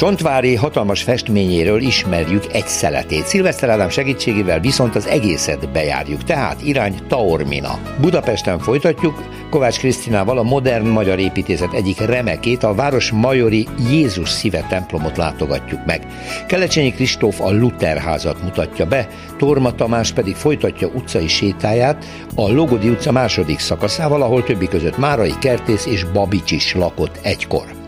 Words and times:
Csontvári 0.00 0.54
hatalmas 0.54 1.02
festményéről 1.02 1.80
ismerjük 1.80 2.52
egy 2.52 2.66
szeletét. 2.66 3.26
Szilveszter 3.26 3.68
Ádám 3.68 3.88
segítségével 3.88 4.60
viszont 4.60 4.94
az 4.96 5.06
egészet 5.06 5.72
bejárjuk, 5.72 6.24
tehát 6.24 6.62
irány 6.62 6.94
Taormina. 7.08 7.78
Budapesten 8.00 8.58
folytatjuk, 8.58 9.22
Kovács 9.50 9.78
Krisztinával 9.78 10.38
a 10.38 10.42
modern 10.42 10.86
magyar 10.86 11.18
építészet 11.18 11.72
egyik 11.72 12.00
remekét, 12.00 12.62
a 12.62 12.74
város 12.74 13.10
majori 13.10 13.66
Jézus 13.90 14.28
szíve 14.28 14.66
templomot 14.68 15.16
látogatjuk 15.16 15.84
meg. 15.86 16.06
Kelecsényi 16.46 16.92
Kristóf 16.92 17.40
a 17.40 17.50
Luther 17.50 17.98
házat 17.98 18.42
mutatja 18.42 18.86
be, 18.86 19.08
Torma 19.38 19.74
Tamás 19.74 20.12
pedig 20.12 20.34
folytatja 20.34 20.88
utcai 20.88 21.28
sétáját 21.28 22.04
a 22.34 22.52
Logodi 22.52 22.88
utca 22.88 23.12
második 23.12 23.58
szakaszával, 23.58 24.22
ahol 24.22 24.44
többi 24.44 24.68
között 24.68 24.98
Márai 24.98 25.34
Kertész 25.40 25.86
és 25.86 26.04
Babics 26.04 26.50
is 26.50 26.74
lakott 26.74 27.18
egykor. 27.22 27.79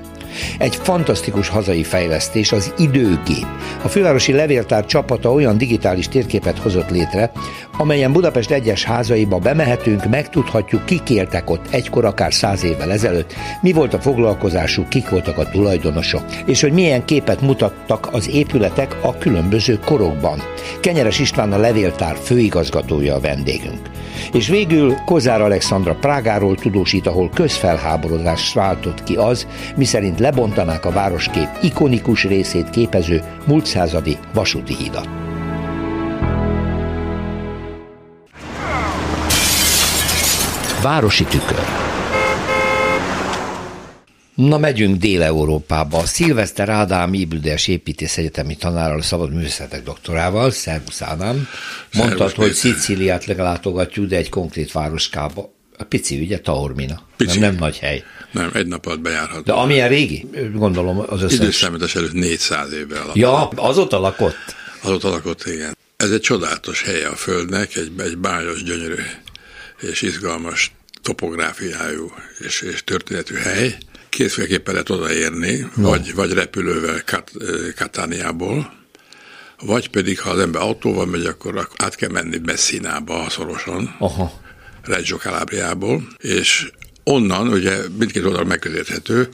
Egy 0.58 0.76
fantasztikus 0.82 1.48
hazai 1.48 1.82
fejlesztés 1.82 2.52
az 2.52 2.74
időgép. 2.78 3.46
A 3.82 3.88
fővárosi 3.88 4.32
levéltár 4.32 4.86
csapata 4.86 5.32
olyan 5.32 5.58
digitális 5.58 6.08
térképet 6.08 6.58
hozott 6.58 6.90
létre, 6.90 7.32
amelyen 7.76 8.12
Budapest 8.12 8.50
egyes 8.50 8.84
házaiba 8.84 9.38
bemehetünk, 9.38 10.08
megtudhatjuk, 10.08 10.84
kik 10.84 11.10
éltek 11.10 11.50
ott 11.50 11.66
egykor, 11.70 12.04
akár 12.04 12.32
száz 12.34 12.64
évvel 12.64 12.92
ezelőtt, 12.92 13.34
mi 13.60 13.72
volt 13.72 13.94
a 13.94 14.00
foglalkozásuk, 14.00 14.88
kik 14.88 15.08
voltak 15.08 15.38
a 15.38 15.50
tulajdonosok, 15.50 16.24
és 16.46 16.60
hogy 16.60 16.72
milyen 16.72 17.04
képet 17.04 17.40
mutattak 17.40 18.08
az 18.12 18.30
épületek 18.30 18.96
a 19.00 19.18
különböző 19.18 19.78
korokban. 19.84 20.38
Kenyeres 20.80 21.18
István 21.18 21.52
a 21.52 21.58
levéltár 21.58 22.16
főigazgatója 22.22 23.14
a 23.14 23.20
vendégünk. 23.20 23.91
És 24.32 24.48
végül 24.48 24.94
Kozár 25.04 25.40
Alexandra 25.40 25.94
Prágáról 25.94 26.54
tudósít, 26.54 27.06
ahol 27.06 27.30
közfelháborodást 27.34 28.54
váltott 28.54 29.02
ki 29.02 29.14
az, 29.14 29.46
miszerint 29.76 30.18
lebontanák 30.18 30.84
a 30.84 30.90
városkép 30.90 31.48
ikonikus 31.62 32.24
részét 32.24 32.70
képező 32.70 33.22
múlt 33.46 33.66
századi 33.66 34.18
vasúti 34.34 34.74
hidat. 34.74 35.08
Városi 40.82 41.24
tükör. 41.24 41.91
Na, 44.48 44.58
megyünk 44.58 44.96
Dél-Európába. 44.96 46.06
Szilveszter 46.06 46.68
Ádám 46.68 47.14
Ibüdes 47.14 47.68
építész 47.68 48.16
egyetemi 48.16 48.56
tanárral, 48.56 49.02
szabad 49.02 49.32
művészetek 49.32 49.82
doktorával, 49.82 50.50
Szervusz 50.50 51.02
Ádám. 51.02 51.48
Mondtad, 51.92 52.32
hogy 52.32 52.52
Szicíliát 52.52 53.24
legalátogatjuk, 53.24 54.06
de 54.06 54.16
egy 54.16 54.28
konkrét 54.28 54.72
városkába. 54.72 55.54
A 55.78 55.84
pici, 55.84 56.20
ugye, 56.20 56.38
Taormina. 56.40 57.02
Pici. 57.16 57.38
Nem, 57.38 57.50
nem 57.50 57.58
nagy 57.58 57.78
hely. 57.78 58.04
Nem, 58.30 58.50
egy 58.54 58.66
nap 58.66 58.86
alatt 58.86 59.00
bejárható. 59.00 59.40
De 59.40 59.52
amilyen 59.52 59.88
régi, 59.88 60.26
gondolom 60.54 61.04
az 61.08 61.22
összes. 61.22 61.38
Időszámítás 61.38 61.94
előtt 61.94 62.12
400 62.12 62.72
évvel 62.72 63.02
alatt. 63.02 63.14
Ja, 63.14 63.48
azóta 63.48 63.98
lakott? 63.98 64.54
Azóta 64.82 65.08
lakott, 65.08 65.46
igen. 65.46 65.76
Ez 65.96 66.10
egy 66.10 66.20
csodálatos 66.20 66.82
helye 66.82 67.06
a 67.06 67.16
Földnek, 67.16 67.76
egy, 67.76 67.92
egy 67.98 68.18
bájos, 68.18 68.62
gyönyörű 68.62 69.02
és 69.80 70.02
izgalmas 70.02 70.72
topográfiájú 71.02 72.12
és, 72.38 72.60
és 72.60 72.84
történetű 72.84 73.34
hely. 73.34 73.76
Kétféleképpen 74.16 74.72
lehet 74.72 74.90
odaérni, 74.90 75.66
no. 75.76 75.88
vagy, 75.88 76.14
vagy 76.14 76.32
repülővel 76.32 77.02
Kat, 77.04 77.30
Katániából, 77.76 78.72
vagy 79.60 79.88
pedig, 79.88 80.20
ha 80.20 80.30
az 80.30 80.38
ember 80.38 80.62
autóval 80.62 81.06
megy, 81.06 81.24
akkor 81.24 81.68
át 81.76 81.94
kell 81.94 82.10
menni 82.10 82.38
Messinába 82.44 83.26
szorosan, 83.30 83.96
Aha. 83.98 84.32
Reggio 84.82 85.16
Calabriából, 85.16 86.02
és 86.18 86.70
onnan 87.04 87.48
ugye 87.48 87.76
mindkét 87.98 88.24
oldal 88.24 88.44
megközelíthető 88.44 89.28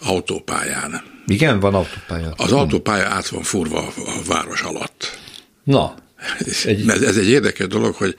autópályán. 0.00 1.02
Igen, 1.26 1.60
van 1.60 1.74
autópálya. 1.74 2.32
Az 2.36 2.52
autópálya 2.52 3.06
át 3.06 3.28
van 3.28 3.42
furva 3.42 3.86
a 3.96 4.22
város 4.26 4.62
alatt. 4.62 5.18
Na, 5.64 5.94
egy... 6.64 6.88
Ez, 6.88 7.02
ez 7.02 7.16
egy 7.16 7.28
érdekes 7.28 7.66
dolog, 7.66 7.94
hogy 7.94 8.14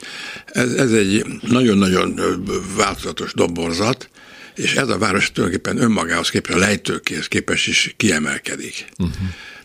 ez, 0.46 0.72
ez 0.72 0.92
egy 0.92 1.24
nagyon-nagyon 1.40 2.20
változatos 2.76 3.32
doborzat, 3.34 4.08
és 4.54 4.74
ez 4.74 4.88
a 4.88 4.98
város 4.98 5.32
tulajdonképpen 5.32 5.82
önmagához 5.82 6.30
képest, 6.30 6.56
a 6.56 6.60
lejtőkéhez 6.60 7.26
képest 7.26 7.68
is 7.68 7.94
kiemelkedik. 7.96 8.86
Uh-huh. 8.98 9.16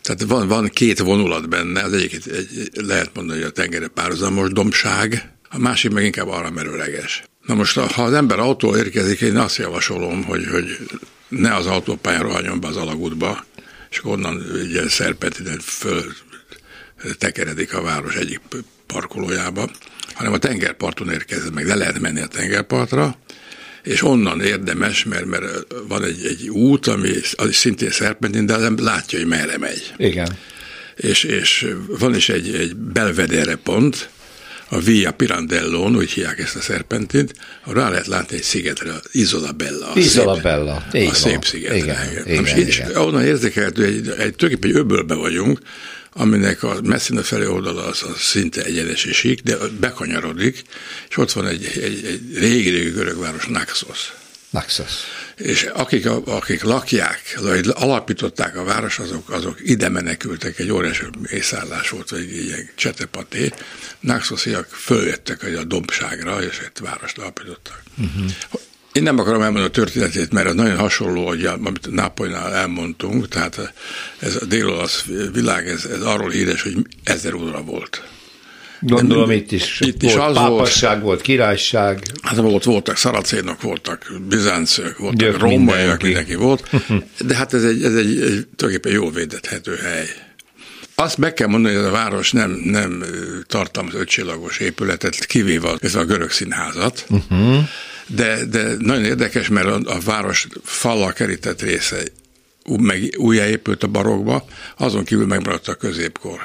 Tehát 0.01 0.23
van, 0.23 0.47
van 0.47 0.67
két 0.67 1.00
vonulat 1.00 1.50
benne, 1.50 1.83
az 1.83 1.94
egyik 1.94 2.13
egy, 2.13 2.69
lehet 2.73 3.09
mondani, 3.13 3.39
hogy 3.39 3.47
a 3.47 3.51
tengeri 3.51 3.88
párhuzamos 3.88 4.51
dombság, 4.51 5.31
a 5.50 5.57
másik 5.57 5.91
meg 5.91 6.03
inkább 6.03 6.27
arra 6.27 6.50
merőleges. 6.50 7.23
Na 7.45 7.53
most, 7.53 7.77
ha 7.77 8.03
az 8.03 8.13
ember 8.13 8.39
autó 8.39 8.77
érkezik, 8.77 9.22
én 9.22 9.38
azt 9.38 9.57
javasolom, 9.57 10.23
hogy, 10.23 10.47
hogy 10.51 10.77
ne 11.27 11.56
az 11.56 11.66
autópályán 11.66 12.21
rohanjon 12.21 12.59
be 12.59 12.67
az 12.67 12.75
alagútba, 12.75 13.45
és 13.89 14.03
onnan 14.03 14.35
ugye 14.66 14.89
szerpetiden 14.89 15.59
föl 15.59 16.03
tekeredik 17.17 17.73
a 17.73 17.81
város 17.81 18.16
egyik 18.16 18.41
parkolójába, 18.85 19.69
hanem 20.13 20.33
a 20.33 20.38
tengerparton 20.38 21.11
érkezett 21.11 21.53
meg, 21.53 21.66
le 21.66 21.75
lehet 21.75 22.00
menni 22.00 22.21
a 22.21 22.27
tengerpartra, 22.27 23.17
és 23.89 24.03
onnan 24.03 24.41
érdemes, 24.41 25.03
mert, 25.03 25.25
mert 25.25 25.45
van 25.88 26.03
egy, 26.03 26.25
egy 26.25 26.50
út, 26.50 26.88
ami 26.88 27.09
az 27.35 27.47
is 27.47 27.55
szintén 27.55 27.91
szerpentin, 27.91 28.45
de 28.45 28.53
az 28.53 28.72
látja, 28.77 29.19
hogy 29.19 29.27
merre 29.27 29.57
megy. 29.57 29.94
Igen. 29.97 30.38
És, 30.95 31.23
és 31.23 31.73
van 31.88 32.16
is 32.16 32.29
egy, 32.29 32.55
egy 32.55 32.75
belvedere 32.75 33.55
pont, 33.55 34.09
a 34.72 34.79
Via 34.79 35.11
Pirandellon, 35.11 35.95
úgy 35.95 36.11
hívják 36.11 36.39
ezt 36.39 36.55
a 36.55 36.61
szerpentint, 36.61 37.33
rá 37.66 37.89
lehet 37.89 38.07
látni 38.07 38.35
egy 38.35 38.44
szigetre, 38.44 38.91
Isola 39.11 39.51
Bella. 39.51 39.91
Isola 39.95 40.33
szép, 40.33 40.44
Bella, 40.44 40.83
A 40.91 41.13
szép 41.13 41.45
szigetre. 41.45 41.77
Igen, 41.77 42.11
igen, 42.11 42.44
igen, 42.44 42.57
igen. 42.57 42.95
onnan 42.95 43.25
érzékelhető, 43.25 43.83
egy, 43.83 43.95
egy, 43.95 44.06
tulajdonképpen 44.35 44.69
egy 44.69 44.75
öbölbe 44.75 45.13
vagyunk, 45.13 45.59
aminek 46.19 46.63
a 46.63 46.81
messzine 46.84 47.22
felé 47.22 47.46
oldala 47.46 47.85
az, 47.85 48.03
az 48.03 48.19
szinte 48.19 48.63
egyenes 48.63 49.06
és 49.06 49.18
sík, 49.18 49.41
de 49.41 49.57
bekanyarodik, 49.80 50.63
és 51.09 51.18
ott 51.18 51.31
van 51.31 51.47
egy, 51.47 51.66
egy, 51.66 52.06
egy 52.06 52.38
régi-régi 52.38 52.90
görög 52.90 53.19
város, 53.19 53.46
Naxos. 53.46 54.13
Naxos. 54.50 54.91
És 55.35 55.63
akik, 55.63 56.06
akik 56.25 56.63
lakják, 56.63 57.38
vagy 57.41 57.69
alapították 57.74 58.57
a 58.57 58.63
város, 58.63 59.00
azok, 59.00 59.30
azok 59.30 59.57
ide 59.63 59.90
menekültek, 59.90 60.59
egy 60.59 60.72
óriási 60.72 61.06
mészállás 61.31 61.90
volt, 61.90 62.09
vagy 62.09 62.19
egy 62.19 62.46
ilyen 62.46 62.69
csetepaté. 62.75 63.53
Naxosiak 64.00 64.68
följöttek 64.68 65.44
a 65.44 65.63
dombságra, 65.63 66.44
és 66.44 66.59
egy 66.59 66.81
várost 66.81 67.18
alapítottak. 67.18 67.84
Uh-huh. 67.97 68.31
Én 68.91 69.03
nem 69.03 69.19
akarom 69.19 69.41
elmondani 69.41 69.66
a 69.66 69.72
történetét, 69.72 70.31
mert 70.31 70.47
az 70.47 70.55
nagyon 70.55 70.77
hasonló, 70.77 71.27
hogy 71.27 71.45
amit 71.45 71.91
Nápolynál 71.91 72.53
elmondtunk, 72.53 73.27
tehát 73.27 73.73
ez 74.19 74.35
a 74.41 74.45
dél 74.45 74.88
világ, 75.33 75.67
ez, 75.67 75.85
ez 75.85 76.01
arról 76.01 76.29
híres, 76.29 76.61
hogy 76.61 76.75
ezer 77.03 77.33
óra 77.33 77.61
volt. 77.61 78.03
Gondolom 78.81 79.31
itt 79.31 79.51
is 79.51 79.79
itt 79.79 80.01
volt 80.01 80.13
is 80.13 80.19
az 80.19 80.35
pápasság, 80.35 80.91
volt, 80.91 81.03
volt 81.03 81.22
királyság. 81.22 82.03
Hát 82.22 82.35
volt, 82.35 82.63
voltak 82.63 82.97
szaracénok, 82.97 83.61
voltak 83.61 84.11
bizáncok, 84.27 84.97
voltak 84.97 85.19
Gyök 85.19 85.39
rómaiak, 85.39 86.03
mindenki 86.03 86.35
volt. 86.35 86.69
De 87.25 87.35
hát 87.35 87.53
ez 87.53 87.63
egy, 87.63 87.83
ez 87.83 87.95
egy, 87.95 88.21
egy 88.21 88.47
tulajdonképpen 88.56 88.91
jól 88.91 89.11
védethető 89.11 89.75
hely. 89.75 90.07
Azt 90.95 91.17
meg 91.17 91.33
kell 91.33 91.47
mondani, 91.47 91.73
hogy 91.75 91.83
ez 91.83 91.89
a 91.89 91.94
város 91.94 92.31
nem, 92.31 92.61
nem 92.63 93.03
tartalmaz 93.47 93.94
ötcsillagos 93.94 94.59
épületet, 94.59 95.25
kivéve 95.25 95.69
ez 95.81 95.95
a 95.95 96.06
görög 96.06 96.31
színházat. 96.31 97.06
Uh-huh 97.09 97.63
de, 98.16 98.46
de 98.46 98.75
nagyon 98.80 99.06
érdekes, 99.06 99.47
mert 99.47 99.68
a, 99.68 99.80
a 99.86 100.00
város 100.06 100.47
fallal 100.64 101.14
kerített 101.14 101.62
része 101.62 101.98
meg 102.80 103.13
újjáépült 103.18 103.83
a 103.83 103.88
barokba, 103.88 104.45
azon 104.78 105.04
kívül 105.04 105.25
megmaradt 105.25 105.68
a 105.68 105.75
középkor. 105.75 106.39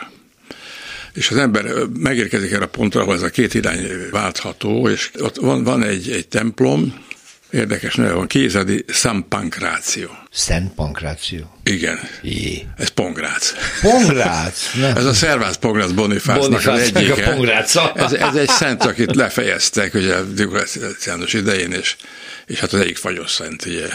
És 1.14 1.30
az 1.30 1.36
ember 1.36 1.64
megérkezik 1.98 2.52
erre 2.52 2.64
a 2.64 2.68
pontra, 2.68 3.00
ahol 3.00 3.14
ez 3.14 3.22
a 3.22 3.28
két 3.28 3.54
irány 3.54 3.86
váltható, 4.10 4.88
és 4.88 5.10
ott 5.18 5.36
van, 5.36 5.64
van 5.64 5.82
egy, 5.82 6.10
egy 6.10 6.28
templom, 6.28 7.04
Érdekes 7.54 7.94
neve 7.94 8.12
van, 8.12 8.26
Kézadi 8.26 8.84
San 8.88 9.28
Pankráció. 9.28 10.08
Szent 10.30 10.74
Pankráció? 10.74 11.56
Igen. 11.64 11.98
Jé. 12.22 12.66
Ez 12.76 12.88
Pongrác. 12.88 13.52
Pongrác? 13.80 14.70
ez 14.96 15.04
a 15.04 15.12
Szervász 15.12 15.56
Pongrác 15.56 15.90
Bonifásznak 15.90 16.66
az 16.66 16.80
egyike. 16.80 17.36
A 17.74 17.92
ez, 17.94 18.12
ez 18.12 18.34
egy 18.34 18.48
szent, 18.48 18.84
akit 18.84 19.14
lefejeztek 19.14 19.94
ugye 19.94 20.22
Dikuláciánus 20.22 21.32
idején, 21.32 21.72
és, 21.72 21.96
és 22.46 22.60
hát 22.60 22.72
az 22.72 22.80
egyik 22.80 22.96
fagyos 22.96 23.30
szent, 23.30 23.66
ugye 23.66 23.86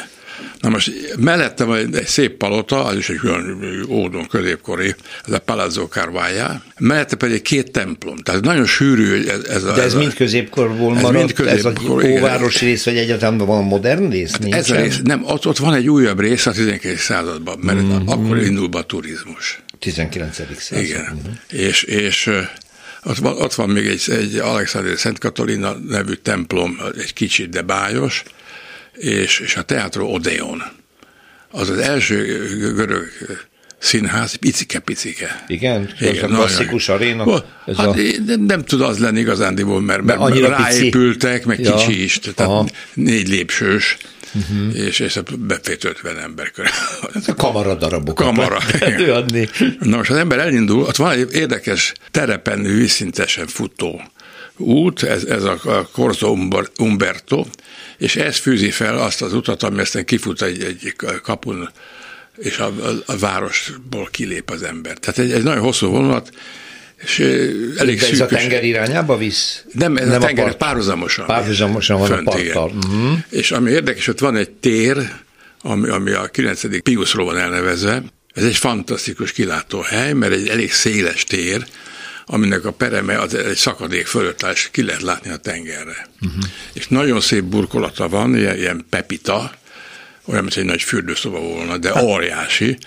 Na 0.59 0.69
most 0.69 0.91
mellette 1.17 1.63
van 1.63 1.95
egy, 1.95 2.05
szép 2.05 2.37
palota, 2.37 2.85
az 2.85 2.97
is 2.97 3.09
egy 3.09 3.19
olyan 3.23 3.85
ódon 3.89 4.27
középkori, 4.27 4.95
ez 5.25 5.33
a 5.33 5.39
Palazzo 5.39 5.87
Carvaja, 5.87 6.63
mellette 6.79 7.15
pedig 7.15 7.41
két 7.41 7.71
templom, 7.71 8.17
tehát 8.17 8.41
nagyon 8.41 8.65
sűrű 8.65 9.25
ez, 9.27 9.43
ez 9.43 9.63
a... 9.63 9.73
De 9.73 9.81
ez, 9.81 9.85
ez 9.85 9.93
mind 9.93 10.13
középkorból 10.13 10.95
ez 10.95 11.01
maradt, 11.01 11.17
mind 11.17 11.33
középkor, 11.33 12.03
ez 12.03 12.09
a 12.09 12.17
óváros 12.17 12.59
rész, 12.59 12.85
vagy 12.85 12.97
egyáltalán 12.97 13.37
van 13.37 13.63
modern 13.63 14.09
rész? 14.09 14.31
Hát 14.31 14.53
ez 14.53 14.69
a 14.69 14.75
rész, 14.75 14.99
nem, 15.03 15.23
ott, 15.25 15.47
ott 15.47 15.57
van 15.57 15.73
egy 15.73 15.89
újabb 15.89 16.19
rész 16.19 16.45
a 16.45 16.51
19. 16.51 16.99
században, 16.99 17.59
mert 17.59 17.81
mm-hmm. 17.81 18.07
akkor 18.07 18.37
indul 18.37 18.67
be 18.67 18.77
a 18.77 18.83
turizmus. 18.83 19.61
19. 19.79 20.35
század. 20.57 20.83
Igen, 20.83 21.01
mm-hmm. 21.01 21.67
és, 21.67 21.83
és 21.83 22.29
ott 23.03 23.17
van, 23.17 23.41
ott 23.41 23.53
van 23.53 23.69
még 23.69 23.87
egy, 23.87 24.03
egy 24.09 24.35
Alexander 24.35 24.97
Szent 24.97 25.19
Katalina 25.19 25.73
nevű 25.73 26.13
templom, 26.13 26.79
egy 26.97 27.13
kicsit, 27.13 27.49
de 27.49 27.61
bájos, 27.61 28.23
és, 28.93 29.39
és 29.39 29.55
a 29.55 29.61
Teatro 29.61 30.05
Odeon. 30.05 30.63
Az 31.51 31.69
az 31.69 31.77
első 31.77 32.47
görög 32.75 33.07
színház, 33.79 34.33
picike-picike. 34.33 35.43
Igen? 35.47 35.89
Igen 35.99 36.15
ez 36.15 36.23
a 36.23 36.27
klasszikus 36.27 36.89
aréna? 36.89 37.43
Ez 37.65 37.75
hát 37.75 37.87
a... 37.87 37.95
nem, 38.25 38.41
nem 38.41 38.63
tud 38.63 38.81
az 38.81 38.99
lenni 38.99 39.19
igazándiból, 39.19 39.81
mert, 39.81 40.03
mert, 40.03 40.19
mert 40.19 40.39
ráépültek, 40.39 41.33
pici. 41.33 41.47
meg 41.47 41.59
ja. 41.59 41.75
kicsi 41.75 42.03
is, 42.03 42.19
tehát 42.19 42.51
Aha. 42.51 42.67
négy 42.93 43.27
lépsős 43.27 43.97
uh-huh. 44.33 44.75
és, 44.75 44.99
és 44.99 45.19
befért 45.37 45.83
50 45.83 46.17
ember 46.17 46.51
körül. 46.51 46.71
A 47.27 47.33
kamara 47.35 47.75
darabokat 47.75 48.25
kamara, 48.25 48.59
előadni. 48.79 49.49
Na 49.79 49.97
most 49.97 50.09
az 50.09 50.17
ember 50.17 50.39
elindul, 50.39 50.81
ott 50.81 50.95
van 50.95 51.11
egy 51.11 51.27
érdekes 51.33 51.93
terepen 52.11 52.63
vízszintesen 52.63 53.47
futó 53.47 54.01
út, 54.59 55.03
ez, 55.03 55.23
ez 55.23 55.43
a 55.43 55.89
Corso 55.91 56.37
Umberto, 56.79 57.45
és 57.97 58.15
ez 58.15 58.37
fűzi 58.37 58.71
fel 58.71 58.97
azt 58.97 59.21
az 59.21 59.33
utat, 59.33 59.63
ami 59.63 59.79
aztán 59.79 60.05
kifut 60.05 60.41
egy, 60.41 60.63
egy 60.63 60.95
kapun, 61.23 61.69
és 62.37 62.57
a, 62.57 62.65
a, 62.65 62.89
a 63.05 63.17
városból 63.17 64.07
kilép 64.11 64.49
az 64.49 64.63
ember. 64.63 64.97
Tehát 64.97 65.19
egy, 65.19 65.31
egy 65.31 65.43
nagyon 65.43 65.63
hosszú 65.63 65.87
vonulat, 65.87 66.31
és 67.03 67.19
elég 67.77 67.99
De 67.99 68.07
ez 68.07 68.19
a 68.19 68.25
tenger 68.25 68.63
irányába 68.63 69.17
visz? 69.17 69.63
Nem, 69.71 69.97
ez 69.97 70.07
nem 70.07 70.21
a 70.21 70.25
tenger 70.25 70.43
a 70.43 70.47
part, 70.47 70.57
párhuzamosan. 70.57 71.25
Párhuzamosan 71.25 71.99
van 71.99 72.11
a 72.11 72.21
parttal. 72.21 72.71
Uh-huh. 72.75 73.17
És 73.29 73.51
ami 73.51 73.71
érdekes, 73.71 74.07
ott 74.07 74.19
van 74.19 74.35
egy 74.35 74.49
tér, 74.49 74.97
ami, 75.61 75.89
ami 75.89 76.11
a 76.11 76.25
9. 76.25 76.81
Piusról 76.81 77.25
van 77.25 77.37
elnevezve. 77.37 78.03
Ez 78.33 78.43
egy 78.43 78.55
fantasztikus 78.55 79.31
kilátóhely, 79.31 80.13
mert 80.13 80.33
egy 80.33 80.47
elég 80.47 80.71
széles 80.71 81.23
tér, 81.23 81.65
aminek 82.31 82.65
a 82.65 82.71
pereme 82.71 83.19
az 83.19 83.33
egy 83.33 83.55
szakadék 83.55 84.07
fölött 84.07 84.43
áll, 84.43 84.51
és 84.51 84.69
ki 84.71 84.83
lehet 84.83 85.01
látni 85.01 85.29
a 85.29 85.37
tengerre. 85.37 86.07
Uh-huh. 86.21 86.43
És 86.73 86.87
nagyon 86.87 87.21
szép 87.21 87.43
burkolata 87.43 88.09
van, 88.09 88.35
ilyen, 88.35 88.57
ilyen 88.57 88.85
pepita, 88.89 89.51
olyan, 90.25 90.43
mint 90.43 90.55
egy 90.55 90.65
nagy 90.65 90.81
fürdőszoba 90.81 91.39
volna, 91.39 91.77
de 91.77 91.93
hát. 91.93 92.03
óriási, 92.03 92.77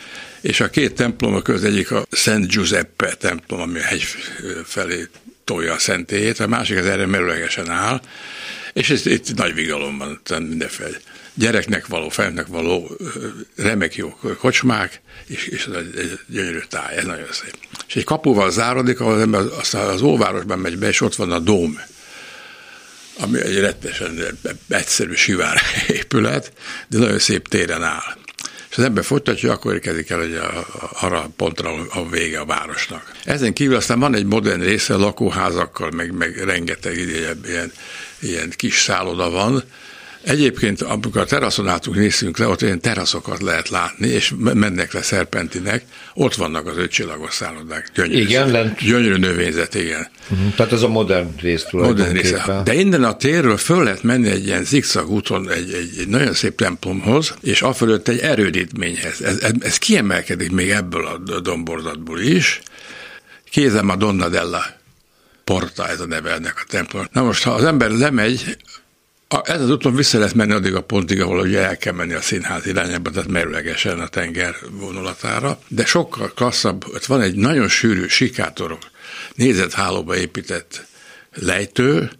és 0.40 0.60
a 0.60 0.70
két 0.70 0.94
templom 0.94 1.42
között 1.42 1.70
egyik 1.70 1.90
a 1.90 2.04
Szent 2.10 2.46
Giuseppe 2.46 3.14
templom, 3.14 3.60
ami 3.60 3.78
a 3.78 3.82
hegy 3.82 4.04
felé 4.64 5.08
tolja 5.44 5.72
a 5.72 5.78
szentélyét, 5.78 6.40
a 6.40 6.46
másik 6.46 6.78
az 6.78 6.86
erre 6.86 7.06
merőlegesen 7.06 7.70
áll, 7.70 8.00
és 8.72 8.90
ez 8.90 9.06
itt 9.06 9.34
nagy 9.34 9.54
vigalom 9.54 9.98
van, 9.98 10.20
tehát 10.24 10.48
mindenféle 10.48 10.96
gyereknek 11.34 11.86
való, 11.86 12.08
felnek 12.08 12.46
való 12.46 12.96
remek 13.56 13.94
jó 13.96 14.18
kocsmák, 14.38 15.00
és, 15.26 15.46
és 15.46 15.66
ez 15.66 15.74
egy 15.96 16.18
gyönyörű 16.26 16.60
táj, 16.68 16.96
ez 16.96 17.04
nagyon 17.04 17.32
szép. 17.32 17.56
És 17.88 17.96
egy 17.96 18.04
kapuval 18.04 18.50
zárodik, 18.50 19.00
ahol 19.00 19.14
az 19.14 19.20
ember 19.20 19.40
aztán 19.58 19.88
az 19.88 20.02
óvárosban 20.02 20.58
megy 20.58 20.78
be, 20.78 20.88
és 20.88 21.00
ott 21.00 21.14
van 21.14 21.32
a 21.32 21.38
dóm, 21.38 21.80
ami 23.18 23.40
egy 23.40 23.58
rettesen 23.58 24.38
egyszerű 24.68 25.14
sivár 25.14 25.60
épület, 25.88 26.52
de 26.88 26.98
nagyon 26.98 27.18
szép 27.18 27.48
téren 27.48 27.82
áll 27.82 28.20
és 28.72 28.78
az 28.78 28.84
ember 28.84 29.04
folytatja, 29.04 29.52
akkor 29.52 29.72
érkezik 29.72 30.10
el 30.10 30.18
hogy 30.18 30.34
a, 30.34 30.66
arra 31.00 31.22
a 31.22 31.30
pontra, 31.36 31.70
a 31.88 32.08
vége 32.08 32.40
a 32.40 32.44
városnak. 32.44 33.12
Ezen 33.24 33.52
kívül 33.52 33.76
aztán 33.76 34.00
van 34.00 34.14
egy 34.14 34.24
modern 34.24 34.60
része, 34.60 34.94
lakóházakkal, 34.94 35.90
meg, 35.90 36.12
meg 36.12 36.36
rengeteg 36.44 36.96
ilyen, 36.96 37.40
ilyen, 37.46 37.72
ilyen 38.18 38.50
kis 38.56 38.80
szálloda 38.80 39.30
van, 39.30 39.62
Egyébként, 40.22 40.82
amikor 40.82 41.20
a 41.20 41.24
teraszon 41.24 41.68
álltunk, 41.68 41.96
néztünk 41.96 42.38
le, 42.38 42.46
ott 42.46 42.62
ilyen 42.62 42.80
teraszokat 42.80 43.42
lehet 43.42 43.68
látni, 43.68 44.08
és 44.08 44.32
mennek 44.38 44.92
le 44.92 45.02
szerpentinek, 45.02 45.84
ott 46.14 46.34
vannak 46.34 46.66
az 46.66 46.76
ötcsillagos 46.76 47.34
szállodák. 47.34 47.90
Gyönyörű, 47.94 48.20
igen, 48.20 48.50
lent. 48.50 48.78
gyönyörű 48.78 49.16
növényzet, 49.16 49.74
igen. 49.74 50.08
Uh-huh. 50.30 50.54
Tehát 50.54 50.72
ez 50.72 50.82
a 50.82 50.88
modern 50.88 51.28
rész 51.40 51.64
modern 51.70 52.12
rész. 52.12 52.34
De 52.64 52.74
innen 52.74 53.04
a 53.04 53.16
térről 53.16 53.56
föl 53.56 53.84
lehet 53.84 54.02
menni 54.02 54.28
egy 54.28 54.46
ilyen 54.46 54.64
zigzag 54.64 55.10
úton 55.10 55.50
egy, 55.50 55.72
egy, 55.72 55.90
egy 55.98 56.08
nagyon 56.08 56.32
szép 56.32 56.56
templomhoz, 56.56 57.34
és 57.42 57.62
afölött 57.62 58.08
egy 58.08 58.18
erődítményhez. 58.18 59.20
Ez, 59.20 59.38
ez, 59.38 59.52
ez 59.60 59.76
kiemelkedik 59.78 60.50
még 60.50 60.70
ebből 60.70 61.06
a 61.06 61.40
domborzatból 61.40 62.20
is. 62.20 62.60
Kézem 63.50 63.88
a 63.88 63.96
Donna 63.96 64.28
della 64.28 64.64
Porta, 65.44 65.88
ez 65.88 66.00
a 66.00 66.06
neve 66.06 66.30
ennek 66.30 66.54
a 66.56 66.64
templom. 66.68 67.08
Na 67.12 67.22
most, 67.22 67.42
ha 67.42 67.50
az 67.50 67.64
ember 67.64 67.90
lemegy 67.90 68.56
ez 69.44 69.60
az 69.60 69.70
úton 69.70 69.94
vissza 69.94 70.18
lehet 70.18 70.34
menni 70.34 70.52
addig 70.52 70.74
a 70.74 70.80
pontig, 70.80 71.20
ahol 71.20 71.40
ugye 71.40 71.60
el 71.60 71.76
kell 71.76 71.92
menni 71.92 72.12
a 72.12 72.20
színház 72.20 72.66
irányába, 72.66 73.10
tehát 73.10 73.28
merőlegesen 73.28 74.00
a 74.00 74.08
tenger 74.08 74.54
vonulatára, 74.70 75.58
de 75.68 75.84
sokkal 75.84 76.32
klasszabb, 76.34 76.84
ott 76.94 77.04
van 77.04 77.20
egy 77.20 77.34
nagyon 77.34 77.68
sűrű 77.68 78.06
sikátorok, 78.06 78.82
nézethálóba 79.34 80.16
épített 80.16 80.86
lejtő, 81.34 82.10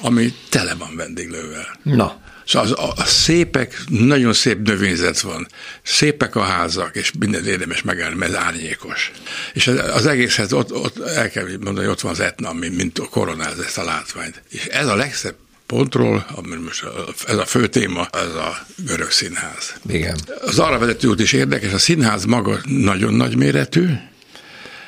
ami 0.00 0.34
tele 0.48 0.74
van 0.74 0.96
vendéglővel. 0.96 1.78
Na. 1.82 2.20
Szóval 2.46 2.68
az, 2.68 2.78
a, 2.78 2.92
a 2.96 3.04
szépek, 3.04 3.82
nagyon 3.88 4.32
szép 4.32 4.58
növényzet 4.66 5.20
van, 5.20 5.48
szépek 5.82 6.36
a 6.36 6.42
házak, 6.42 6.96
és 6.96 7.12
minden 7.18 7.46
érdemes 7.46 7.82
megállni, 7.82 8.16
mert 8.16 8.34
árnyékos. 8.34 9.12
És 9.52 9.66
az, 9.66 9.78
az 9.94 10.06
egészhez 10.06 10.52
ott, 10.52 10.72
ott 10.72 10.98
el 10.98 11.30
kell 11.30 11.44
mondani, 11.44 11.78
hogy 11.78 11.86
ott 11.86 12.00
van 12.00 12.12
az 12.12 12.20
etna, 12.20 12.48
ami 12.48 12.68
mint 12.68 12.98
koronáz 13.10 13.58
ezt 13.58 13.78
a 13.78 13.84
látványt. 13.84 14.42
És 14.50 14.64
ez 14.64 14.86
a 14.86 14.94
legszebb 14.94 15.34
pontról, 15.70 16.26
ami 16.34 16.56
most 16.56 16.84
ez 17.26 17.36
a 17.36 17.46
fő 17.46 17.66
téma, 17.66 18.08
ez 18.12 18.34
a 18.34 18.66
görög 18.76 19.10
színház. 19.10 19.74
Igen. 19.88 20.18
Az 20.40 20.58
arra 20.58 20.78
vezető 20.78 21.08
út 21.08 21.20
is 21.20 21.32
érdekes, 21.32 21.72
a 21.72 21.78
színház 21.78 22.24
maga 22.24 22.60
nagyon 22.64 23.14
nagy 23.14 23.36
méretű, 23.36 23.86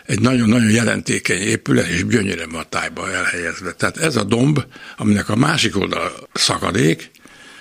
egy 0.06 0.20
nagyon-nagyon 0.20 0.70
jelentékeny 0.70 1.40
épület, 1.40 1.86
és 1.86 2.06
gyönyörűen 2.06 2.54
a 2.54 2.62
tájba 2.62 3.12
elhelyezve. 3.12 3.72
Tehát 3.72 3.96
ez 3.96 4.16
a 4.16 4.24
domb, 4.24 4.64
aminek 4.96 5.28
a 5.28 5.36
másik 5.36 5.76
oldal 5.76 6.28
szakadék, 6.32 7.10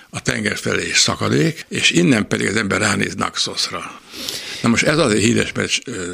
a 0.09 0.21
tenger 0.21 0.57
felé 0.57 0.87
is 0.87 0.97
szakadék, 0.97 1.65
és 1.69 1.89
innen 1.91 2.27
pedig 2.27 2.47
az 2.47 2.55
ember 2.55 2.79
ránéz 2.79 3.15
Naxosra. 3.15 3.99
Na 4.61 4.69
most 4.69 4.83
ez 4.83 4.97
azért 4.97 5.23
híres, 5.23 5.51
mert 5.55 5.71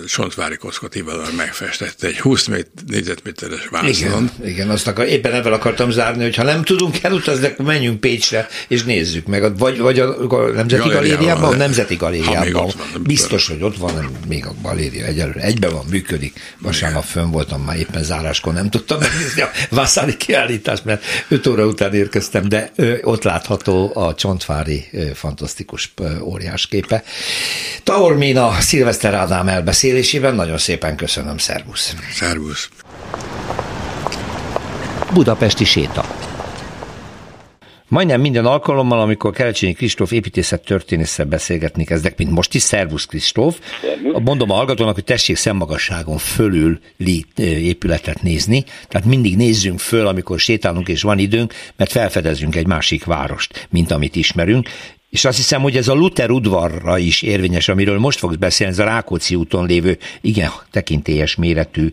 Sontvári 0.08 0.56
Koszkotival 0.56 1.28
megfestette 1.38 2.08
egy 2.08 2.20
20 2.20 2.50
négyzetméteres 2.88 3.68
vászon. 3.70 3.90
Igen, 3.90 4.32
igen, 4.46 4.70
azt 4.70 4.88
akar, 4.88 5.06
éppen 5.06 5.34
ebben 5.34 5.54
akartam 5.54 5.92
zárni, 5.92 6.24
hogy 6.24 6.36
ha 6.36 6.44
nem 6.44 6.64
tudunk 6.64 7.04
elutazni, 7.04 7.46
akkor 7.46 7.66
menjünk 7.66 8.00
Pécsre, 8.00 8.48
és 8.68 8.84
nézzük 8.84 9.26
meg. 9.28 9.58
Vagy, 9.58 9.80
vagy 9.80 10.00
a, 10.00 10.32
a 10.32 10.52
Nemzeti 10.52 10.90
Galériában? 10.90 11.54
A 11.54 11.56
Nemzeti 11.56 11.96
Galériában. 11.96 12.52
Van, 12.54 13.02
Biztos, 13.04 13.48
hogy 13.48 13.62
ott 13.62 13.78
van, 13.78 14.10
még 14.28 14.46
a 14.46 14.54
galéria 14.62 15.06
egyelőre. 15.06 15.42
Egyben 15.42 15.72
van, 15.72 15.86
működik. 15.90 16.40
Vasárnap 16.60 17.04
fönn 17.04 17.32
voltam, 17.32 17.62
már 17.62 17.78
éppen 17.78 18.04
záráskor 18.04 18.54
nem 18.54 18.70
tudtam 18.70 19.00
megnézni 19.00 19.42
a 19.42 19.52
Vassári 19.70 20.18
kiállítást, 20.18 20.86
mert 20.86 21.04
5 21.28 21.48
óra 21.48 21.66
után 21.66 21.94
érkeztem, 21.94 22.50
de 22.50 22.72
ott 23.02 23.24
látható 23.24 23.92
a 23.96 24.16
Csontvári 24.16 24.90
fantasztikus 25.14 25.94
óriás 26.22 26.68
képe. 26.68 27.04
Taormin 28.38 28.58
a 28.58 28.62
Szilveszter 28.62 29.14
Ádám 29.14 29.48
elbeszélésében. 29.48 30.36
Nagyon 30.36 30.58
szépen 30.58 30.96
köszönöm, 30.96 31.38
szervusz. 31.38 31.96
Szervusz. 32.12 32.70
Budapesti 35.14 35.66
séta. 35.66 36.06
Majdnem 37.90 38.22
minden 38.22 38.46
alkalommal, 38.46 39.00
amikor 39.00 39.34
Kelecsényi 39.34 39.74
Kristóf 39.74 40.12
építészet 40.12 40.64
történésszel 40.64 41.26
beszélgetni 41.26 41.84
kezdek, 41.84 42.18
mint 42.18 42.32
most 42.32 42.54
is, 42.54 42.62
szervusz 42.62 43.06
Kristóf. 43.06 43.60
Mondom 44.24 44.52
a 44.52 44.54
hallgatónak, 44.54 44.94
hogy 44.94 45.04
tessék 45.04 45.36
szemmagasságon 45.36 46.18
fölül 46.18 46.80
épületet 47.38 48.22
nézni, 48.22 48.64
tehát 48.88 49.08
mindig 49.08 49.36
nézzünk 49.36 49.80
föl, 49.80 50.08
amikor 50.08 50.40
sétálunk 50.40 50.88
és 50.88 51.02
van 51.02 51.20
időnk, 51.20 51.54
mert 51.76 51.92
felfedezünk 51.92 52.56
egy 52.56 52.68
másik 52.68 53.06
várost, 53.06 53.68
mint 53.70 53.92
amit 53.92 54.16
ismerünk. 54.16 54.70
És 55.10 55.26
azt 55.26 55.38
hiszem, 55.38 55.62
hogy 55.62 55.76
ez 55.76 55.88
a 55.88 55.94
Luther 55.94 56.30
udvarra 56.30 56.98
is 56.98 57.22
érvényes, 57.22 57.70
amiről 57.70 58.00
most 58.00 58.20
fogsz 58.20 58.36
beszélni, 58.36 58.74
ez 58.74 58.80
a 58.80 58.84
Rákóczi 58.84 59.36
úton 59.36 59.66
lévő, 59.66 59.98
igen, 60.22 60.50
tekintélyes 60.72 61.36
méretű 61.36 61.88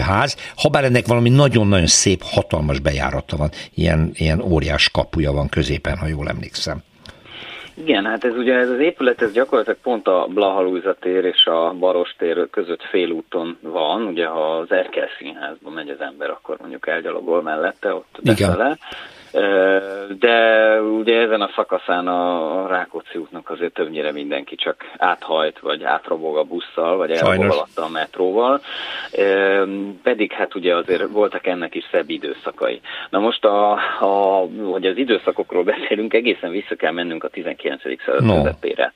ház. 0.00 0.36
Habár 0.56 0.84
ennek 0.84 1.06
valami 1.06 1.28
nagyon-nagyon 1.28 1.86
szép, 1.86 2.22
hatalmas 2.22 2.78
bejárata 2.78 3.36
van, 3.36 3.50
ilyen, 3.74 4.10
ilyen 4.14 4.40
óriás 4.40 4.90
kapuja 4.90 5.32
van 5.32 5.48
középen, 5.48 5.96
ha 5.96 6.06
jól 6.06 6.28
emlékszem. 6.28 6.82
Igen, 7.74 8.04
hát 8.04 8.24
ez 8.24 8.36
ugye 8.36 8.54
ez 8.54 8.68
az 8.68 8.78
épület, 8.78 9.22
ez 9.22 9.32
gyakorlatilag 9.32 9.78
pont 9.82 10.06
a 10.06 10.26
Blahalújza 10.28 10.94
tér 11.00 11.24
és 11.24 11.44
a 11.44 11.74
Baros 11.78 12.14
tér 12.18 12.50
között 12.50 12.82
félúton 12.82 13.58
van, 13.60 14.02
ugye 14.02 14.26
ha 14.26 14.56
az 14.56 14.70
Erkel 14.70 15.08
színházba 15.18 15.70
megy 15.70 15.88
az 15.88 16.00
ember, 16.00 16.30
akkor 16.30 16.56
mondjuk 16.60 16.86
elgyalogol 16.86 17.42
mellette, 17.42 17.94
ott 17.94 18.18
befele. 18.22 18.78
De 20.18 20.80
ugye 20.80 21.20
ezen 21.20 21.40
a 21.40 21.50
szakaszán 21.54 22.08
a 22.08 22.66
Rákóczi 22.66 23.18
útnak 23.18 23.50
azért 23.50 23.72
többnyire 23.72 24.12
mindenki 24.12 24.54
csak 24.54 24.76
áthajt, 24.96 25.58
vagy 25.58 25.82
átrobog 25.84 26.36
a 26.36 26.44
busszal, 26.44 26.96
vagy 26.96 27.10
elrobogalatta 27.10 27.84
a 27.84 27.88
metróval. 27.88 28.60
Pedig 30.02 30.32
hát 30.32 30.54
ugye 30.54 30.76
azért 30.76 31.08
voltak 31.08 31.46
ennek 31.46 31.74
is 31.74 31.84
szebb 31.90 32.10
időszakai. 32.10 32.80
Na 33.10 33.18
most, 33.18 33.44
a, 33.44 33.72
a, 34.00 34.46
hogy 34.70 34.86
az 34.86 34.96
időszakokról 34.96 35.64
beszélünk, 35.64 36.14
egészen 36.14 36.50
vissza 36.50 36.74
kell 36.74 36.92
mennünk 36.92 37.24
a 37.24 37.28
19. 37.28 37.82
század 38.04 38.24
no. 38.24 38.34
közepére. 38.34 38.92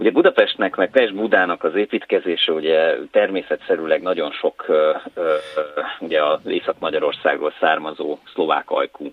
Ugye 0.00 0.10
Budapestnek, 0.10 0.76
meg 0.76 0.90
Pest-Budának 0.90 1.64
az 1.64 1.74
építkezése 1.74 2.52
ugye 2.52 2.96
természetszerűleg 3.10 4.02
nagyon 4.02 4.30
sok 4.30 4.66
ugye 5.98 6.24
az 6.24 6.40
Észak-Magyarországról 6.46 7.52
származó 7.60 8.18
szlovák 8.34 8.70
ajkú 8.70 9.10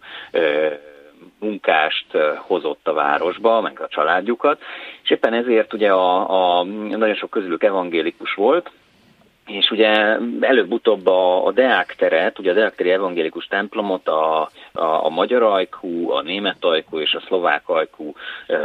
munkást 1.40 2.06
hozott 2.38 2.88
a 2.88 2.94
városba, 2.94 3.62
meg 3.62 3.82
a 3.82 3.88
családjukat, 3.88 4.62
és 5.04 5.10
éppen 5.10 5.34
ezért 5.34 5.74
ugye 5.74 5.92
a, 5.92 6.60
a 6.60 6.64
nagyon 6.90 7.16
sok 7.16 7.30
közülük 7.30 7.64
evangélikus 7.64 8.34
volt, 8.34 8.72
és 9.48 9.72
ugye 9.72 10.18
előbb-utóbb 10.40 11.08
a, 11.08 11.46
a 11.46 11.52
Deák 11.52 11.96
teret, 11.98 12.40
ugye 12.40 12.52
a 12.52 12.54
Deák 12.54 12.76
teri 12.76 12.92
evangélikus 12.92 13.46
templomot 13.46 14.08
a, 14.08 14.42
a, 14.72 15.06
a 15.06 15.10
magyar 15.10 15.44
ajkú, 15.44 16.12
a 16.12 16.22
német 16.22 16.66
ajkú 16.66 17.00
és 17.00 17.14
a 17.14 17.24
szlovák 17.28 17.70
ajkú, 17.70 18.14
e, 18.48 18.58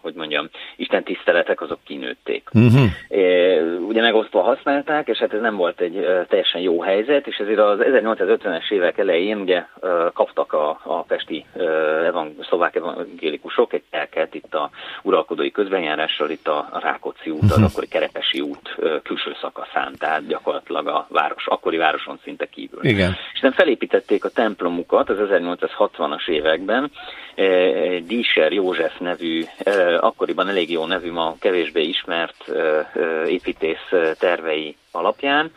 hogy 0.00 0.14
mondjam, 0.14 0.48
Isten 0.76 1.02
tiszteletek 1.02 1.60
azok 1.60 1.78
kinőtték. 1.84 2.48
Uh-huh. 2.52 2.84
E, 3.08 3.62
ugye 3.62 4.00
megosztva 4.00 4.42
használták, 4.42 5.08
és 5.08 5.18
hát 5.18 5.32
ez 5.32 5.40
nem 5.40 5.56
volt 5.56 5.80
egy 5.80 5.96
e, 5.96 6.24
teljesen 6.24 6.60
jó 6.60 6.80
helyzet, 6.80 7.26
és 7.26 7.36
ezért 7.36 7.58
az 7.58 7.78
1850-es 7.82 8.70
évek 8.70 8.98
elején 8.98 9.40
ugye 9.40 9.56
e, 9.56 9.66
kaptak 10.12 10.52
a, 10.52 10.80
a 10.82 11.02
pesti 11.02 11.44
e, 11.56 11.62
evang, 12.06 12.32
szlovák 12.48 12.74
evangélikusok 12.74 13.72
egy 13.72 13.82
telket 13.90 14.34
itt 14.34 14.54
a 14.54 14.70
uralkodói 15.02 15.50
közbenjárással, 15.50 16.30
itt 16.30 16.48
a, 16.48 16.68
Rákóczi 16.82 17.30
út, 17.30 17.42
az 17.42 17.50
uh-huh. 17.50 17.64
akkori 17.64 17.88
Kerepesi 17.88 18.40
út 18.40 18.76
e, 18.82 19.00
külső 19.02 19.36
szakaszán. 19.40 19.94
Tehát 19.98 20.15
tehát 20.16 20.30
gyakorlatilag 20.30 20.86
a 20.86 21.06
város, 21.08 21.46
akkori 21.46 21.76
városon 21.76 22.18
szinte 22.24 22.46
kívül. 22.46 22.84
Igen. 22.84 23.16
És 23.32 23.40
nem 23.40 23.52
felépítették 23.52 24.24
a 24.24 24.28
templomukat 24.28 25.08
az 25.08 25.18
1860-as 25.20 26.28
években, 26.28 26.90
eh, 27.34 27.98
Díser 28.06 28.52
József 28.52 28.98
nevű, 28.98 29.42
eh, 29.58 30.04
akkoriban 30.04 30.48
elég 30.48 30.70
jó 30.70 30.86
nevű, 30.86 31.12
ma 31.12 31.34
kevésbé 31.40 31.82
ismert 31.82 32.48
eh, 32.48 32.86
építész 33.26 33.88
tervei 34.18 34.76
alapján, 34.90 35.50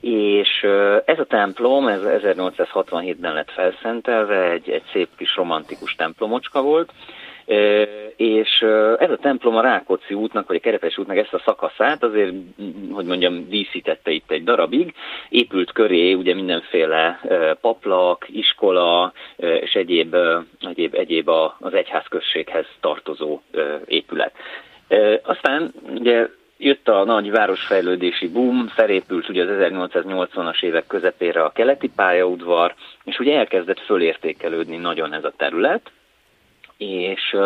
és 0.00 0.66
ez 1.04 1.18
a 1.18 1.24
templom, 1.24 1.88
ez 1.88 2.00
1867-ben 2.04 3.34
lett 3.34 3.50
felszentelve, 3.50 4.50
egy, 4.50 4.70
egy 4.70 4.84
szép 4.92 5.08
kis 5.16 5.36
romantikus 5.36 5.94
templomocska 5.94 6.62
volt, 6.62 6.92
és 8.16 8.60
ez 8.98 9.10
a 9.10 9.18
templom 9.20 9.56
a 9.56 9.60
Rákóczi 9.60 10.14
útnak, 10.14 10.46
vagy 10.46 10.56
a 10.56 10.60
Kerepes 10.60 10.98
útnak 10.98 11.16
ezt 11.16 11.34
a 11.34 11.42
szakaszát 11.44 12.02
azért, 12.02 12.32
hogy 12.90 13.04
mondjam, 13.04 13.48
díszítette 13.48 14.10
itt 14.10 14.30
egy 14.30 14.44
darabig, 14.44 14.94
épült 15.28 15.72
köré 15.72 16.12
ugye 16.12 16.34
mindenféle 16.34 17.20
paplak, 17.60 18.26
iskola 18.28 19.12
és 19.36 19.74
egyéb, 19.74 20.16
egyéb, 20.60 20.94
egyéb 20.94 21.28
az 21.58 21.74
egyházközséghez 21.74 22.66
tartozó 22.80 23.40
épület. 23.86 24.32
Aztán 25.22 25.72
ugye 25.94 26.28
jött 26.58 26.88
a 26.88 27.04
nagy 27.04 27.30
városfejlődési 27.30 28.28
boom, 28.28 28.68
felépült 28.68 29.28
ugye 29.28 29.42
az 29.42 29.72
1880-as 29.72 30.62
évek 30.62 30.86
közepére 30.86 31.42
a 31.42 31.52
keleti 31.52 31.90
pályaudvar, 31.96 32.74
és 33.04 33.18
ugye 33.18 33.36
elkezdett 33.36 33.80
fölértékelődni 33.80 34.76
nagyon 34.76 35.12
ez 35.12 35.24
a 35.24 35.32
terület, 35.36 35.90
és 36.90 37.36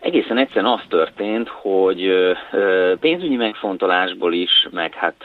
egészen 0.00 0.38
egyszerűen 0.38 0.72
az 0.72 0.80
történt, 0.88 1.48
hogy 1.48 2.12
pénzügyi 3.00 3.36
megfontolásból 3.36 4.32
is, 4.32 4.68
meg 4.70 4.94
hát 4.94 5.24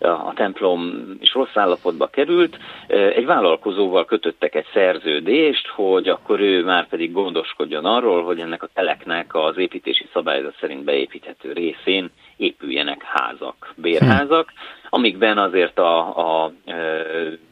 a 0.00 0.32
templom 0.34 1.04
is 1.20 1.32
rossz 1.34 1.56
állapotba 1.56 2.06
került, 2.06 2.58
egy 2.88 3.26
vállalkozóval 3.26 4.04
kötöttek 4.04 4.54
egy 4.54 4.66
szerződést, 4.72 5.66
hogy 5.66 6.08
akkor 6.08 6.40
ő 6.40 6.64
már 6.64 6.88
pedig 6.88 7.12
gondoskodjon 7.12 7.84
arról, 7.84 8.24
hogy 8.24 8.40
ennek 8.40 8.62
a 8.62 8.68
teleknek 8.74 9.34
az 9.34 9.56
építési 9.56 10.08
szabályzat 10.12 10.56
szerint 10.60 10.84
beépíthető 10.84 11.52
részén 11.52 12.10
épüljenek 12.36 13.02
házak, 13.02 13.74
bérházak, 13.76 14.52
amikben 14.88 15.38
azért 15.38 15.78
a, 15.78 16.18
a 16.44 16.52
e, 16.64 16.74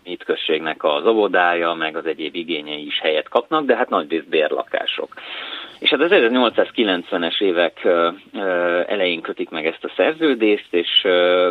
hitközségnek 0.03 0.85
az 0.85 1.07
óvodája, 1.07 1.75
meg 1.75 1.97
az 1.97 2.07
egyéb 2.07 2.35
igényei 2.35 2.87
is 2.87 3.01
helyet 3.01 3.29
kapnak, 3.29 3.65
de 3.65 3.77
hát 3.77 3.89
nagy 3.89 4.25
bérlakások. 4.25 5.15
És 5.83 5.91
hát 5.91 6.01
az 6.01 6.11
1890-es 6.13 7.41
évek 7.41 7.89
elején 8.87 9.21
kötik 9.21 9.51
meg 9.51 9.67
ezt 9.67 9.85
a 9.85 9.93
szerződést, 9.97 10.67
és 10.71 11.03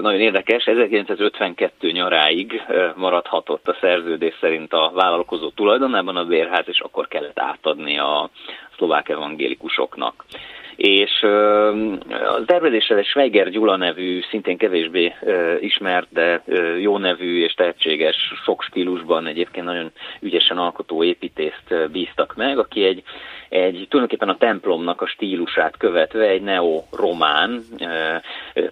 nagyon 0.02 0.20
érdekes, 0.20 0.66
1952 0.66 1.92
nyaráig 1.92 2.62
maradhatott 2.96 3.68
a 3.68 3.78
szerződés 3.82 4.34
szerint 4.40 4.74
a 4.74 4.92
vállalkozó 4.94 5.50
tulajdonában 5.50 6.16
a 6.16 6.26
bérház, 6.26 6.66
és 6.68 6.80
akkor 6.80 7.08
kellett 7.08 7.40
átadni 7.40 7.98
a 7.98 8.30
szlovák 8.78 9.10
evangélikusoknak 9.10 10.26
és 10.76 11.24
a 11.24 12.46
tervezéssel 12.46 12.98
egy 12.98 13.06
Schweiger 13.06 13.50
Gyula 13.50 13.76
nevű, 13.76 14.22
szintén 14.30 14.58
kevésbé 14.58 15.14
ismert, 15.60 16.08
de 16.10 16.44
jó 16.80 16.98
nevű 16.98 17.44
és 17.44 17.54
tehetséges, 17.54 18.16
sok 18.46 18.64
stílusban 18.64 19.28
egyébként 19.28 19.66
nagyon 19.66 19.92
ügyesen 20.20 20.58
alkotó 20.58 21.04
építészt 21.04 21.92
bíztak 21.92 22.36
meg, 22.36 22.58
aki 22.58 22.84
egy 22.84 23.04
egy 23.52 23.86
tulajdonképpen 23.90 24.30
a 24.30 24.38
templomnak 24.38 25.02
a 25.02 25.06
stílusát 25.06 25.78
követve 25.78 26.28
egy 26.28 26.42
neo-román 26.42 27.64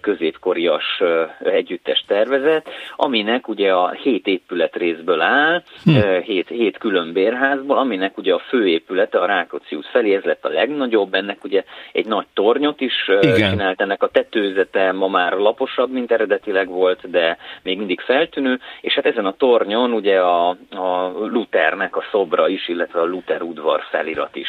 középkorias 0.00 1.02
együttes 1.44 2.04
tervezet, 2.06 2.68
aminek 2.96 3.48
ugye 3.48 3.72
a 3.72 3.90
hét 3.90 4.26
épület 4.26 4.76
részből 4.76 5.20
áll, 5.20 5.62
hm. 5.84 6.20
hét, 6.22 6.48
hét 6.48 6.78
külön 6.78 7.12
bérházból, 7.12 7.78
aminek 7.78 8.18
ugye 8.18 8.34
a 8.34 8.42
főépülete 8.48 9.18
a 9.18 9.26
Rákóczi 9.26 9.76
út 9.76 9.86
felé, 9.86 10.14
ez 10.14 10.22
lett 10.22 10.44
a 10.44 10.48
legnagyobb, 10.48 11.14
ennek 11.14 11.44
ugye 11.44 11.64
egy 11.92 12.06
nagy 12.06 12.26
tornyot 12.34 12.80
is 12.80 13.08
Igen. 13.20 13.50
csinált, 13.50 13.80
ennek 13.80 14.02
a 14.02 14.08
tetőzete 14.08 14.92
ma 14.92 15.08
már 15.08 15.32
laposabb, 15.32 15.90
mint 15.90 16.12
eredetileg 16.12 16.68
volt, 16.68 17.10
de 17.10 17.36
még 17.62 17.78
mindig 17.78 18.00
feltűnő, 18.00 18.60
és 18.80 18.94
hát 18.94 19.06
ezen 19.06 19.26
a 19.26 19.36
tornyon 19.36 19.92
ugye 19.92 20.20
a, 20.20 20.48
a 20.70 21.12
Luthernek 21.18 21.96
a 21.96 22.04
szobra 22.10 22.48
is, 22.48 22.68
illetve 22.68 23.00
a 23.00 23.06
Luther 23.06 23.42
udvar 23.42 23.82
felirat 23.90 24.36
is 24.36 24.48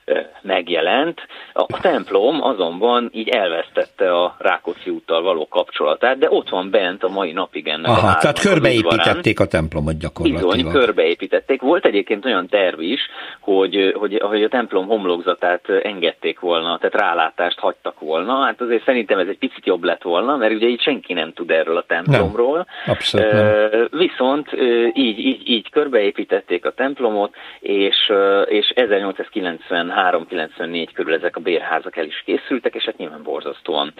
megjelent. 0.41 1.19
A 1.53 1.79
templom 1.81 2.43
azonban 2.43 3.09
így 3.13 3.29
elvesztette 3.29 4.13
a 4.13 4.35
Rákóczi 4.39 4.89
úttal 4.89 5.21
való 5.21 5.47
kapcsolatát, 5.47 6.17
de 6.17 6.27
ott 6.29 6.49
van 6.49 6.69
bent 6.69 7.03
a 7.03 7.09
mai 7.09 7.31
napig 7.31 7.67
ennek 7.67 7.87
Aha, 7.87 8.07
a 8.07 8.17
tehát 8.17 8.39
körbeépítették 8.39 9.39
a 9.39 9.45
templomot 9.45 9.97
gyakorlatilag. 9.97 10.53
Bizony, 10.53 10.71
körbeépítették. 10.71 11.61
Volt 11.61 11.85
egyébként 11.85 12.25
olyan 12.25 12.47
terv 12.47 12.81
is, 12.81 12.99
hogy, 13.39 13.93
hogy, 13.97 14.21
hogy 14.23 14.43
a 14.43 14.47
templom 14.47 14.85
homlokzatát 14.85 15.69
engedték 15.83 16.39
volna, 16.39 16.77
tehát 16.77 16.95
rálátást 16.95 17.59
hagytak 17.59 17.99
volna. 17.99 18.43
Hát 18.43 18.61
azért 18.61 18.85
szerintem 18.85 19.19
ez 19.19 19.27
egy 19.27 19.37
picit 19.37 19.65
jobb 19.65 19.83
lett 19.83 20.01
volna, 20.01 20.35
mert 20.35 20.53
ugye 20.53 20.67
így 20.67 20.81
senki 20.81 21.13
nem 21.13 21.33
tud 21.33 21.51
erről 21.51 21.77
a 21.77 21.85
templomról. 21.87 22.55
Nem, 22.55 22.95
abszolút 22.95 23.31
nem. 23.31 23.87
Viszont 23.91 24.49
így, 24.93 25.19
így, 25.19 25.49
így 25.49 25.69
körbeépítették 25.69 26.65
a 26.65 26.71
templomot, 26.71 27.35
és, 27.59 28.11
és 28.45 28.69
1893 28.75 30.00
93-94 30.09 30.87
körül 30.93 31.13
ezek 31.13 31.35
a 31.35 31.39
bérházak 31.39 31.97
el 31.97 32.05
is 32.05 32.23
készültek, 32.25 32.75
és 32.75 32.83
hát 32.83 32.97
nyilván 32.97 33.23
borzasztóan 33.23 33.93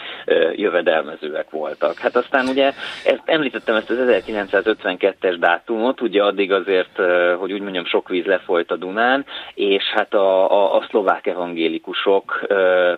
jövedelmezőek 0.55 1.49
voltak. 1.49 1.97
Hát 1.97 2.15
aztán 2.15 2.47
ugye 2.47 2.65
ezt, 3.05 3.21
említettem 3.25 3.75
ezt 3.75 3.89
az 3.89 3.97
1952-es 3.99 5.35
dátumot, 5.39 6.01
ugye 6.01 6.23
addig 6.23 6.51
azért, 6.51 6.99
hogy 7.37 7.51
úgy 7.53 7.61
mondjam, 7.61 7.85
sok 7.85 8.09
víz 8.09 8.25
lefolyt 8.25 8.71
a 8.71 8.75
Dunán, 8.75 9.25
és 9.53 9.83
hát 9.83 10.13
a, 10.13 10.51
a, 10.51 10.75
a 10.75 10.85
szlovák 10.89 11.27
evangélikusok 11.27 12.45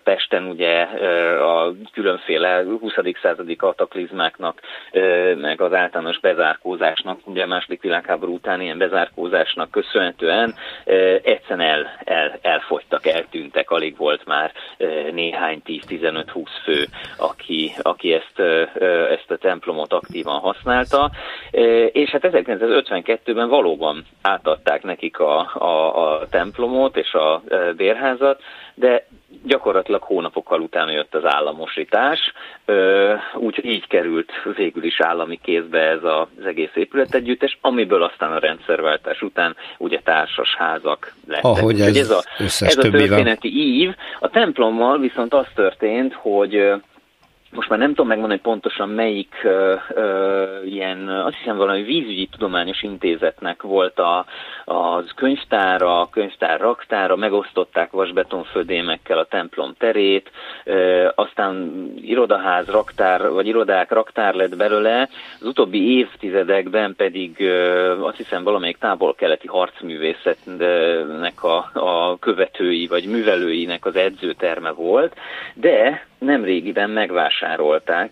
Pesten 0.03 0.45
ugye 0.45 0.81
a 1.41 1.73
különféle 1.93 2.63
20. 2.79 2.93
századi 3.21 3.55
kataklizmáknak, 3.55 4.59
meg 5.37 5.61
az 5.61 5.73
általános 5.73 6.19
bezárkózásnak, 6.19 7.19
ugye 7.23 7.43
a 7.43 7.47
második 7.47 7.81
világháború 7.81 8.33
után 8.33 8.61
ilyen 8.61 8.77
bezárkózásnak 8.77 9.71
köszönhetően 9.71 10.55
egyszerűen 11.23 11.69
el, 11.69 11.99
el, 12.03 12.39
elfogytak 12.41 12.82
elfogytak, 12.83 13.05
eltűntek, 13.05 13.69
alig 13.69 13.97
volt 13.97 14.25
már 14.25 14.51
néhány 15.11 15.61
10-15-20 15.65 16.47
fő, 16.63 16.85
aki, 17.17 17.71
aki 17.81 18.13
ezt, 18.13 18.39
ezt 19.11 19.31
a 19.31 19.37
templomot 19.37 19.93
aktívan 19.93 20.39
használta, 20.39 21.11
és 21.91 22.09
hát 22.09 22.21
1952-ben 22.23 23.49
valóban 23.49 24.05
átadták 24.21 24.83
nekik 24.83 25.19
a, 25.19 25.39
a, 25.53 26.11
a 26.11 26.27
templomot 26.29 26.97
és 26.97 27.13
a 27.13 27.41
bérházat, 27.75 28.41
de 28.75 29.05
gyakorlatilag 29.45 30.01
hónapokkal 30.01 30.61
utána 30.61 30.91
jött 30.91 31.15
az 31.15 31.25
államosítás, 31.25 32.19
úgyhogy 33.35 33.65
így 33.65 33.87
került 33.87 34.31
végül 34.55 34.83
is 34.83 35.01
állami 35.01 35.39
kézbe 35.43 35.79
ez 35.79 36.03
az 36.03 36.45
egész 36.45 36.75
épületegyüttes, 36.75 37.57
amiből 37.61 38.03
aztán 38.03 38.31
a 38.31 38.39
rendszerváltás 38.39 39.21
után 39.21 39.55
ugye 39.77 39.99
társas 40.03 40.55
házak 40.55 41.13
lettek. 41.27 41.43
Ahogy 41.43 41.81
ez, 41.81 41.95
ez, 41.95 42.09
a, 42.09 42.23
ez 42.37 42.77
a 42.77 42.81
történeti 42.81 43.47
ív. 43.47 43.95
A 44.19 44.29
templommal 44.29 44.99
viszont 44.99 45.33
az 45.33 45.47
történt, 45.55 46.13
hogy 46.13 46.73
most 47.53 47.69
már 47.69 47.79
nem 47.79 47.89
tudom 47.89 48.07
megmondani 48.07 48.39
pontosan 48.39 48.89
melyik 48.89 49.33
uh, 49.43 49.79
uh, 49.95 50.73
ilyen, 50.73 51.07
azt 51.07 51.35
hiszem 51.35 51.57
valami 51.57 51.83
vízügyi 51.83 52.27
tudományos 52.31 52.81
intézetnek 52.83 53.61
volt 53.61 53.99
a, 53.99 54.25
az 54.65 55.11
könyvtára, 55.15 56.07
könyvtár 56.11 56.59
raktára, 56.59 57.15
megosztották 57.15 57.91
vasbetonfödémekkel 57.91 59.17
a 59.17 59.25
templom 59.25 59.73
terét, 59.77 60.31
uh, 60.65 61.07
aztán 61.15 61.83
irodaház, 62.01 62.67
raktár, 62.67 63.29
vagy 63.29 63.47
irodák, 63.47 63.91
raktár 63.91 64.33
lett 64.33 64.57
belőle, 64.57 65.09
az 65.39 65.47
utóbbi 65.47 65.97
évtizedekben 65.97 66.95
pedig 66.95 67.35
uh, 67.39 68.05
azt 68.05 68.17
hiszem 68.17 68.43
valamelyik 68.43 68.77
távol-keleti 68.77 69.47
harcművészetnek 69.47 71.43
a, 71.43 71.69
a 71.73 72.19
követői, 72.19 72.87
vagy 72.87 73.05
művelőinek 73.05 73.85
az 73.85 73.95
edzőterme 73.95 74.71
volt, 74.71 75.15
de 75.53 76.07
nem 76.17 76.43
régiben 76.43 76.89
megvásárolták 76.89 77.42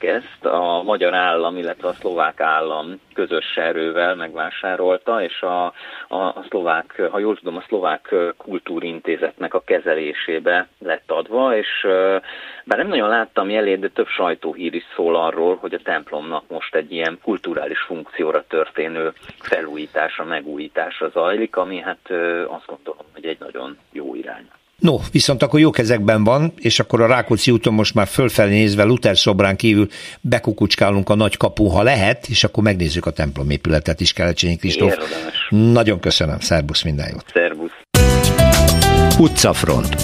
ezt, 0.04 0.46
a 0.46 0.84
magyar 0.84 1.14
állam, 1.14 1.58
illetve 1.58 1.88
a 1.88 1.94
szlovák 1.94 2.40
állam 2.40 3.00
közös 3.14 3.56
erővel 3.56 4.16
megvásárolta, 4.16 5.24
és 5.24 5.42
a, 5.42 5.66
a, 6.08 6.18
a 6.18 6.46
szlovák, 6.50 7.02
ha 7.12 7.20
jól 7.20 7.38
tudom, 7.38 7.58
a 7.58 7.64
szlovák 7.68 8.16
kultúrintézetnek 8.38 9.54
a 9.54 9.64
kezelésébe 9.66 10.68
lett 10.80 11.12
adva, 11.12 11.56
és 11.56 11.88
bár 12.66 12.78
nem 12.78 12.88
nagyon 12.88 13.10
láttam 13.10 13.50
jelét, 13.50 13.80
de 13.80 13.88
több 13.90 14.08
sajtóhír 14.08 14.74
is 14.74 14.86
szól 14.96 15.16
arról, 15.16 15.56
hogy 15.56 15.74
a 15.74 15.82
templomnak 15.84 16.44
most 16.48 16.76
egy 16.76 16.92
ilyen 16.92 17.20
kulturális 17.24 17.80
funkcióra 17.80 18.44
történő 18.48 19.14
felújítása, 19.40 20.24
megújítása 20.24 21.10
zajlik, 21.10 21.56
ami 21.56 21.80
hát 21.80 22.12
azt 22.48 22.66
gondolom, 22.66 23.06
hogy 23.14 23.26
egy 23.26 23.40
nagyon 23.40 23.78
jó 23.92 24.16
irány. 24.16 24.50
No, 24.82 24.98
viszont 25.12 25.44
akkor 25.44 25.60
jó 25.60 25.70
kezekben 25.70 26.24
van, 26.24 26.54
és 26.58 26.80
akkor 26.80 27.02
a 27.02 27.08
Rákóczi 27.08 27.52
úton 27.52 27.74
most 27.74 27.94
már 27.94 28.08
fölfelé 28.08 28.52
nézve 28.52 28.84
Luther 28.84 29.18
szobrán 29.18 29.56
kívül 29.56 29.88
bekukucskálunk 30.22 31.10
a 31.10 31.16
nagy 31.16 31.38
kapu, 31.38 31.66
ha 31.68 31.84
lehet, 31.84 32.28
és 32.28 32.44
akkor 32.44 32.64
megnézzük 32.64 33.06
a 33.06 33.12
templomépületet 33.12 34.02
is, 34.02 34.14
Kelecsényi 34.14 34.56
Kristóf. 34.56 34.94
Nagyon 35.50 36.00
köszönöm, 36.00 36.40
szervusz, 36.40 36.82
minden 36.82 37.10
jót. 37.12 37.26
Szervusz. 37.34 37.72
Utcafront. 39.20 39.96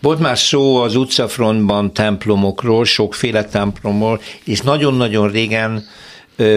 Volt 0.00 0.18
már 0.18 0.38
szó 0.38 0.76
az 0.76 0.96
utcafrontban 0.96 1.92
templomokról, 1.92 2.84
sokféle 2.84 3.44
templomról, 3.44 4.20
és 4.44 4.60
nagyon-nagyon 4.60 5.30
régen 5.30 5.84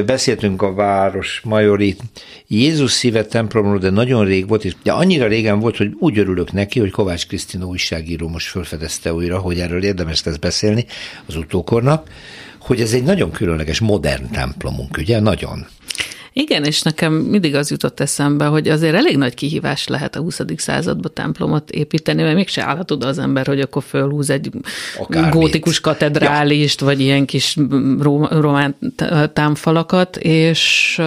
beszéltünk 0.05 0.62
a 0.62 0.74
város 0.74 1.41
majori 1.44 1.96
Jézus 2.48 2.91
szíve 2.91 3.25
templomról, 3.25 3.77
de 3.77 3.89
nagyon 3.89 4.25
rég 4.25 4.48
volt, 4.48 4.65
és 4.65 4.74
de 4.84 4.91
annyira 4.91 5.27
régen 5.27 5.60
volt, 5.60 5.77
hogy 5.77 5.96
úgy 6.00 6.17
örülök 6.17 6.51
neki, 6.51 6.79
hogy 6.79 6.91
Kovács 6.91 7.27
Krisztina 7.27 7.65
újságíró 7.65 8.27
most 8.27 8.48
felfedezte 8.48 9.13
újra, 9.13 9.38
hogy 9.38 9.60
erről 9.60 9.84
érdemes 9.84 10.24
lesz 10.24 10.38
beszélni 10.38 10.86
az 11.25 11.36
utókornak, 11.36 12.10
hogy 12.60 12.82
ez 12.82 12.94
egy 12.94 13.03
nagyon 13.03 13.32
különleges, 13.32 13.79
modern 13.79 14.32
templomunk, 14.32 14.98
ugye? 14.98 15.20
Nagyon. 15.20 15.67
Igen, 16.38 16.63
és 16.63 16.82
nekem 16.82 17.13
mindig 17.13 17.56
az 17.56 17.72
jutott 17.72 18.00
eszembe, 18.00 18.46
hogy 18.46 18.68
azért 18.68 18.96
elég 18.96 19.18
nagy 19.18 19.34
kihívás 19.34 19.88
lehet 19.88 20.15
a 20.15 20.20
20. 20.20 20.42
században 20.58 21.12
templomot 21.13 21.70
építeni, 21.70 22.22
mert 22.22 22.36
mégse 22.36 22.63
állhat 22.63 22.92
oda 22.92 23.08
az 23.08 23.18
ember, 23.18 23.48
hogy 23.48 23.60
akkor 23.60 23.84
fölhúz 23.84 24.30
egy 24.30 24.50
Akármit. 25.00 25.34
gótikus 25.34 25.80
katedrálist, 25.80 26.80
ja. 26.80 26.86
vagy 26.86 27.00
ilyen 27.00 27.25
kis 27.25 27.58
román 28.30 28.75
támfalakat, 29.34 30.18
és 30.18 31.01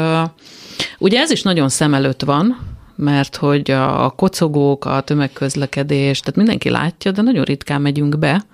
ugye 0.98 1.18
ez 1.18 1.30
is 1.30 1.42
nagyon 1.42 1.68
szem 1.68 1.94
előtt 1.94 2.22
van, 2.22 2.58
mert 2.96 3.36
hogy 3.36 3.70
a 3.70 4.12
kocogók, 4.16 4.84
a 4.84 5.00
tömegközlekedés, 5.00 6.20
tehát 6.20 6.36
mindenki 6.36 6.70
látja, 6.70 7.10
de 7.10 7.22
nagyon 7.22 7.44
ritkán 7.44 7.80
megyünk 7.80 8.18
be, 8.18 8.44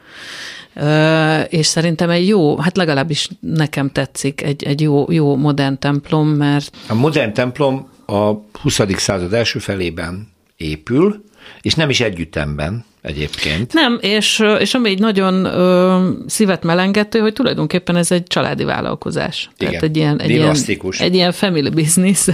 és 1.49 1.67
szerintem 1.67 2.11
egy 2.11 2.29
jó, 2.29 2.57
hát 2.57 2.77
legalábbis 2.77 3.29
nekem 3.41 3.91
tetszik 3.91 4.43
egy, 4.43 4.63
egy 4.63 4.81
jó, 4.81 5.07
jó 5.09 5.37
modern 5.37 5.79
templom, 5.79 6.29
mert... 6.29 6.77
A 6.89 6.95
modern 6.95 7.33
templom 7.33 7.89
a 8.07 8.33
20. 8.63 8.81
század 8.97 9.33
első 9.33 9.59
felében 9.59 10.29
épül, 10.57 11.25
és 11.61 11.75
nem 11.75 11.91
is 11.91 12.01
együttemben 12.01 12.85
egyébként. 13.05 13.73
Nem, 13.73 13.99
és, 14.01 14.43
és 14.59 14.75
ami 14.75 14.91
egy 14.91 14.99
nagyon 14.99 15.45
ö, 15.45 16.09
szívet 16.27 16.63
melengető, 16.63 17.19
hogy 17.19 17.33
tulajdonképpen 17.33 17.97
ez 17.97 18.11
egy 18.11 18.23
családi 18.23 18.65
vállalkozás. 18.65 19.51
Igen, 19.59 19.69
Tehát 19.69 19.83
egy 19.83 19.97
ilyen, 19.97 20.21
egy 20.21 20.31
ilyen, 20.31 20.57
egy 20.99 21.15
ilyen 21.15 21.33
family 21.33 21.71
business. 21.71 22.29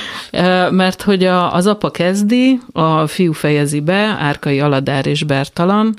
Mert 0.70 1.02
hogy 1.02 1.24
a, 1.24 1.54
az 1.54 1.66
apa 1.66 1.90
kezdi, 1.90 2.60
a 2.72 3.06
fiú 3.06 3.32
fejezi 3.32 3.80
be, 3.80 4.16
Árkai 4.20 4.60
Aladár 4.60 5.06
és 5.06 5.24
Bertalan, 5.24 5.96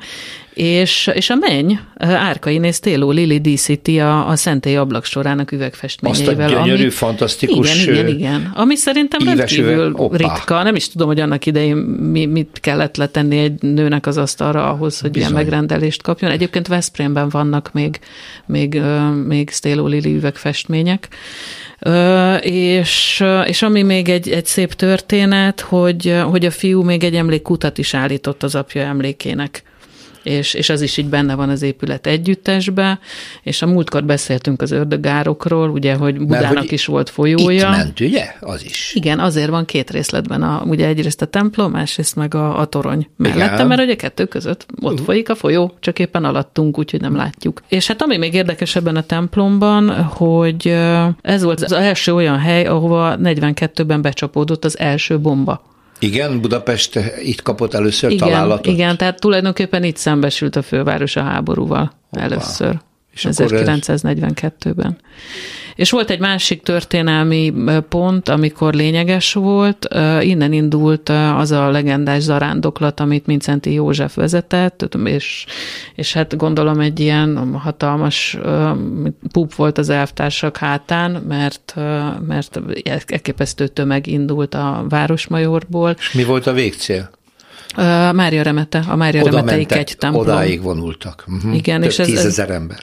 és, 0.53 1.09
és 1.13 1.29
a 1.29 1.35
menny, 1.35 1.73
Árkai 1.97 2.57
Néz 2.57 2.79
Téló 2.79 3.11
Lili 3.11 3.39
díszíti 3.39 3.99
a, 3.99 4.27
a 4.27 4.35
Szentély 4.35 4.75
ablaksorának 4.75 5.51
üvegfestményeivel. 5.51 6.45
Azt 6.45 6.53
a 6.53 6.57
gyönyörű, 6.57 6.81
ami, 6.81 6.89
fantasztikus 6.89 7.83
Igen, 7.83 7.93
igen, 7.93 8.07
igen. 8.07 8.51
Ami 8.55 8.75
szerintem 8.75 9.19
rendkívül 9.23 9.95
ritka. 10.11 10.63
Nem 10.63 10.75
is 10.75 10.89
tudom, 10.89 11.07
hogy 11.07 11.19
annak 11.19 11.45
idején 11.45 11.75
mi, 11.75 12.25
mit 12.25 12.57
kellett 12.61 12.97
letenni 12.97 13.37
egy 13.37 13.61
nőnek 13.61 14.07
az 14.07 14.17
asztalra 14.17 14.69
ahhoz, 14.69 14.99
hogy 14.99 15.11
Bizony. 15.11 15.29
ilyen 15.29 15.43
megrendelést 15.43 16.01
kapjon. 16.01 16.31
Egyébként 16.31 16.67
Veszprémben 16.67 17.29
vannak 17.29 17.69
még, 17.73 17.99
még, 18.45 18.81
még 19.27 19.49
Stéló 19.49 19.87
Lili 19.87 20.15
üvegfestmények. 20.15 21.07
És, 22.41 23.23
és 23.45 23.61
ami 23.61 23.81
még 23.81 24.09
egy, 24.09 24.29
egy 24.29 24.45
szép 24.45 24.73
történet, 24.73 25.61
hogy, 25.61 26.21
hogy 26.29 26.45
a 26.45 26.51
fiú 26.51 26.83
még 26.83 27.03
egy 27.03 27.15
emlékkutat 27.15 27.77
is 27.77 27.93
állított 27.93 28.43
az 28.43 28.55
apja 28.55 28.81
emlékének 28.81 29.63
és, 30.23 30.53
és 30.53 30.69
az 30.69 30.81
is 30.81 30.97
így 30.97 31.05
benne 31.05 31.35
van 31.35 31.49
az 31.49 31.61
épület 31.61 32.07
együttesbe, 32.07 32.99
és 33.43 33.61
a 33.61 33.65
múltkor 33.65 34.03
beszéltünk 34.03 34.61
az 34.61 34.71
ördögárokról, 34.71 35.69
ugye, 35.69 35.93
hogy 35.93 36.17
Budának 36.17 36.57
hogy 36.57 36.71
is 36.71 36.85
volt 36.85 37.09
folyója. 37.09 37.69
Itt 37.69 37.75
ment, 37.75 37.99
ugye? 37.99 38.35
Az 38.39 38.65
is. 38.65 38.91
Igen, 38.95 39.19
azért 39.19 39.49
van 39.49 39.65
két 39.65 39.89
részletben, 39.89 40.41
a, 40.41 40.63
ugye 40.65 40.87
egyrészt 40.87 41.21
a 41.21 41.25
templom, 41.25 41.71
másrészt 41.71 42.15
meg 42.15 42.35
a, 42.35 42.59
a 42.59 42.65
torony 42.65 43.07
mellette, 43.17 43.53
Igen. 43.53 43.67
mert 43.67 43.81
ugye 43.81 43.95
kettő 43.95 44.25
között 44.25 44.65
ott 44.81 44.91
uh-huh. 44.91 45.05
folyik 45.05 45.29
a 45.29 45.35
folyó, 45.35 45.73
csak 45.79 45.99
éppen 45.99 46.23
alattunk, 46.25 46.77
úgyhogy 46.77 47.01
nem 47.01 47.15
látjuk. 47.15 47.61
És 47.67 47.87
hát 47.87 48.01
ami 48.01 48.17
még 48.17 48.33
érdekes 48.33 48.75
ebben 48.75 48.95
a 48.95 49.03
templomban, 49.03 50.03
hogy 50.03 50.77
ez 51.21 51.43
volt 51.43 51.61
az 51.61 51.71
első 51.71 52.13
olyan 52.13 52.39
hely, 52.39 52.65
ahova 52.65 53.15
42-ben 53.23 54.01
becsapódott 54.01 54.65
az 54.65 54.79
első 54.79 55.19
bomba. 55.19 55.69
Igen, 56.03 56.41
Budapest 56.41 56.99
itt 57.23 57.41
kapott 57.41 57.73
először 57.73 58.11
igen, 58.11 58.27
találatot? 58.27 58.73
Igen, 58.73 58.97
tehát 58.97 59.19
tulajdonképpen 59.19 59.83
itt 59.83 59.97
szembesült 59.97 60.55
a 60.55 60.61
főváros 60.61 61.15
a 61.15 61.21
háborúval 61.21 61.91
Hoppá. 62.09 62.23
először. 62.25 62.79
És 63.13 63.27
1942-ben. 63.29 64.97
És 65.81 65.89
volt 65.89 66.09
egy 66.09 66.19
másik 66.19 66.61
történelmi 66.61 67.53
pont, 67.89 68.29
amikor 68.29 68.73
lényeges 68.73 69.33
volt, 69.33 69.87
innen 70.19 70.53
indult 70.53 71.09
az 71.37 71.51
a 71.51 71.69
legendás 71.69 72.21
zarándoklat, 72.21 72.99
amit 72.99 73.25
Mincenti 73.25 73.73
József 73.73 74.15
vezetett, 74.15 74.97
és, 75.03 75.45
és 75.95 76.13
hát 76.13 76.37
gondolom 76.37 76.79
egy 76.79 76.99
ilyen 76.99 77.53
hatalmas 77.53 78.37
pup 79.31 79.55
volt 79.55 79.77
az 79.77 79.89
elvtársak 79.89 80.57
hátán, 80.57 81.11
mert, 81.11 81.73
mert 82.27 82.59
elképesztő 83.05 83.67
tömeg 83.67 84.07
indult 84.07 84.53
a 84.53 84.85
Városmajorból. 84.89 85.95
És 85.97 86.11
mi 86.11 86.23
volt 86.23 86.47
a 86.47 86.53
végcél? 86.53 87.09
Mária 88.13 88.41
Remete, 88.41 88.83
a 88.87 88.95
Mária 88.95 89.21
Oda 89.21 89.35
Remeteik 89.35 89.71
egy 89.71 89.95
templom. 89.97 90.21
Odáig 90.21 90.61
vonultak. 90.61 91.23
Uh-huh. 91.27 91.55
Igen, 91.55 91.81
Több 91.81 91.89
és 91.89 91.99
ez, 91.99 92.07
tízezer 92.07 92.49
ember. 92.49 92.79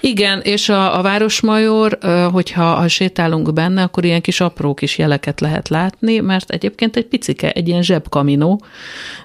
Igen, 0.00 0.40
és 0.40 0.68
a, 0.68 0.98
a 0.98 1.02
Városmajor, 1.02 1.98
hogyha 2.32 2.64
ha 2.64 2.88
sétálunk 2.88 3.52
benne, 3.52 3.82
akkor 3.82 4.04
ilyen 4.04 4.20
kis 4.20 4.40
apró 4.40 4.74
kis 4.74 4.98
jeleket 4.98 5.40
lehet 5.40 5.68
látni, 5.68 6.18
mert 6.18 6.50
egyébként 6.50 6.96
egy 6.96 7.06
picike, 7.06 7.50
egy 7.50 7.68
ilyen 7.68 7.82
zsebkaminó. 7.82 8.62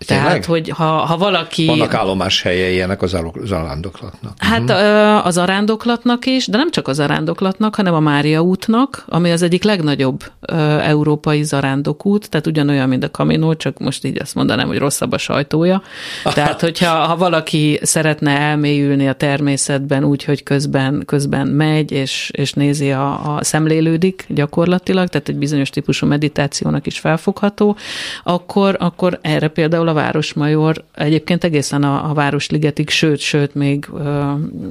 Tényleg? 0.06 0.26
Tehát, 0.26 0.46
hogy 0.46 0.70
ha, 0.70 0.84
ha 0.84 1.18
valaki... 1.18 1.66
Vannak 1.66 1.94
állomás 1.94 2.42
helye 2.42 2.70
ilyenek 2.70 3.02
az 3.02 3.14
arándoklatnak. 3.52 4.34
Hát 4.38 4.62
uh-huh. 4.62 5.26
az 5.26 5.38
arándoklatnak 5.38 6.26
is, 6.26 6.48
de 6.48 6.58
nem 6.58 6.72
csak 6.72 6.88
az 6.88 7.00
arándoklatnak, 7.00 7.76
hanem 7.76 7.94
a 7.94 8.00
Mária 8.00 8.42
útnak, 8.42 9.04
ami 9.08 9.32
az 9.32 9.42
egyik 9.42 9.64
legnagyobb 9.64 10.24
uh, 10.52 10.88
európai 10.88 11.44
zarándokút, 11.44 12.30
tehát 12.30 12.48
ugyanolyan, 12.48 12.90
mint 12.90 13.04
a 13.04 13.12
kaminó, 13.12 13.54
csak 13.54 13.80
most 13.80 14.06
így 14.06 14.22
azt 14.22 14.36
mondanám, 14.36 14.68
hogy 14.68 14.78
rosszabb 14.78 15.12
a 15.12 15.18
sajtója. 15.18 15.82
Tehát, 16.24 16.62
hogyha 16.68 16.90
ha 16.90 17.18
valaki 17.18 17.80
szeretne 17.82 18.38
elmélyülni 18.40 19.08
a 19.08 19.14
természetben 19.14 20.04
úgy, 20.04 20.24
hogy 20.24 20.35
hogy 20.36 20.44
közben, 20.44 21.04
közben 21.06 21.48
megy, 21.48 21.92
és, 21.92 22.32
és 22.34 22.54
nézi 22.54 22.92
a, 22.92 23.36
a 23.36 23.44
szemlélődik 23.44 24.26
gyakorlatilag, 24.28 25.08
tehát 25.08 25.30
egy 25.30 25.36
bizonyos 25.36 25.70
típusú 25.70 26.08
meditációnak 26.08 26.88
is 26.88 27.00
felfogható, 27.00 27.78
akkor, 28.24 28.76
akkor 28.80 29.20
erre 29.22 29.48
például 29.48 29.88
a 29.88 29.94
Városmajor 29.94 30.84
egyébként 30.94 31.44
egészen 31.44 31.84
a, 31.84 32.10
a 32.10 32.14
Városligetig, 32.14 32.90
sőt, 32.90 33.20
sőt, 33.20 33.56
még 33.56 33.90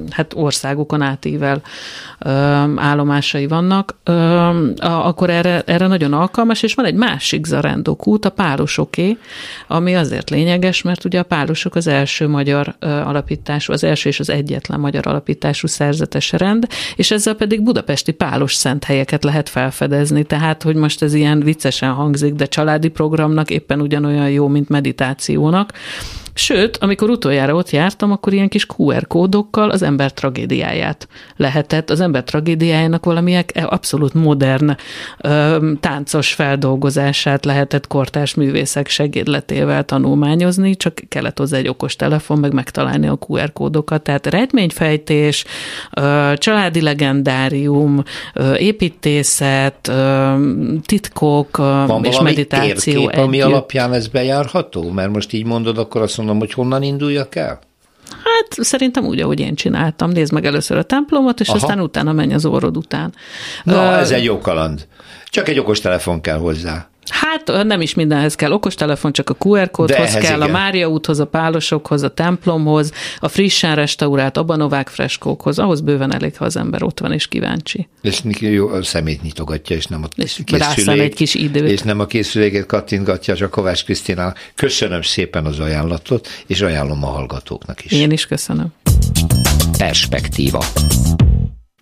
hát 0.09 0.33
országokon 0.35 1.01
átível 1.01 1.61
állomásai 2.75 3.47
vannak, 3.47 3.95
akkor 4.79 5.29
erre, 5.29 5.61
erre 5.65 5.87
nagyon 5.87 6.13
alkalmas, 6.13 6.63
és 6.63 6.73
van 6.73 6.85
egy 6.85 6.95
másik 6.95 7.45
zarendok 7.45 8.07
út, 8.07 8.25
a 8.25 8.29
párosoké, 8.29 9.17
ami 9.67 9.95
azért 9.95 10.29
lényeges, 10.29 10.81
mert 10.81 11.05
ugye 11.05 11.19
a 11.19 11.23
párosok 11.23 11.75
az 11.75 11.87
első 11.87 12.27
magyar 12.27 12.75
alapítású, 12.79 13.73
az 13.73 13.83
első 13.83 14.09
és 14.09 14.19
az 14.19 14.29
egyetlen 14.29 14.79
magyar 14.79 15.07
alapítású 15.55 15.67
szerzetes 15.67 16.31
rend, 16.31 16.67
és 16.95 17.11
ezzel 17.11 17.33
pedig 17.33 17.63
budapesti 17.63 18.11
pálos 18.11 18.53
szent 18.53 18.83
helyeket 18.83 19.23
lehet 19.23 19.49
felfedezni, 19.49 20.23
tehát, 20.23 20.63
hogy 20.63 20.75
most 20.75 21.01
ez 21.01 21.13
ilyen 21.13 21.39
viccesen 21.39 21.91
hangzik, 21.93 22.33
de 22.33 22.45
családi 22.45 22.87
programnak 22.87 23.49
éppen 23.49 23.81
ugyanolyan 23.81 24.29
jó, 24.29 24.47
mint 24.47 24.69
meditációnak, 24.69 25.73
Sőt, 26.37 26.77
amikor 26.77 27.09
utoljára 27.09 27.53
ott 27.53 27.69
jártam, 27.69 28.11
akkor 28.11 28.33
ilyen 28.33 28.49
kis 28.49 28.65
QR 28.77 29.07
kódokkal 29.07 29.69
az 29.69 29.81
ember 29.81 30.13
tragédiáját 30.13 31.07
lehetett, 31.35 31.89
az 31.89 31.99
ember 31.99 32.23
tragédiájának 32.23 33.05
valamilyen 33.05 33.43
abszolút 33.53 34.13
modern 34.13 34.75
ö, 35.21 35.71
táncos 35.79 36.33
feldolgozását 36.33 37.45
lehetett 37.45 37.87
kortárs 37.87 38.33
művészek 38.33 38.87
segédletével 38.87 39.83
tanulmányozni, 39.83 40.75
csak 40.75 41.01
kellett 41.09 41.37
hozzá 41.37 41.57
egy 41.57 41.67
okos 41.67 41.95
telefon, 41.95 42.39
meg 42.39 42.53
megtalálni 42.53 43.07
a 43.07 43.17
QR 43.27 43.53
kódokat. 43.53 44.01
Tehát 44.01 44.27
rejtményfejtés, 44.27 45.45
ö, 45.93 46.33
családi 46.35 46.81
legendárium, 46.81 48.03
ö, 48.33 48.55
építészet, 48.55 49.87
ö, 49.87 50.33
titkok 50.85 51.57
Van 51.57 52.03
és 52.03 52.19
meditáció 52.19 52.93
térkép, 52.93 53.09
együtt. 53.09 53.25
ami 53.25 53.41
alapján 53.41 53.93
ez 53.93 54.07
bejárható? 54.07 54.91
Mert 54.91 55.11
most 55.11 55.33
így 55.33 55.45
mondod, 55.45 55.77
akkor 55.77 56.01
azt 56.01 56.07
mondom, 56.11 56.23
hogy 56.33 56.53
honnan 56.53 56.83
induljak 56.83 57.35
el? 57.35 57.59
Hát 58.09 58.65
szerintem 58.65 59.05
úgy, 59.05 59.19
ahogy 59.19 59.39
én 59.39 59.55
csináltam. 59.55 60.09
Nézd 60.09 60.33
meg 60.33 60.45
először 60.45 60.77
a 60.77 60.83
templomot, 60.83 61.39
és 61.39 61.47
Aha. 61.47 61.57
aztán 61.57 61.79
utána 61.79 62.11
menj 62.11 62.33
az 62.33 62.45
orrod 62.45 62.77
után. 62.77 63.13
Na, 63.63 63.91
uh, 63.91 63.99
ez 63.99 64.11
egy 64.11 64.23
jó 64.23 64.39
kaland. 64.39 64.87
Csak 65.29 65.47
egy 65.47 65.59
okos 65.59 65.79
telefon 65.79 66.21
kell 66.21 66.37
hozzá. 66.37 66.87
Hát 67.09 67.63
nem 67.63 67.81
is 67.81 67.93
mindenhez 67.93 68.35
kell 68.35 68.51
okostelefon, 68.51 69.11
csak 69.11 69.29
a 69.29 69.35
QR 69.39 69.71
kódhoz 69.71 70.13
kell, 70.13 70.21
igen. 70.21 70.41
a 70.41 70.47
Mária 70.47 70.87
úthoz, 70.87 71.19
a 71.19 71.25
pálosokhoz, 71.25 72.03
a 72.03 72.09
templomhoz, 72.09 72.91
a 73.19 73.27
frissen 73.27 73.75
restaurált 73.75 74.37
Abanovák 74.37 74.89
freskókhoz, 74.89 75.59
ahhoz 75.59 75.81
bőven 75.81 76.13
elég, 76.13 76.37
ha 76.37 76.45
az 76.45 76.57
ember 76.57 76.83
ott 76.83 76.99
van 76.99 77.11
és 77.11 77.27
kíváncsi. 77.27 77.87
És 78.01 78.21
jó, 78.39 78.67
a 78.67 78.83
szemét 78.83 79.21
nyitogatja, 79.21 79.75
és 79.75 79.85
nem 79.85 80.03
a 80.03 80.07
és 80.15 80.41
készülék, 80.45 81.01
egy 81.01 81.13
kis 81.13 81.35
időt. 81.35 81.69
És 81.69 81.81
nem 81.81 81.99
a 81.99 82.05
készüléket 82.05 82.65
kattintgatja, 82.65 83.35
csak 83.35 83.51
Kovács 83.51 83.83
Krisztina. 83.83 84.33
Köszönöm 84.55 85.01
szépen 85.01 85.45
az 85.45 85.59
ajánlatot, 85.59 86.27
és 86.47 86.61
ajánlom 86.61 87.03
a 87.03 87.07
hallgatóknak 87.07 87.85
is. 87.85 87.91
Én 87.91 88.11
is 88.11 88.25
köszönöm. 88.25 88.73
Perspektíva. 89.77 90.65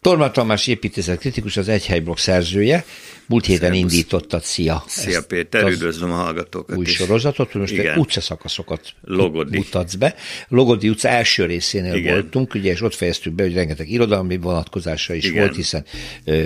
Torma 0.04 0.32
Tamás 0.32 0.68
építészet 0.68 1.20
kritikus, 1.20 1.58
az 1.58 1.68
Egyhelyblokk 1.70 2.18
szerzője. 2.18 2.86
Múlt 3.26 3.46
héten 3.46 3.72
Szervusz. 3.74 3.80
indítottad, 3.94 4.44
szia! 4.44 4.84
Szia 4.88 5.22
Péter, 5.24 5.68
üdvözlöm 5.72 6.12
a 6.12 6.16
hallgatókat 6.16 6.78
Új 6.78 6.86
is. 6.86 6.94
sorozatot, 6.96 7.54
most 7.54 7.74
Igen. 7.74 7.98
utcaszakaszokat 7.98 8.94
Logodi. 9.02 9.58
mutatsz 9.58 9.94
be. 9.96 10.16
Logodi 10.48 10.90
utca 10.90 11.08
első 11.10 11.46
részénél 11.46 11.94
Igen. 11.94 12.14
voltunk, 12.14 12.54
ugye, 12.54 12.72
és 12.72 12.82
ott 12.82 12.94
fejeztük 12.94 13.34
be, 13.34 13.44
hogy 13.44 13.54
rengeteg 13.54 13.90
irodalmi 13.90 14.38
vonatkozása 14.38 15.14
is 15.14 15.26
Igen. 15.26 15.38
volt, 15.44 15.56
hiszen 15.56 15.86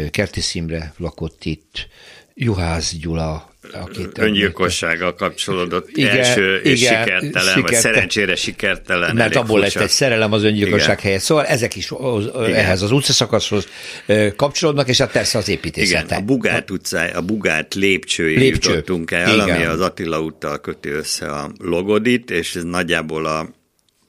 Kertész 0.09 0.55
Imre 0.55 0.93
lakott 0.97 1.43
itt, 1.45 1.87
Juhász 2.33 2.95
Gyula, 2.95 3.46
akit 3.73 4.17
öngyilkossággal 4.17 5.15
kapcsolódott 5.15 5.89
igen, 5.93 6.17
első 6.17 6.55
és 6.55 6.81
igen, 6.81 7.03
sikertelen, 7.03 7.29
sikertelen, 7.31 7.61
vagy 7.61 7.73
szerencsére 7.73 8.35
sikertelen. 8.35 9.15
Mert 9.15 9.35
abból 9.35 9.59
furcsa. 9.59 9.79
lett 9.79 9.87
egy 9.87 9.93
szerelem 9.93 10.33
az 10.33 10.43
öngyilkosság 10.43 10.91
igen. 10.91 11.03
helyett. 11.03 11.21
Szóval 11.21 11.45
ezek 11.45 11.75
is 11.75 11.91
igen. 11.91 12.53
ehhez 12.53 12.81
az 12.81 12.91
utcaszakaszhoz 12.91 13.67
kapcsolódnak, 14.35 14.87
és 14.87 14.97
hát 14.97 15.11
persze 15.11 15.37
az 15.37 15.49
építészete. 15.49 16.03
Igen, 16.05 16.17
a 16.19 16.25
Bugát 16.25 16.71
utcáj, 16.71 17.11
a 17.11 17.21
Bugát 17.21 17.73
lépcsőig 17.73 18.37
Lépcső. 18.37 18.69
jutottunk 18.69 19.11
el, 19.11 19.33
igen. 19.33 19.55
ami 19.55 19.65
az 19.65 19.79
Attila 19.79 20.21
úttal 20.21 20.59
köti 20.59 20.89
össze 20.89 21.25
a 21.25 21.51
Logodit, 21.59 22.31
és 22.31 22.55
ez 22.55 22.63
nagyjából 22.63 23.25
a 23.25 23.55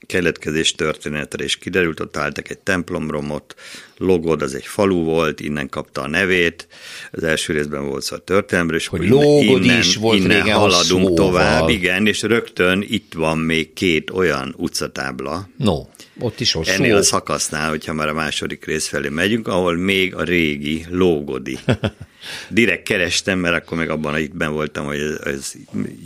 keletkezés 0.09 0.71
történetre 0.71 1.43
is 1.43 1.57
kiderült, 1.57 1.99
ott 1.99 2.17
álltak 2.17 2.49
egy 2.49 2.57
templomromot, 2.57 3.55
Logod 3.97 4.41
az 4.41 4.55
egy 4.55 4.65
falu 4.65 5.03
volt, 5.03 5.39
innen 5.39 5.69
kapta 5.69 6.01
a 6.01 6.07
nevét, 6.07 6.67
az 7.11 7.23
első 7.23 7.53
részben 7.53 7.87
volt 7.87 8.03
szó 8.03 8.15
a 8.15 8.19
történelemről, 8.19 8.77
és 8.77 8.87
hogy 8.87 9.07
Logod 9.09 9.63
innen, 9.63 9.79
is 9.79 9.95
volt 9.95 10.17
innen 10.17 10.41
régen 10.41 10.57
haladunk 10.57 11.07
szóval. 11.07 11.15
tovább, 11.15 11.69
igen, 11.69 12.07
és 12.07 12.21
rögtön 12.21 12.85
itt 12.87 13.13
van 13.13 13.37
még 13.37 13.73
két 13.73 14.09
olyan 14.09 14.53
utcatábla, 14.57 15.49
no. 15.57 15.85
Ott 16.19 16.39
is 16.39 16.55
ott 16.55 16.67
Ennél 16.67 16.95
a 16.95 17.01
szakasznál, 17.03 17.69
hogyha 17.69 17.93
már 17.93 18.07
a 18.07 18.13
második 18.13 18.65
rész 18.65 18.87
felé 18.87 19.09
megyünk, 19.09 19.47
ahol 19.47 19.75
még 19.75 20.15
a 20.15 20.23
régi 20.23 20.85
lógodi. 20.89 21.57
Direkt 22.49 22.83
kerestem, 22.83 23.39
mert 23.39 23.55
akkor 23.55 23.77
még 23.77 23.89
abban 23.89 24.17
itt 24.17 24.35
ben 24.35 24.51
voltam, 24.51 24.85
hogy 24.85 24.99
ez, 24.99 25.33
ez 25.33 25.51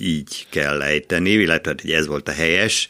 így 0.02 0.46
kell 0.50 0.78
lejteni, 0.78 1.30
illetve 1.30 1.76
hogy 1.82 1.92
ez 1.92 2.08
volt 2.08 2.28
a 2.28 2.32
helyes 2.32 2.90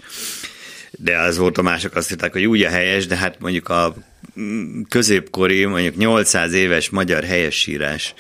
de 0.97 1.17
az 1.17 1.37
volt 1.37 1.57
a 1.57 1.61
mások 1.61 1.95
azt 1.95 2.09
hitták, 2.09 2.31
hogy 2.31 2.45
úgy 2.45 2.61
a 2.61 2.69
helyes, 2.69 3.07
de 3.07 3.15
hát 3.15 3.39
mondjuk 3.39 3.69
a 3.69 3.95
középkori, 4.89 5.65
mondjuk 5.65 5.97
800 5.97 6.53
éves 6.53 6.89
magyar 6.89 7.23
helyesírás 7.23 8.13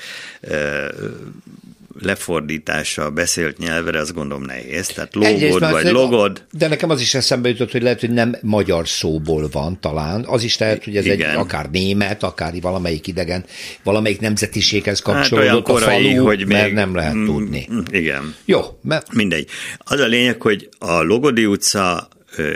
lefordítása 2.01 3.09
beszélt 3.09 3.57
nyelvre, 3.57 3.99
azt 3.99 4.13
gondolom 4.13 4.43
nehéz. 4.43 4.87
Tehát 4.87 5.15
logod 5.15 5.71
vagy 5.71 5.91
logod. 5.91 6.45
De 6.51 6.67
nekem 6.67 6.89
az 6.89 7.01
is 7.01 7.13
eszembe 7.13 7.49
jutott, 7.49 7.71
hogy 7.71 7.81
lehet, 7.81 7.99
hogy 7.99 8.09
nem 8.09 8.35
magyar 8.41 8.87
szóból 8.87 9.49
van 9.51 9.79
talán. 9.79 10.25
Az 10.27 10.43
is 10.43 10.57
lehet, 10.57 10.83
hogy 10.83 10.97
ez 10.97 11.05
Igen. 11.05 11.29
egy 11.29 11.35
akár 11.35 11.69
német, 11.69 12.23
akár 12.23 12.53
valamelyik 12.61 13.07
idegen, 13.07 13.45
valamelyik 13.83 14.19
nemzetiséghez 14.19 15.01
hát 15.01 15.15
kapcsolódott 15.15 15.67
hát 15.67 15.77
korai, 15.77 16.07
a 16.07 16.11
falu, 16.11 16.25
hogy 16.25 16.47
mert 16.47 16.65
még, 16.65 16.73
nem 16.73 16.95
lehet 16.95 17.13
tudni. 17.13 17.69
Igen. 17.91 18.35
Jó. 18.45 18.61
Mert... 18.81 19.13
Mindegy. 19.13 19.47
Az 19.77 19.99
a 19.99 20.07
lényeg, 20.07 20.41
hogy 20.41 20.69
a 20.79 21.01
Logodi 21.01 21.45
utca 21.45 22.07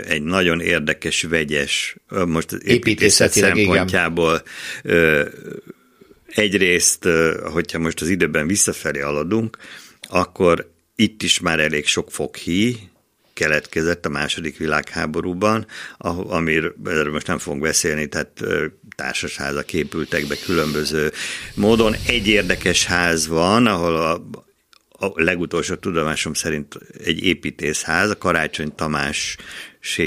egy 0.06 0.22
nagyon 0.22 0.60
érdekes, 0.60 1.22
vegyes, 1.22 1.96
most 2.26 2.52
építészet 2.52 3.32
szempontjából 3.32 4.42
igen. 4.82 5.32
egyrészt, 6.26 7.08
hogyha 7.52 7.78
most 7.78 8.00
az 8.00 8.08
időben 8.08 8.46
visszafelé 8.46 9.00
haladunk, 9.00 9.58
akkor 10.00 10.70
itt 10.96 11.22
is 11.22 11.40
már 11.40 11.60
elég 11.60 11.86
sok 11.86 12.10
foghí 12.10 12.76
keletkezett 13.38 14.06
a 14.06 14.08
második 14.08 14.56
világháborúban, 14.56 15.66
amiről 16.28 17.12
most 17.12 17.26
nem 17.26 17.38
fogunk 17.38 17.62
beszélni, 17.62 18.06
tehát 18.08 18.44
társasházak 18.96 19.72
épültek 19.72 20.26
be 20.26 20.36
különböző 20.44 21.12
módon. 21.54 21.94
Egy 22.06 22.26
érdekes 22.26 22.84
ház 22.84 23.26
van, 23.26 23.66
ahol 23.66 23.96
a, 23.96 24.12
a 25.06 25.12
legutolsó 25.14 25.74
tudomásom 25.74 26.34
szerint 26.34 26.74
egy 27.04 27.22
építészház, 27.22 28.10
a 28.10 28.18
Karácsony 28.18 28.74
Tamás 28.74 29.36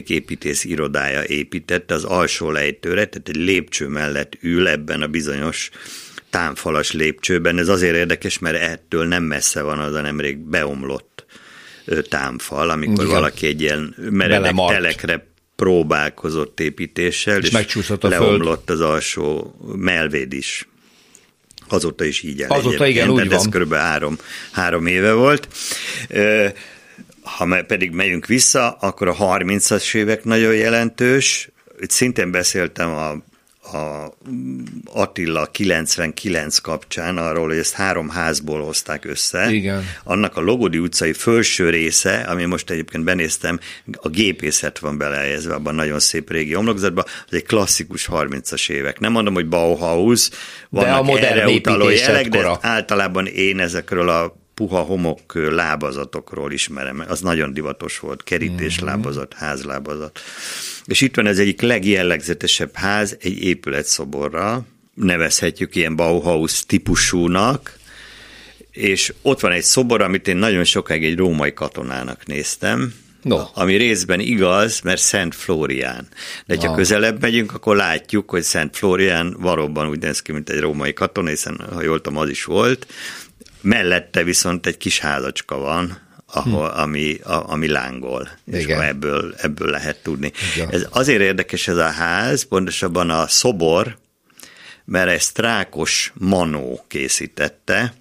építész 0.07 0.63
irodája 0.63 1.23
építette 1.25 1.93
az 1.93 2.03
alsó 2.03 2.51
lejtőre, 2.51 3.05
tehát 3.05 3.29
egy 3.29 3.35
lépcső 3.35 3.87
mellett 3.87 4.37
ül 4.41 4.67
ebben 4.67 5.01
a 5.01 5.07
bizonyos 5.07 5.69
támfalas 6.29 6.91
lépcsőben. 6.91 7.57
Ez 7.57 7.67
azért 7.67 7.95
érdekes, 7.95 8.39
mert 8.39 8.57
ettől 8.57 9.05
nem 9.05 9.23
messze 9.23 9.61
van 9.61 9.79
az 9.79 9.93
a 9.93 10.01
nemrég 10.01 10.37
beomlott 10.37 11.25
támfal, 12.09 12.69
amikor 12.69 13.03
Igen. 13.03 13.15
valaki 13.15 13.47
egy 13.47 13.61
ilyen 13.61 13.95
meredek 13.97 14.55
telekre 14.67 15.29
próbálkozott 15.55 16.59
építéssel, 16.59 17.39
és, 17.41 17.51
és 17.75 17.91
leomlott 17.99 18.63
föld. 18.65 18.79
az 18.79 18.87
alsó 18.89 19.55
melvéd 19.75 20.33
is. 20.33 20.67
Azóta 21.67 22.03
is 22.03 22.21
így 22.21 22.41
el. 22.41 22.49
Azóta 22.49 22.85
igen, 22.85 23.09
úgy 23.09 23.29
van. 23.29 23.37
Ez 23.37 23.45
kb. 23.45 23.73
három, 23.73 24.17
három 24.51 24.85
éve 24.85 25.13
volt. 25.13 25.47
Ha 27.37 27.63
pedig 27.67 27.91
megyünk 27.91 28.25
vissza, 28.25 28.71
akkor 28.71 29.07
a 29.07 29.15
30-as 29.15 29.95
évek 29.95 30.23
nagyon 30.23 30.55
jelentős. 30.55 31.49
Itt 31.79 31.89
szintén 31.89 32.31
beszéltem 32.31 32.89
a 32.89 33.15
a 33.63 34.13
Attila 34.93 35.45
99 35.45 36.57
kapcsán 36.57 37.17
arról, 37.17 37.47
hogy 37.47 37.57
ezt 37.57 37.73
három 37.73 38.09
házból 38.09 38.63
hozták 38.63 39.05
össze. 39.05 39.51
Igen. 39.51 39.83
Annak 40.03 40.37
a 40.37 40.41
Logodi 40.41 40.77
utcai 40.77 41.13
felső 41.13 41.69
része, 41.69 42.13
ami 42.15 42.45
most 42.45 42.69
egyébként 42.69 43.03
benéztem, 43.03 43.59
a 43.93 44.09
gépészet 44.09 44.79
van 44.79 44.97
belejezve 44.97 45.53
abban 45.53 45.75
nagyon 45.75 45.99
szép 45.99 46.31
régi 46.31 46.55
omlokzatban, 46.55 47.05
az 47.27 47.33
egy 47.33 47.45
klasszikus 47.45 48.09
30-as 48.11 48.69
évek. 48.69 48.99
Nem 48.99 49.11
mondom, 49.11 49.33
hogy 49.33 49.47
Bauhaus, 49.47 50.29
vannak 50.69 50.89
de 50.89 50.95
a 50.95 51.03
modern 51.03 51.37
erre 51.37 51.47
utaló 51.47 51.89
jelek, 51.89 52.29
de 52.29 52.57
általában 52.61 53.25
én 53.25 53.59
ezekről 53.59 54.09
a 54.09 54.39
puha 54.53 54.79
homok 54.79 55.33
lábazatokról 55.33 56.51
ismerem. 56.51 57.03
Az 57.07 57.21
nagyon 57.21 57.53
divatos 57.53 57.99
volt, 57.99 58.23
kerítés 58.23 58.77
mm-hmm. 58.77 58.85
lábazat, 58.85 59.33
házlábazat. 59.33 60.19
És 60.85 61.01
itt 61.01 61.15
van 61.15 61.25
az 61.25 61.39
egyik 61.39 61.61
legjellegzetesebb 61.61 62.73
ház, 62.73 63.17
egy 63.21 63.43
épületszoborral, 63.43 64.65
nevezhetjük 64.93 65.75
ilyen 65.75 65.95
Bauhaus 65.95 66.65
típusúnak, 66.65 67.79
és 68.71 69.13
ott 69.21 69.39
van 69.39 69.51
egy 69.51 69.63
szobor, 69.63 70.01
amit 70.01 70.27
én 70.27 70.37
nagyon 70.37 70.63
sokáig 70.63 71.03
egy 71.03 71.17
római 71.17 71.53
katonának 71.53 72.25
néztem, 72.25 72.93
No. 73.21 73.41
Ami 73.53 73.75
részben 73.75 74.19
igaz, 74.19 74.79
mert 74.79 75.01
Szent 75.01 75.35
Flórián. 75.35 76.07
De 76.45 76.55
ha 76.59 76.75
közelebb 76.75 77.21
megyünk, 77.21 77.53
akkor 77.53 77.75
látjuk, 77.75 78.29
hogy 78.29 78.41
Szent 78.41 78.77
Flórián 78.77 79.35
valóban 79.39 79.89
úgy 79.89 79.99
néz 79.99 80.21
ki, 80.21 80.31
mint 80.31 80.49
egy 80.49 80.59
római 80.59 80.93
katona, 80.93 81.29
hiszen 81.29 81.61
ha 81.73 81.81
jól 81.81 82.01
tudom, 82.01 82.19
az 82.19 82.29
is 82.29 82.43
volt. 82.43 82.87
Mellette 83.61 84.23
viszont 84.23 84.65
egy 84.65 84.77
kis 84.77 84.99
házacska 84.99 85.57
van, 85.57 85.97
ahol, 86.33 86.69
hm. 86.69 86.79
ami, 86.79 87.19
a, 87.23 87.49
ami 87.51 87.67
lángol, 87.67 88.29
és 88.51 88.63
Igen. 88.63 88.81
ebből, 88.81 89.33
ebből 89.37 89.69
lehet 89.69 90.03
tudni. 90.03 90.31
Igen. 90.55 90.69
Ez 90.71 90.87
azért 90.89 91.21
érdekes 91.21 91.67
ez 91.67 91.77
a 91.77 91.89
ház, 91.89 92.43
pontosabban 92.43 93.09
a 93.09 93.27
szobor, 93.27 93.97
mert 94.85 95.09
ezt 95.09 95.37
Rákos 95.37 96.11
Manó 96.15 96.85
készítette, 96.87 97.93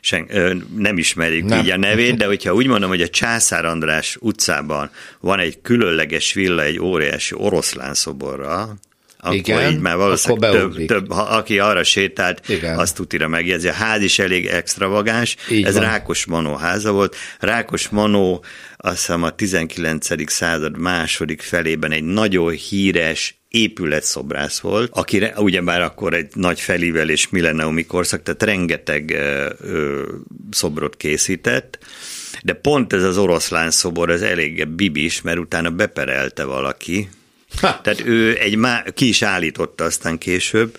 Sen, 0.00 0.26
ö, 0.28 0.54
nem 0.76 0.98
ismerjük 0.98 1.44
nem. 1.44 1.58
így 1.60 1.70
a 1.70 1.76
nevét, 1.76 2.16
de 2.16 2.26
hogyha 2.26 2.54
úgy 2.54 2.66
mondom, 2.66 2.88
hogy 2.88 3.02
a 3.02 3.08
Császár 3.08 3.64
András 3.64 4.16
utcában 4.20 4.90
van 5.20 5.38
egy 5.38 5.60
különleges 5.60 6.32
villa 6.32 6.62
egy 6.62 6.80
óriási 6.80 7.34
oroszlán 7.38 7.94
szoborra, 7.94 8.76
akkor 9.18 9.36
Igen, 9.36 9.72
így 9.72 9.80
már 9.80 9.96
valószínűleg 9.96 10.50
több, 10.50 10.84
több, 10.86 11.12
ha, 11.12 11.20
aki 11.20 11.58
arra 11.58 11.84
sétált, 11.84 12.48
Igen. 12.48 12.78
azt 12.78 12.94
tutira 12.94 13.28
megjegyzi. 13.28 13.68
A 13.68 13.72
ház 13.72 14.02
is 14.02 14.18
elég 14.18 14.46
extravagáns, 14.46 15.36
így 15.50 15.64
ez 15.64 15.74
van. 15.74 15.82
Rákos 15.82 16.26
Manó 16.26 16.54
háza 16.54 16.92
volt. 16.92 17.16
Rákos 17.38 17.88
Manó 17.88 18.44
azt 18.76 18.96
hiszem 18.96 19.22
a 19.22 19.30
19. 19.30 20.30
század 20.30 20.78
második 20.78 21.40
felében 21.40 21.92
egy 21.92 22.04
nagyon 22.04 22.50
híres 22.50 23.38
épületszobrász 23.48 24.60
volt, 24.60 24.90
aki 24.94 25.24
ugyebár 25.36 25.80
akkor 25.80 26.14
egy 26.14 26.28
nagy 26.34 26.60
felívelés 26.60 27.28
milleniumi 27.28 27.86
korszak, 27.86 28.22
tehát 28.22 28.42
rengeteg 28.42 29.10
ö, 29.10 29.48
ö, 29.60 30.02
szobrot 30.50 30.96
készített, 30.96 31.78
de 32.42 32.52
pont 32.52 32.92
ez 32.92 33.02
az 33.02 33.18
oroszlán 33.18 33.70
szobor, 33.70 34.10
ez 34.10 34.22
eléggé 34.22 34.64
bibis, 34.64 35.22
mert 35.22 35.38
utána 35.38 35.70
beperelte 35.70 36.44
valaki, 36.44 37.08
ha. 37.60 37.80
tehát 37.80 38.06
ő 38.06 38.38
egy 38.38 38.56
má, 38.56 38.82
ki 38.82 39.08
is 39.08 39.22
állította 39.22 39.84
aztán 39.84 40.18
később, 40.18 40.78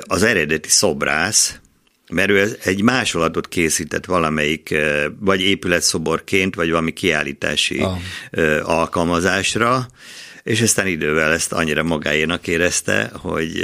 az 0.00 0.22
eredeti 0.22 0.68
szobrász, 0.68 1.60
mert 2.12 2.30
ő 2.30 2.58
egy 2.62 2.82
másolatot 2.82 3.48
készített 3.48 4.04
valamelyik, 4.04 4.74
vagy 5.18 5.40
épületszoborként, 5.40 6.54
vagy 6.54 6.70
valami 6.70 6.92
kiállítási 6.92 7.78
ah. 7.78 7.98
alkalmazásra, 8.62 9.88
és 10.42 10.60
aztán 10.60 10.86
idővel 10.86 11.32
ezt 11.32 11.52
annyira 11.52 11.82
magáénak 11.82 12.46
érezte, 12.46 13.10
hogy 13.14 13.60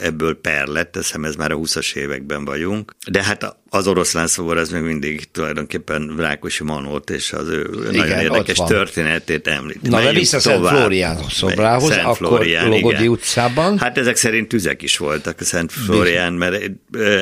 ebből 0.00 0.40
per 0.40 0.66
lett, 0.66 0.96
hiszem 0.96 1.24
ez 1.24 1.34
már 1.34 1.50
a 1.50 1.56
20-as 1.56 1.94
években 1.94 2.44
vagyunk. 2.44 2.92
De 3.10 3.22
hát 3.22 3.56
az 3.68 3.86
oroszlán 3.86 4.26
szobor 4.26 4.56
az 4.56 4.68
még 4.68 4.82
mindig 4.82 5.30
tulajdonképpen 5.30 6.14
Rákosi 6.16 6.64
Manót 6.64 7.10
és 7.10 7.32
az 7.32 7.48
ő 7.48 7.70
igen, 7.80 7.94
nagyon 7.94 8.18
érdekes 8.18 8.58
történetét 8.66 9.46
említi. 9.46 9.88
Na, 9.88 10.00
de 10.00 10.12
vissza 10.12 10.40
Szent 10.40 10.68
Flórián 10.68 11.18
szobrához, 11.30 11.88
Szent 11.88 12.04
akkor 12.04 12.16
Flórián, 12.16 12.68
Logodi 12.68 12.94
igen. 12.94 13.08
utcában. 13.08 13.78
Hát 13.78 13.98
ezek 13.98 14.16
szerint 14.16 14.48
tüzek 14.48 14.82
is 14.82 14.96
voltak 14.96 15.40
a 15.40 15.44
Szent 15.44 15.72
Flórián, 15.72 16.32
mert 16.32 16.70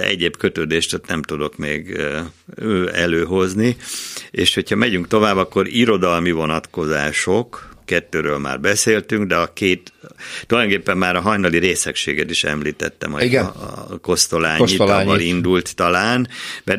egyéb 0.03 0.37
kötődést 0.37 0.95
ott 0.95 1.07
nem 1.07 1.23
tudok 1.23 1.57
még 1.57 2.01
előhozni. 2.93 3.77
És 4.31 4.55
hogyha 4.55 4.77
megyünk 4.77 5.09
tovább, 5.09 5.37
akkor 5.37 5.67
irodalmi 5.67 6.31
vonatkozások, 6.31 7.69
kettőről 7.91 8.39
már 8.39 8.61
beszéltünk, 8.61 9.27
de 9.27 9.37
a 9.37 9.53
két, 9.53 9.93
tulajdonképpen 10.47 10.97
már 10.97 11.17
a 11.17 11.21
hajnali 11.21 11.59
részegséget 11.59 12.31
is 12.31 12.45
említettem, 12.45 13.13
hogy 13.13 13.23
Igen. 13.23 13.45
a, 13.45 13.87
a 13.91 13.99
Kosztolányi 13.99 14.77
tavaly 14.77 15.23
indult 15.23 15.75
talán, 15.75 16.29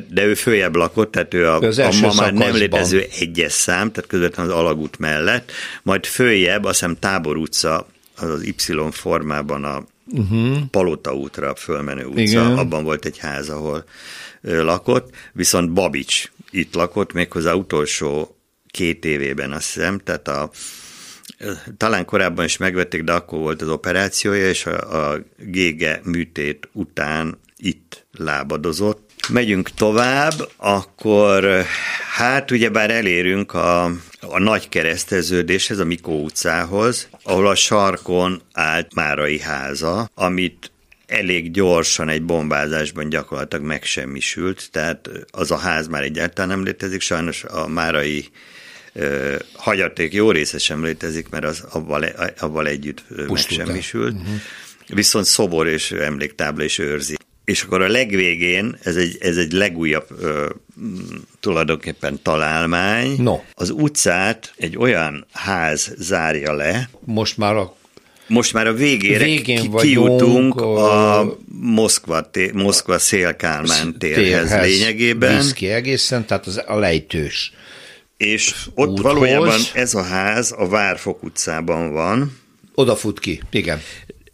de 0.10 0.26
ő 0.26 0.34
följebb 0.34 0.76
lakott, 0.76 1.12
tehát 1.12 1.34
ő 1.34 1.47
a, 1.47 1.56
a 1.56 1.93
ma 2.02 2.13
már 2.13 2.34
nem 2.34 2.54
létező 2.54 3.06
egyes 3.19 3.52
szám, 3.52 3.91
tehát 3.91 4.10
közvetlenül 4.10 4.52
az 4.52 4.60
alagút 4.60 5.00
mellett, 5.00 5.52
majd 5.84 6.06
följebb, 6.06 6.63
azt 6.63 6.80
hiszem 6.80 6.97
Tábor 7.00 7.38
utca, 7.38 7.88
az 8.15 8.30
az 8.30 8.43
Y 8.43 8.54
formában 8.91 9.63
a 9.63 9.84
uh-huh. 10.06 10.58
Palota 10.69 11.15
útra 11.15 11.56
fölmenő 11.56 12.06
utca, 12.06 12.21
Igen. 12.21 12.58
abban 12.58 12.84
volt 12.84 13.06
egy 13.06 13.17
ház, 13.17 13.50
ahol 13.50 13.84
lakott, 14.41 15.15
viszont 15.34 15.71
Babics 15.71 16.32
itt 16.52 16.76
lakott, 16.76 17.13
méghozzá 17.13 17.54
utolsó 17.54 18.36
két 18.67 19.06
évében, 19.06 19.52
azt 19.52 19.74
hiszem, 19.74 20.00
tehát 20.04 20.28
a 20.28 20.50
talán 21.77 22.06
korábban 22.06 22.45
is 22.45 22.58
megvették, 22.58 23.04
de 23.04 23.12
akkor 23.12 23.39
volt 23.39 23.62
az 23.62 23.69
operációja, 23.69 24.49
és 24.49 24.65
a, 24.65 25.12
a 25.12 25.19
gége 25.38 26.01
műtét 26.04 26.69
után 26.73 27.39
itt 27.58 28.06
lábadozott. 28.17 29.10
Megyünk 29.30 29.69
tovább, 29.69 30.34
akkor 30.58 31.65
hát 32.15 32.51
ugyebár 32.51 32.91
elérünk 32.91 33.54
a, 33.54 33.84
a 34.21 34.39
nagy 34.39 34.69
kereszteződéshez, 34.69 35.77
a 35.77 35.86
Mikó 35.86 36.23
utcához, 36.23 37.10
ahol 37.23 37.47
a 37.47 37.56
sarkon 37.56 38.41
állt 38.54 38.93
Márai 38.93 39.39
háza, 39.39 40.10
amit 40.13 40.71
elég 41.08 41.51
gyorsan 41.51 42.10
egy 42.10 42.23
bombázásban 42.23 43.10
gyakorlatilag 43.10 43.65
megsemmisült, 43.65 44.69
tehát 44.71 45.10
az 45.32 45.51
a 45.51 45.58
ház 45.58 45.88
már 45.88 46.04
egyáltalán 46.04 46.49
nem 46.49 46.63
létezik, 46.63 47.01
sajnos 47.01 47.43
a 47.43 47.67
Márai 47.67 48.25
hagyaték 49.54 50.13
jó 50.13 50.32
része 50.32 50.58
sem 50.58 50.84
létezik, 50.84 51.30
mert 51.30 51.45
az 51.45 51.63
avval, 51.69 52.06
avval 52.39 52.67
együtt 52.67 53.04
megsemmisült. 53.27 54.13
Uh-huh. 54.13 54.36
Viszont 54.88 55.25
szobor 55.25 55.67
és 55.67 55.91
emléktábla 55.91 56.63
is 56.63 56.77
őrzi. 56.77 57.15
És 57.45 57.63
akkor 57.63 57.82
a 57.82 57.88
legvégén, 57.88 58.77
ez 58.84 58.95
egy, 58.95 59.17
ez 59.19 59.38
egy 59.38 59.51
legújabb 59.51 60.08
ö, 60.19 60.49
tulajdonképpen 61.39 62.19
találmány, 62.23 63.15
no. 63.17 63.39
az 63.54 63.69
utcát 63.69 64.54
egy 64.58 64.77
olyan 64.77 65.25
ház 65.32 65.93
zárja 65.97 66.54
le. 66.54 66.89
Most 67.06 67.38
már 67.38 67.56
a 67.56 67.75
most 68.27 68.54
már 68.54 68.67
a 68.67 68.73
végére 68.73 69.23
Végén 69.23 69.62
ki, 69.62 69.69
kijutunk 69.77 70.56
a, 70.56 71.19
a 71.19 71.38
Moszkva, 71.62 72.30
té, 72.30 72.51
Moszkva 72.54 72.99
Szélkálmán 72.99 73.97
térhez, 73.97 74.23
térhez 74.23 74.65
lényegében. 74.65 75.43
ki 75.54 75.67
egészen, 75.67 76.25
tehát 76.25 76.47
az 76.47 76.63
a 76.67 76.77
lejtős 76.77 77.54
és 78.21 78.55
ott 78.75 78.89
úthoz. 78.89 79.03
valójában 79.03 79.60
ez 79.73 79.93
a 79.93 80.03
ház 80.03 80.53
a 80.57 80.67
Várfok 80.67 81.23
utcában 81.23 81.91
van. 81.91 82.38
Oda 82.73 82.95
fut 82.95 83.19
ki, 83.19 83.41
igen. 83.49 83.79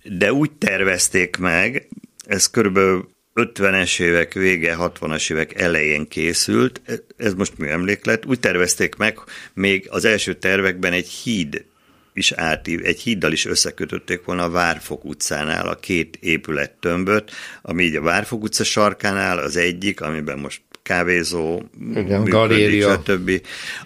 De 0.03 0.33
úgy 0.33 0.51
tervezték 0.51 1.37
meg, 1.37 1.87
ez 2.25 2.49
körülbelül 2.49 3.09
50-es 3.35 3.99
évek 3.99 4.33
vége, 4.33 4.75
60-as 4.79 5.31
évek 5.31 5.61
elején 5.61 6.07
készült, 6.07 6.81
ez 7.17 7.33
most 7.33 7.57
műemléklet, 7.57 8.25
úgy 8.25 8.39
tervezték 8.39 8.95
meg, 8.95 9.19
még 9.53 9.87
az 9.89 10.05
első 10.05 10.33
tervekben 10.33 10.93
egy 10.93 11.07
híd 11.07 11.65
is 12.13 12.31
átív, 12.31 12.85
egy 12.85 12.99
híddal 12.99 13.31
is 13.31 13.45
összekötötték 13.45 14.23
volna 14.25 14.43
a 14.43 14.49
Várfok 14.49 15.05
utcánál 15.05 15.67
a 15.67 15.75
két 15.75 16.17
épülettömböt, 16.21 17.31
ami 17.61 17.83
így 17.83 17.95
a 17.95 18.01
Várfok 18.01 18.43
utca 18.43 18.63
sarkánál 18.63 19.37
az 19.37 19.55
egyik, 19.55 20.01
amiben 20.01 20.39
most 20.39 20.61
kávézó, 20.87 21.61
Igen, 21.91 22.03
működik, 22.03 22.31
galéria. 22.31 22.93
stb. 22.93 23.41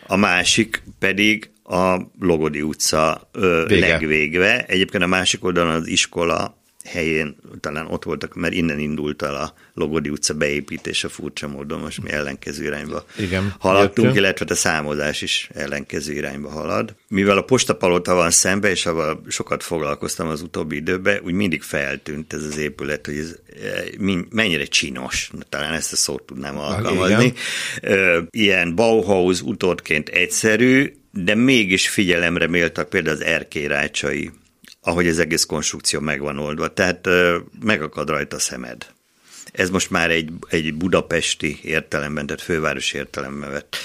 A 0.07 0.15
másik 0.15 0.83
pedig 0.99 1.49
a 1.63 1.97
Logodi 2.19 2.61
utca 2.61 3.29
Vége. 3.67 3.79
legvégve. 3.87 4.65
Egyébként 4.65 5.03
a 5.03 5.07
másik 5.07 5.43
oldalon 5.43 5.73
az 5.73 5.87
iskola 5.87 6.60
helyén 6.83 7.35
talán 7.59 7.87
ott 7.87 8.03
voltak, 8.03 8.35
mert 8.35 8.53
innen 8.53 8.79
indult 8.79 9.21
el 9.21 9.35
a 9.35 9.53
Logodi 9.73 10.09
utca 10.09 10.33
beépítése 10.33 11.07
furcsa 11.07 11.47
módon, 11.47 11.79
most 11.79 12.03
mi 12.03 12.11
ellenkező 12.11 12.63
irányba 12.63 13.05
Igen, 13.17 13.53
haladtunk, 13.59 13.95
jöttünk. 13.95 14.15
illetve 14.15 14.45
a 14.49 14.55
számozás 14.55 15.21
is 15.21 15.49
ellenkező 15.53 16.13
irányba 16.13 16.49
halad. 16.49 16.95
Mivel 17.07 17.37
a 17.37 17.41
postapalota 17.41 18.13
van 18.13 18.31
szembe, 18.31 18.69
és 18.69 18.85
avval 18.85 19.21
sokat 19.27 19.63
foglalkoztam 19.63 20.27
az 20.27 20.41
utóbbi 20.41 20.75
időben, 20.75 21.21
úgy 21.23 21.33
mindig 21.33 21.61
feltűnt 21.61 22.33
ez 22.33 22.43
az 22.43 22.57
épület, 22.57 23.05
hogy 23.05 23.17
ez 23.17 23.35
eh, 23.63 24.09
mennyire 24.29 24.65
csinos, 24.65 25.31
talán 25.49 25.73
ezt 25.73 25.93
a 25.93 25.95
szót 25.95 26.23
tudnám 26.23 26.57
alkalmazni. 26.57 27.33
Igen. 27.81 28.27
Ilyen 28.29 28.75
Bauhaus 28.75 29.41
utódként 29.41 30.09
egyszerű, 30.09 30.93
de 31.11 31.35
mégis 31.35 31.89
figyelemre 31.89 32.47
méltak 32.47 32.89
például 32.89 33.15
az 33.15 33.23
erkélyrácsai 33.23 34.31
ahogy 34.81 35.07
az 35.07 35.19
egész 35.19 35.45
konstrukció 35.45 35.99
megvan 35.99 36.37
oldva. 36.37 36.73
Tehát 36.73 37.07
megakad 37.59 38.09
rajta 38.09 38.35
a 38.35 38.39
szemed. 38.39 38.85
Ez 39.51 39.69
most 39.69 39.89
már 39.89 40.09
egy, 40.09 40.31
egy 40.49 40.73
budapesti 40.73 41.59
értelemben, 41.63 42.25
tehát 42.25 42.41
fővárosi 42.41 42.97
értelemben 42.97 43.51
vett 43.51 43.75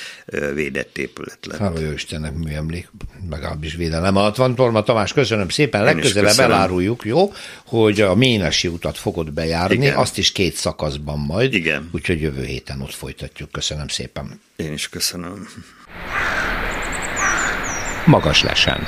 védett 0.54 0.98
épület 0.98 1.38
lett. 1.46 1.58
Hála 1.58 1.80
jó 1.80 1.90
Istennek 1.90 2.34
műemlék, 2.34 2.90
legalábbis 3.30 3.74
védelem 3.74 4.16
alatt 4.16 4.36
van. 4.36 4.54
Torma 4.54 4.82
Tamás, 4.82 5.12
köszönöm 5.12 5.48
szépen. 5.48 5.84
Legközelebb 5.84 6.38
eláruljuk, 6.38 7.04
jó, 7.04 7.32
hogy 7.66 8.00
a 8.00 8.14
Ménesi 8.14 8.68
utat 8.68 8.98
fogod 8.98 9.32
bejárni, 9.32 9.74
Igen. 9.74 9.96
azt 9.96 10.18
is 10.18 10.32
két 10.32 10.54
szakaszban 10.54 11.18
majd. 11.18 11.54
Igen. 11.54 11.88
Úgyhogy 11.92 12.20
jövő 12.20 12.44
héten 12.44 12.80
ott 12.80 12.94
folytatjuk. 12.94 13.52
Köszönöm 13.52 13.88
szépen. 13.88 14.40
Én 14.56 14.72
is 14.72 14.88
köszönöm. 14.88 15.48
Magas 18.04 18.42
lesen. 18.42 18.86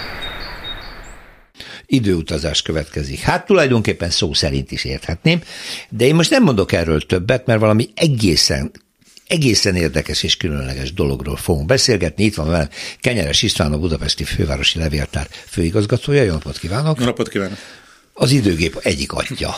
Időutazás 1.91 2.63
következik. 2.63 3.21
Hát 3.21 3.47
tulajdonképpen 3.47 4.11
szó 4.11 4.35
szerint 4.35 4.71
is 4.71 4.85
érthetném, 4.85 5.43
de 5.89 6.05
én 6.05 6.15
most 6.15 6.31
nem 6.31 6.43
mondok 6.43 6.73
erről 6.73 7.01
többet, 7.01 7.47
mert 7.47 7.61
valami 7.61 7.91
egészen 7.95 8.71
egészen 9.27 9.77
érdekes 9.77 10.23
és 10.23 10.37
különleges 10.37 10.93
dologról 10.93 11.37
fogunk 11.37 11.67
beszélgetni. 11.67 12.25
Itt 12.25 12.35
van 12.35 12.49
velem 12.49 12.69
Kenyeres 13.01 13.43
István, 13.43 13.73
a 13.73 13.79
Budapesti 13.79 14.25
Fővárosi 14.25 14.79
Levéltár 14.79 15.29
főigazgatója. 15.47 16.23
Jó 16.23 16.33
napot 16.33 16.59
kívánok! 16.59 16.99
Jó 16.99 17.05
napot 17.05 17.29
kívánok! 17.29 17.59
Az 18.13 18.31
időgép 18.31 18.81
egyik 18.83 19.13
atya. 19.13 19.57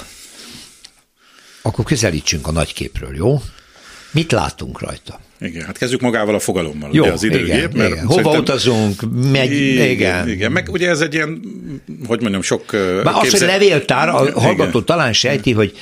Akkor 1.63 1.85
közelítsünk 1.85 2.47
a 2.47 2.53
nagyképről, 2.53 3.17
jó? 3.17 3.43
Mit 4.13 4.33
látunk 4.33 4.81
rajta? 4.81 5.21
Igen, 5.41 5.65
hát 5.65 5.79
kezdjük 5.79 6.01
magával 6.01 6.35
a 6.35 6.39
fogalommal, 6.39 6.91
Jó, 6.93 7.03
ugye 7.03 7.13
az 7.13 7.23
időgép. 7.23 7.47
Igen, 7.47 7.71
mert 7.75 7.93
igen. 7.93 8.07
Hova 8.07 8.39
utazunk, 8.39 9.01
megy, 9.33 9.53
igen. 9.53 9.89
igen. 9.89 10.29
Igen, 10.29 10.53
meg 10.53 10.69
ugye 10.73 10.89
ez 10.89 11.01
egy 11.01 11.15
ilyen, 11.15 11.41
hogy 12.07 12.21
mondjam, 12.21 12.43
sok 12.43 12.73
Már 12.73 13.03
képzel... 13.03 13.15
az, 13.21 13.31
hogy 13.31 13.41
levéltár, 13.41 14.09
a 14.09 14.41
hallgató 14.41 14.69
igen. 14.69 14.85
talán 14.85 15.13
sejti, 15.13 15.53
hogy 15.53 15.77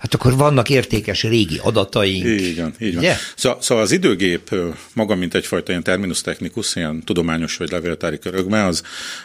hát 0.00 0.14
akkor 0.14 0.36
vannak 0.36 0.68
értékes 0.68 1.22
régi 1.22 1.60
adataink. 1.62 2.24
Igen, 2.24 2.74
így 2.78 2.94
van. 2.94 3.02
Yeah? 3.02 3.16
Szóval, 3.36 3.62
szóval 3.62 3.84
az 3.84 3.92
időgép 3.92 4.54
maga, 4.94 5.14
mint 5.14 5.34
egyfajta 5.34 5.70
ilyen 5.70 5.82
terminus 5.82 6.20
technicus, 6.20 6.76
ilyen 6.76 7.02
tudományos 7.04 7.56
vagy 7.56 7.70
levéltári 7.70 8.18
körökben, 8.18 8.64
az, 8.64 8.82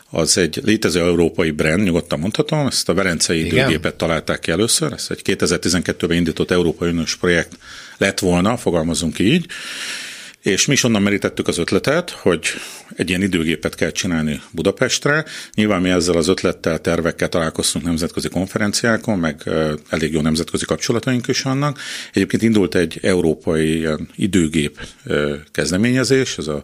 az 0.10 0.38
egy 0.38 0.60
létező 0.64 1.00
európai 1.00 1.52
brand, 1.52 1.84
nyugodtan 1.84 2.20
mondhatom, 2.20 2.68
ezt 2.68 2.90
a 2.90 2.94
Verencei 2.94 3.46
Igen. 3.46 3.56
időgépet 3.56 3.96
találták 3.96 4.40
ki 4.40 4.52
először, 4.52 4.94
ez 4.94 5.08
egy 5.10 5.22
2012-ben 5.24 6.18
indított 6.18 6.52
Európai 6.52 6.90
Uniós 6.90 7.16
projekt 7.16 7.58
lett 7.98 8.20
volna, 8.20 8.58
fogalmazunk 8.58 9.20
így, 9.20 9.46
és 10.46 10.66
mi 10.66 10.74
is 10.74 10.84
onnan 10.84 11.02
merítettük 11.02 11.48
az 11.48 11.58
ötletet, 11.58 12.10
hogy 12.10 12.46
egy 12.96 13.10
ilyen 13.10 13.22
időgépet 13.22 13.76
kell 13.76 13.92
csinálni 13.92 14.42
Budapestre. 14.52 15.26
Nyilván 15.54 15.82
mi 15.82 15.90
ezzel 15.90 16.16
az 16.16 16.28
ötlettel, 16.28 16.80
tervekkel 16.80 17.30
találkoztunk 17.30 17.86
nemzetközi 17.86 18.30
konferenciákon, 18.30 19.20
meg 19.20 19.50
elég 19.90 20.14
jó 20.14 20.22
nemzetközi 20.22 20.66
kapcsolataink 20.66 21.28
is 21.28 21.42
vannak. 21.42 21.80
Egyébként 22.14 22.42
indult 22.42 22.76
egy 22.76 23.00
európai 23.02 23.78
ilyen 23.78 24.10
időgép 24.16 24.80
kezdeményezés, 25.52 26.38
ez 26.38 26.48
a 26.48 26.64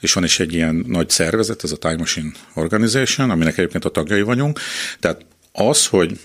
és 0.00 0.12
van 0.12 0.24
is 0.24 0.40
egy 0.40 0.54
ilyen 0.54 0.84
nagy 0.86 1.10
szervezet, 1.10 1.64
ez 1.64 1.72
a 1.72 1.76
Time 1.76 1.96
Machine 1.96 2.30
Organization, 2.54 3.30
aminek 3.30 3.58
egyébként 3.58 3.84
a 3.84 3.88
tagjai 3.88 4.22
vagyunk. 4.22 4.60
Tehát 5.00 5.20
az, 5.52 5.86
hogy 5.86 6.18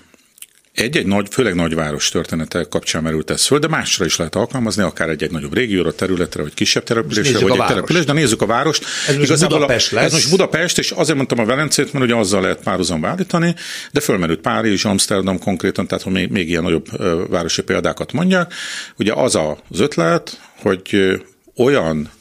egy-egy 0.73 1.05
nagy, 1.05 1.27
főleg 1.31 1.55
nagyváros 1.55 2.09
története 2.09 2.63
kapcsán 2.63 3.03
merült 3.03 3.29
ez 3.29 3.45
föl, 3.45 3.59
de 3.59 3.67
másra 3.67 4.05
is 4.05 4.15
lehet 4.15 4.35
alkalmazni, 4.35 4.83
akár 4.83 5.09
egy-egy 5.09 5.31
nagyobb 5.31 5.53
régióra, 5.53 5.91
területre, 5.91 6.41
vagy 6.41 6.53
kisebb 6.53 6.83
településre, 6.83 7.39
vagy 7.39 7.59
egy 7.59 7.65
település, 7.65 8.05
de 8.05 8.13
nézzük 8.13 8.41
a 8.41 8.45
várost. 8.45 8.85
Ez 9.07 9.15
most 9.15 9.27
Igazából 9.27 9.57
Budapest 9.57 9.91
lesz. 9.91 10.05
Ez 10.05 10.11
most 10.11 10.29
Budapest, 10.29 10.77
és 10.77 10.91
azért 10.91 11.15
mondtam 11.15 11.39
a 11.39 11.45
Velencét, 11.45 11.93
mert 11.93 12.05
ugye 12.05 12.15
azzal 12.15 12.41
lehet 12.41 12.63
párhuzamba 12.63 13.07
állítani, 13.07 13.55
de 13.91 13.99
fölmerült 13.99 14.39
Párizs, 14.39 14.85
Amsterdam 14.85 15.39
konkrétan, 15.39 15.87
tehát 15.87 16.03
hogy 16.03 16.13
még, 16.13 16.29
még 16.29 16.49
ilyen 16.49 16.63
nagyobb 16.63 16.87
városi 17.29 17.61
példákat 17.61 18.11
mondják. 18.11 18.53
Ugye 18.97 19.13
az 19.13 19.35
az 19.69 19.79
ötlet, 19.79 20.41
hogy 20.55 21.21
olyan 21.55 22.11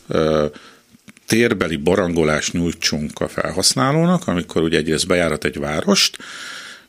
térbeli 1.27 1.77
barangolást 1.77 2.53
nyújtsunk 2.53 3.21
a 3.21 3.29
felhasználónak, 3.29 4.29
amikor 4.29 4.63
ugye 4.63 4.79
egyrészt 4.79 5.07
bejárat 5.07 5.45
egy 5.45 5.59
várost, 5.59 6.17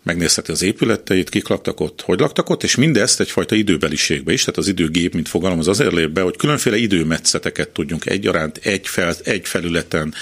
megnézheti 0.03 0.51
az 0.51 0.61
épületeit, 0.61 1.29
kik 1.29 1.47
laktak 1.47 1.79
ott, 1.79 2.01
hogy 2.01 2.19
laktak 2.19 2.49
ott, 2.49 2.63
és 2.63 2.75
mindezt 2.75 3.19
egyfajta 3.19 3.55
időbeliségbe 3.55 4.33
is, 4.33 4.39
tehát 4.39 4.57
az 4.57 4.67
időgép, 4.67 5.13
mint 5.13 5.27
fogalom, 5.27 5.59
az 5.59 5.67
azért 5.67 5.91
lép 5.91 6.09
be, 6.09 6.21
hogy 6.21 6.37
különféle 6.37 6.77
időmetszeteket 6.77 7.69
tudjunk 7.69 8.05
egyaránt 8.05 8.57
egy, 8.57 8.87
fel, 8.87 9.13
egy 9.23 9.47
felületen, 9.47 10.13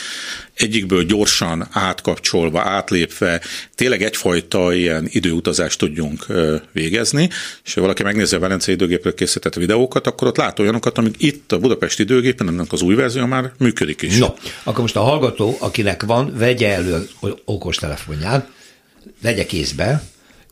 egyikből 0.56 1.04
gyorsan 1.04 1.68
átkapcsolva, 1.72 2.62
átlépve, 2.62 3.42
tényleg 3.76 4.04
egyfajta 4.04 4.74
ilyen 4.74 5.08
időutazást 5.10 5.80
tudjunk 5.80 6.26
végezni, 6.72 7.30
és 7.66 7.74
ha 7.74 7.82
valaki 7.82 8.04
megnézi 8.04 8.36
a 8.36 8.40
Velencei 8.40 8.74
időgépről 8.74 9.14
készített 9.14 9.54
videókat, 9.54 10.08
akkor 10.08 10.28
ott 10.28 10.38
lát 10.38 10.60
olyanokat, 10.60 10.98
amik 10.98 11.16
itt 11.18 11.52
a 11.52 11.60
Budapesti 11.60 12.02
időgépen, 12.02 12.48
ennek 12.48 12.72
az 12.72 12.82
új 12.82 12.96
verzió 12.96 13.26
már 13.26 13.52
működik 13.58 14.02
is. 14.02 14.18
No, 14.18 14.28
akkor 14.64 14.82
most 14.82 14.96
a 14.96 15.02
hallgató, 15.02 15.58
akinek 15.60 16.04
van, 16.04 16.34
vegye 16.38 16.74
elő 16.74 17.08
okostelefonját, 17.46 18.50
vegye 19.22 19.46
kézbe, 19.46 20.04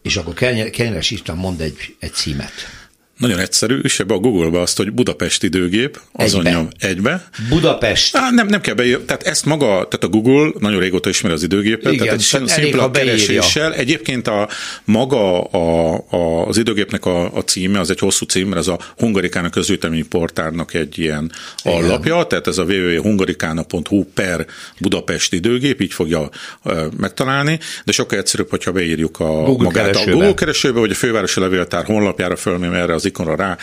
és 0.01 0.17
akkor 0.17 0.33
Kenyeres 0.33 1.11
István 1.11 1.37
mond 1.37 1.61
egy, 1.61 1.95
egy 1.99 2.13
címet. 2.13 2.51
Nagyon 3.17 3.39
egyszerű, 3.39 3.79
és 3.79 3.99
ebbe 3.99 4.13
a 4.13 4.17
Google-ba 4.17 4.61
azt, 4.61 4.77
hogy 4.77 4.91
Budapest 4.91 5.43
időgép, 5.43 5.99
azon 6.11 6.45
egybe. 6.45 6.57
nyom 6.57 6.67
egybe. 6.79 7.29
Budapest. 7.49 8.15
Á, 8.15 8.29
nem, 8.31 8.47
nem 8.47 8.61
kell 8.61 8.73
beírni, 8.73 9.03
tehát 9.05 9.23
ezt 9.23 9.45
maga, 9.45 9.65
tehát 9.65 10.03
a 10.03 10.07
Google 10.07 10.51
nagyon 10.59 10.79
régóta 10.79 11.09
ismeri 11.09 11.33
az 11.35 11.43
időgépet, 11.43 11.93
Igen, 11.93 12.05
tehát 12.05 12.41
egy 12.41 12.47
szimpla 12.47 12.91
kereséssel. 12.91 13.73
Egyébként 13.73 14.27
a 14.27 14.49
maga 14.83 15.41
a, 15.41 15.93
a, 16.09 16.47
az 16.47 16.57
időgépnek 16.57 17.05
a, 17.05 17.35
a 17.35 17.43
címe, 17.43 17.79
az 17.79 17.89
egy 17.89 17.99
hosszú 17.99 18.25
cím, 18.25 18.47
mert 18.47 18.59
ez 18.59 18.67
a 18.67 18.79
Hungarikának 18.97 19.51
közültemény 19.51 20.07
portárnak 20.07 20.73
egy 20.73 20.99
ilyen 20.99 21.31
Igen. 21.63 21.77
allapja, 21.77 22.23
tehát 22.23 22.47
ez 22.47 22.57
a 22.57 22.63
www.hungarikana.hu 22.63 24.03
per 24.13 24.45
Budapest 24.79 25.33
időgép, 25.33 25.81
így 25.81 25.93
fogja 25.93 26.29
uh, 26.63 26.81
megtalálni, 26.97 27.59
de 27.85 27.91
sokkal 27.91 28.19
egyszerűbb, 28.19 28.49
hogyha 28.49 28.71
beírjuk 28.71 29.19
a 29.19 29.25
Google 29.25 29.63
magát 29.63 29.85
keresőbe. 29.85 30.11
a 30.11 30.13
Google 30.13 30.33
keresőbe, 30.33 30.79
vagy 30.79 30.91
a 30.91 30.95
fővárosi 30.95 31.39
levéltár 31.39 31.85
honlapjára 31.85 32.35
fölmém 32.35 32.73
erre 32.73 32.93
az 32.93 33.05
ikonra 33.07 33.35
rá 33.35 33.57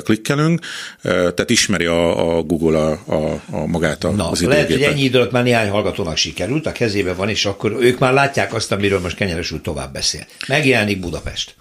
klikkelünk, 0.00 0.60
tehát 1.02 1.50
ismeri 1.50 1.84
a, 1.84 2.36
a 2.36 2.42
Google 2.42 2.78
a, 2.78 2.90
a, 3.06 3.42
a 3.50 3.66
magát 3.66 4.04
a, 4.04 4.10
Na, 4.10 4.30
az 4.30 4.42
lehet, 4.42 4.70
hogy 4.70 4.82
ennyi 4.82 5.02
idő 5.02 5.18
alatt 5.18 5.32
már 5.32 5.42
néhány 5.42 5.68
hallgatónak 5.68 6.16
sikerült, 6.16 6.66
a 6.66 6.72
kezébe 6.72 7.14
van, 7.14 7.28
és 7.28 7.44
akkor 7.44 7.76
ők 7.80 7.98
már 7.98 8.12
látják 8.12 8.54
azt, 8.54 8.72
amiről 8.72 9.00
most 9.00 9.16
Kenyeres 9.16 9.50
úr 9.50 9.60
tovább 9.60 9.92
beszél. 9.92 10.26
Megjelenik 10.48 11.00
Budapest. 11.00 11.54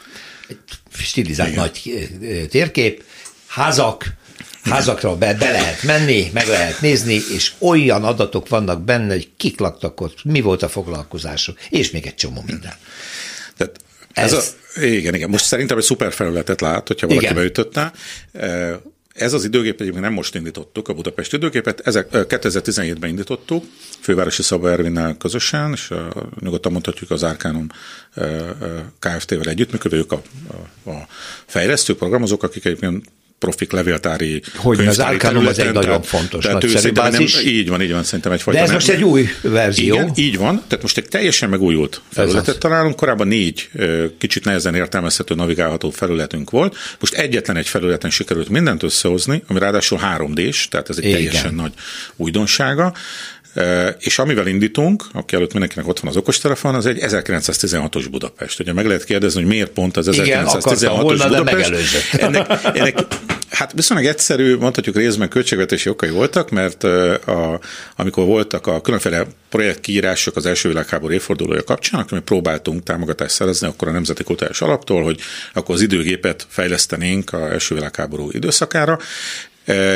Stilizált 0.94 1.50
Igen. 1.50 1.62
nagy 1.62 2.10
térkép, 2.50 3.04
házak, 3.48 4.14
házakra 4.64 5.18
be, 5.18 5.34
be 5.34 5.52
lehet 5.52 5.84
menni, 5.84 6.30
meg 6.34 6.48
lehet 6.48 6.82
nézni, 6.82 7.22
és 7.36 7.54
olyan 7.58 8.04
adatok 8.04 8.48
vannak 8.48 8.82
benne, 8.82 9.14
hogy 9.14 9.30
kik 9.38 9.60
laktak 9.60 10.02
ott, 10.02 10.24
mi 10.24 10.42
volt 10.42 10.64
a 10.64 10.70
foglalkozásuk, 10.70 11.60
és 11.70 11.92
még 11.92 12.06
egy 12.06 12.16
csomó 12.16 12.44
minden. 12.46 12.74
Tehát 13.58 13.80
ez, 14.20 14.34
ez 14.34 14.56
a, 14.76 14.82
igen, 14.82 15.16
igen. 15.16 15.30
Most 15.30 15.46
szerintem 15.46 15.78
egy 15.78 15.84
szuper 15.84 16.14
felületet 16.14 16.62
lát, 16.62 16.88
hogyha 16.88 17.08
valaki 17.08 17.26
igen. 17.26 17.38
beütötte. 17.38 17.92
Ez 19.14 19.34
az 19.34 19.44
időgép 19.44 19.82
egyébként 19.82 20.04
nem 20.04 20.14
most 20.14 20.36
indítottuk, 20.36 20.88
a 20.88 20.94
Budapest 20.94 21.34
időgépet, 21.34 21.80
ezek 21.80 22.08
2017-ben 22.12 23.10
indítottuk, 23.10 23.66
fővárosi 24.00 24.42
Szaba 24.42 24.72
Ervinnel 24.72 25.18
közösen, 25.18 25.72
és 25.72 25.94
nyugodtan 26.40 26.72
mondhatjuk 26.72 27.12
az 27.12 27.24
Arcanum 27.24 27.68
Kft-vel 29.00 29.50
együttműködő, 29.50 29.98
ők 29.98 30.12
a, 30.12 30.22
a, 30.84 30.90
a 30.90 31.08
fejlesztők, 31.46 31.98
programozók, 31.98 32.44
akik 32.44 32.66
egyébként 32.66 33.06
profik 33.40 33.72
levéltári 33.72 34.42
Hogy 34.56 34.88
az 34.88 35.00
Arcanum 35.00 35.48
az 35.48 35.60
egy 35.60 35.72
nagyon 35.72 36.02
fontos, 36.02 36.44
tehát 36.44 36.62
nagyszerű 36.62 36.92
bázis. 36.92 37.36
Nem, 37.36 37.46
így 37.46 37.70
van, 37.70 37.82
így 37.82 37.92
van, 37.92 38.04
szerintem 38.04 38.32
egyfajta. 38.32 38.60
De 38.60 38.66
ez 38.66 38.70
nem, 38.72 38.78
most 38.78 38.90
egy 38.90 39.04
új 39.04 39.28
verzió. 39.42 39.94
Igen, 39.94 40.12
így 40.16 40.38
van, 40.38 40.64
tehát 40.68 40.82
most 40.82 40.98
egy 40.98 41.08
teljesen 41.08 41.50
megújult 41.50 42.02
felületet 42.12 42.58
találunk, 42.58 42.96
korábban 42.96 43.28
négy 43.28 43.70
kicsit 44.18 44.46
nehezen 44.46 44.76
értelmezhető, 44.76 45.36
navigálható 45.36 45.90
felületünk 45.90 46.50
volt, 46.50 46.76
most 47.00 47.14
egyetlen 47.14 47.58
egy 47.58 47.68
felületen 47.68 48.10
sikerült 48.10 48.50
mindent 48.50 48.84
összehozni, 48.84 49.44
ami 49.48 49.60
ráadásul 49.60 50.00
3D-s, 50.18 50.68
tehát 50.68 50.90
ez 50.90 50.98
egy 50.98 51.04
Igen. 51.04 51.16
teljesen 51.16 51.54
nagy 51.54 51.72
újdonsága, 52.16 52.94
és 54.00 54.20
amivel 54.20 54.48
indítunk, 54.48 55.04
aki 55.14 55.36
előtt 55.36 55.52
mindenkinek 55.52 55.88
ott 55.88 56.00
van 56.00 56.12
az 56.12 56.18
okostelefon, 56.18 56.76
az 56.76 56.86
egy 56.86 56.98
1916-os 57.02 58.06
Budapest. 58.12 58.60
Ugye 58.60 58.74
meg 58.74 58.86
lehet 58.86 59.04
kérdezni, 59.04 59.42
hogy 59.42 59.50
miért 59.50 59.70
pont 59.70 59.98
az 59.98 60.10
1916-os 60.12 61.26
Budapest. 61.28 61.74
Ennek, 62.12 62.48
ennek 62.74 63.00
Hát 63.50 63.74
viszonylag 63.74 64.08
egyszerű, 64.08 64.58
mondhatjuk 64.58 64.96
részben 64.96 65.30
költségvetési 65.30 65.90
okai 65.90 66.10
voltak, 66.10 66.50
mert 66.50 66.84
a, 66.84 67.60
amikor 67.96 68.26
voltak 68.26 68.68
a 68.68 68.82
különféle 68.82 69.26
projektkiírások 69.50 70.36
az 70.36 70.46
első 70.46 70.68
világháború 70.68 71.14
évfordulója 71.14 71.64
kapcsán, 71.64 72.00
akkor 72.00 72.18
mi 72.18 72.24
próbáltunk 72.24 72.84
támogatást 72.84 73.34
szerezni 73.34 73.68
akkor 73.68 73.88
a 73.88 73.92
Nemzeti 73.92 74.24
Kultúrás 74.24 74.62
Alaptól, 74.62 75.04
hogy 75.04 75.20
akkor 75.54 75.76
az 75.76 75.82
időgépet 75.82 76.46
fejlesztenénk 76.50 77.34
a 77.34 77.52
első 77.52 77.76
világháború 77.76 78.30
időszakára, 78.32 79.00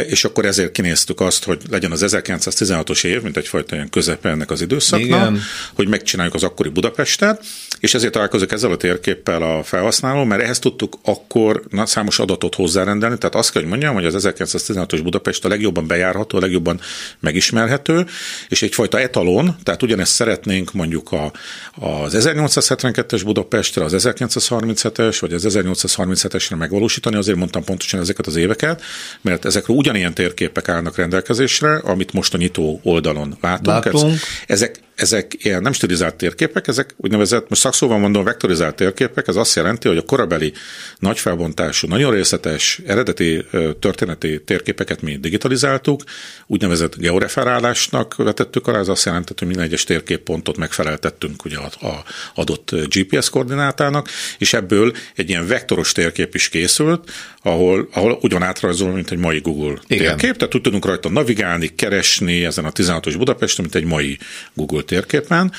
és 0.08 0.24
akkor 0.24 0.46
ezért 0.46 0.72
kinéztük 0.72 1.20
azt, 1.20 1.44
hogy 1.44 1.62
legyen 1.70 1.92
az 1.92 2.04
1916-os 2.06 3.06
év, 3.06 3.22
mint 3.22 3.38
egyfajta 3.38 3.76
ilyen 3.76 3.90
közepe 3.90 4.30
ennek 4.30 4.52
az 4.52 4.62
időszaknak, 4.62 5.08
Igen. 5.08 5.42
hogy 5.74 5.88
megcsináljuk 5.88 6.36
az 6.36 6.44
akkori 6.44 6.70
Budapestet, 6.70 7.46
és 7.80 7.94
ezért 7.94 8.12
találkozok 8.12 8.52
ezzel 8.52 8.72
a 8.72 8.78
térképpel 8.78 9.42
a 9.42 9.64
felhasználó, 9.64 10.24
mert 10.24 10.42
ehhez 10.42 10.60
tudtuk 10.60 11.00
akkor 11.04 11.64
számos 11.84 12.20
adatot 12.20 12.56
hozzárendelni, 12.56 13.18
tehát 13.18 13.36
azt 13.36 13.52
kell, 13.52 13.62
hogy 13.62 13.72
mondjam, 13.72 13.94
hogy 13.94 14.06
az 14.06 14.28
1916-os 14.28 15.00
Budapest 15.04 15.46
a 15.46 15.48
legjobban 15.48 15.88
bejárható, 15.88 16.38
a 16.38 16.42
legjobban 16.42 16.80
megismerhető, 17.20 18.06
és 18.50 18.62
egyfajta 18.62 19.00
etalon, 19.00 19.56
tehát 19.64 19.84
ugyanezt 19.84 20.14
szeretnénk 20.14 20.74
mondjuk 20.74 21.12
a, 21.12 21.32
az 21.76 22.16
1872-es 22.18 23.22
Budapestre, 23.26 23.84
az 23.84 23.96
1937-es, 23.98 25.18
vagy 25.20 25.34
az 25.34 25.46
1837-esre 25.50 26.58
megvalósítani, 26.58 27.16
azért 27.16 27.38
mondtam 27.38 27.64
pontosan 27.64 28.00
ezeket 28.00 28.28
az 28.28 28.36
éveket, 28.36 28.82
mert 29.22 29.46
ezek 29.46 29.63
épületekről 29.64 29.76
ugyanilyen 29.78 30.14
térképek 30.14 30.70
állnak 30.70 30.96
rendelkezésre, 30.96 31.76
amit 31.76 32.14
most 32.14 32.34
a 32.34 32.38
nyitó 32.38 32.80
oldalon 32.84 33.38
látunk. 33.42 33.66
látunk. 33.68 34.20
Ezek 34.48 34.80
ezek 35.04 35.34
ilyen 35.44 35.62
nem 35.62 35.72
stilizált 35.74 36.16
térképek, 36.16 36.68
ezek 36.68 36.94
úgynevezett, 36.98 37.50
most 37.50 37.62
szakszóval 37.62 37.98
mondom, 37.98 38.24
vektorizált 38.24 38.76
térképek, 38.76 39.28
ez 39.28 39.36
azt 39.36 39.56
jelenti, 39.56 39.88
hogy 39.88 39.98
a 39.98 40.02
korabeli 40.02 40.54
nagyfelbontású, 41.00 41.88
nagyon 41.88 42.12
részletes, 42.12 42.82
eredeti 42.88 43.46
történeti 43.80 44.42
térképeket 44.44 45.02
mi 45.02 45.18
digitalizáltuk, 45.18 46.04
úgynevezett 46.48 46.98
georeferálásnak 46.98 48.16
vetettük 48.16 48.68
alá, 48.68 48.80
ez 48.80 48.88
azt 48.88 49.06
jelenti, 49.06 49.34
hogy 49.38 49.48
minden 49.48 49.66
egyes 49.66 49.84
térképpontot 49.84 50.58
megfeleltettünk 50.58 51.46
ugye 51.46 51.58
a, 51.58 51.88
a 51.88 52.04
adott 52.36 52.72
GPS 52.90 53.30
koordinátának, 53.30 54.10
és 54.38 54.54
ebből 54.54 54.94
egy 55.16 55.30
ilyen 55.30 55.48
vektoros 55.48 55.92
térkép 55.92 56.36
is 56.36 56.50
készült, 56.50 57.12
ahol, 57.42 57.90
ahol 57.94 58.18
ugyan 58.22 58.44
átrajzol, 58.44 58.92
mint 58.92 59.12
egy 59.12 59.18
mai 59.18 59.40
Google 59.40 59.78
Igen. 59.88 60.18
térkép, 60.18 60.38
tehát 60.38 60.56
úgy 60.56 60.62
tudunk 60.62 60.86
rajta 60.86 61.10
navigálni, 61.10 61.76
keresni 61.76 62.46
ezen 62.46 62.66
a 62.66 62.72
16-os 62.72 63.14
Budapesten, 63.18 63.66
mint 63.72 63.76
egy 63.76 63.90
mai 63.90 64.18
Google 64.54 64.82
térképen, 64.94 65.52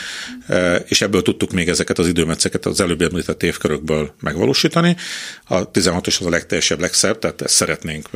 e, 0.47 0.75
és 0.75 1.01
ebből 1.01 1.23
tudtuk 1.23 1.53
még 1.53 1.69
ezeket 1.69 1.99
az 1.99 2.09
időmetszeket 2.09 2.67
az 2.67 2.81
előbb 2.81 3.03
említett 3.03 3.43
évkörökből 3.43 4.15
megvalósítani. 4.21 4.97
A 5.45 5.71
16-os 5.71 6.21
az 6.21 6.27
a 6.27 6.31
legteljesebb, 6.31 6.81
legszebb, 6.81 7.19
tehát 7.19 7.43
ezt 7.43 7.55
szeretnénk 7.55 8.09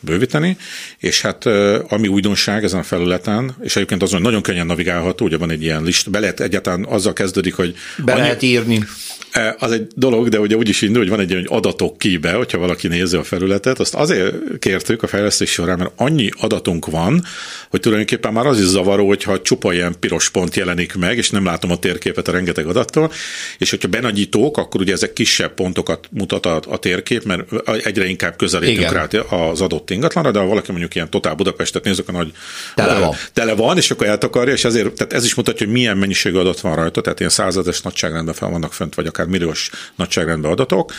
bővíteni, 0.00 0.56
és 0.98 1.20
hát 1.20 1.46
ami 1.88 2.08
újdonság 2.08 2.64
ezen 2.64 2.78
a 2.78 2.82
felületen, 2.82 3.56
és 3.62 3.76
egyébként 3.76 4.02
azon 4.02 4.22
nagyon 4.22 4.42
könnyen 4.42 4.66
navigálható, 4.66 5.24
ugye 5.24 5.36
van 5.36 5.50
egy 5.50 5.62
ilyen 5.62 5.82
list, 5.82 6.10
be 6.10 6.20
lehet 6.20 6.40
egyáltalán 6.40 6.84
azzal 6.84 7.12
kezdődik, 7.12 7.54
hogy... 7.54 7.74
Be 8.04 8.12
annyi, 8.12 8.20
lehet 8.20 8.42
írni. 8.42 8.84
E, 9.32 9.56
az 9.58 9.72
egy 9.72 9.86
dolog, 9.94 10.28
de 10.28 10.40
ugye 10.40 10.56
úgy 10.56 10.68
is 10.68 10.82
indul, 10.82 10.98
hogy 10.98 11.10
van 11.10 11.20
egy 11.20 11.32
olyan 11.32 11.46
adatok 11.46 11.98
kibe, 11.98 12.32
hogyha 12.32 12.58
valaki 12.58 12.88
nézi 12.88 13.16
a 13.16 13.22
felületet, 13.22 13.78
azt 13.78 13.94
azért 13.94 14.34
kértük 14.58 15.02
a 15.02 15.06
fejlesztés 15.06 15.50
során, 15.50 15.78
mert 15.78 15.90
annyi 15.96 16.28
adatunk 16.40 16.86
van, 16.86 17.24
hogy 17.70 17.80
tulajdonképpen 17.80 18.32
már 18.32 18.46
az 18.46 18.58
is 18.58 18.64
zavaró, 18.64 19.06
hogyha 19.06 19.42
csupa 19.42 19.72
ilyen 19.72 19.94
piros 20.00 20.30
pont 20.30 20.56
jelenik 20.56 20.94
meg, 20.94 21.16
és 21.16 21.30
nem 21.30 21.44
látom 21.44 21.70
a 21.70 21.78
térképet 21.78 22.28
a 22.28 22.32
rengeteg 22.32 22.66
adattól, 22.66 23.12
és 23.58 23.70
hogyha 23.70 23.88
benagyítók, 23.88 24.56
akkor 24.56 24.80
ugye 24.80 24.92
ezek 24.92 25.12
kisebb 25.12 25.54
pontokat 25.54 26.08
mutat 26.10 26.46
a, 26.46 26.60
a 26.68 26.78
térkép, 26.78 27.24
mert 27.24 27.52
egyre 27.84 28.06
inkább 28.06 28.36
közelítünk 28.36 28.92
rá 28.92 29.08
az 29.28 29.60
adott 29.60 29.90
ingatlanra, 29.90 30.30
de 30.30 30.38
ha 30.38 30.46
valaki 30.46 30.70
mondjuk 30.70 30.94
ilyen 30.94 31.10
totál 31.10 31.34
Budapestet 31.34 31.84
nézzük, 31.84 32.08
a 32.08 32.12
nagy 32.12 32.32
tele 32.74 32.98
van. 32.98 33.14
tele 33.32 33.54
van, 33.54 33.76
és 33.76 33.90
akkor 33.90 34.06
eltakarja, 34.06 34.52
és 34.52 34.64
ezért, 34.64 34.92
tehát 34.92 35.12
ez 35.12 35.24
is 35.24 35.34
mutatja, 35.34 35.66
hogy 35.66 35.74
milyen 35.74 35.96
mennyiségű 35.96 36.36
adat 36.36 36.60
van 36.60 36.74
rajta, 36.74 37.00
tehát 37.00 37.18
ilyen 37.18 37.30
százados 37.30 37.80
nagyságrendben 37.80 38.34
vannak 38.40 38.72
fönt, 38.72 38.94
vagy 38.94 39.06
akár 39.06 39.19
milliós 39.28 39.70
nagyságrendben 39.96 40.50
adatok, 40.50 40.92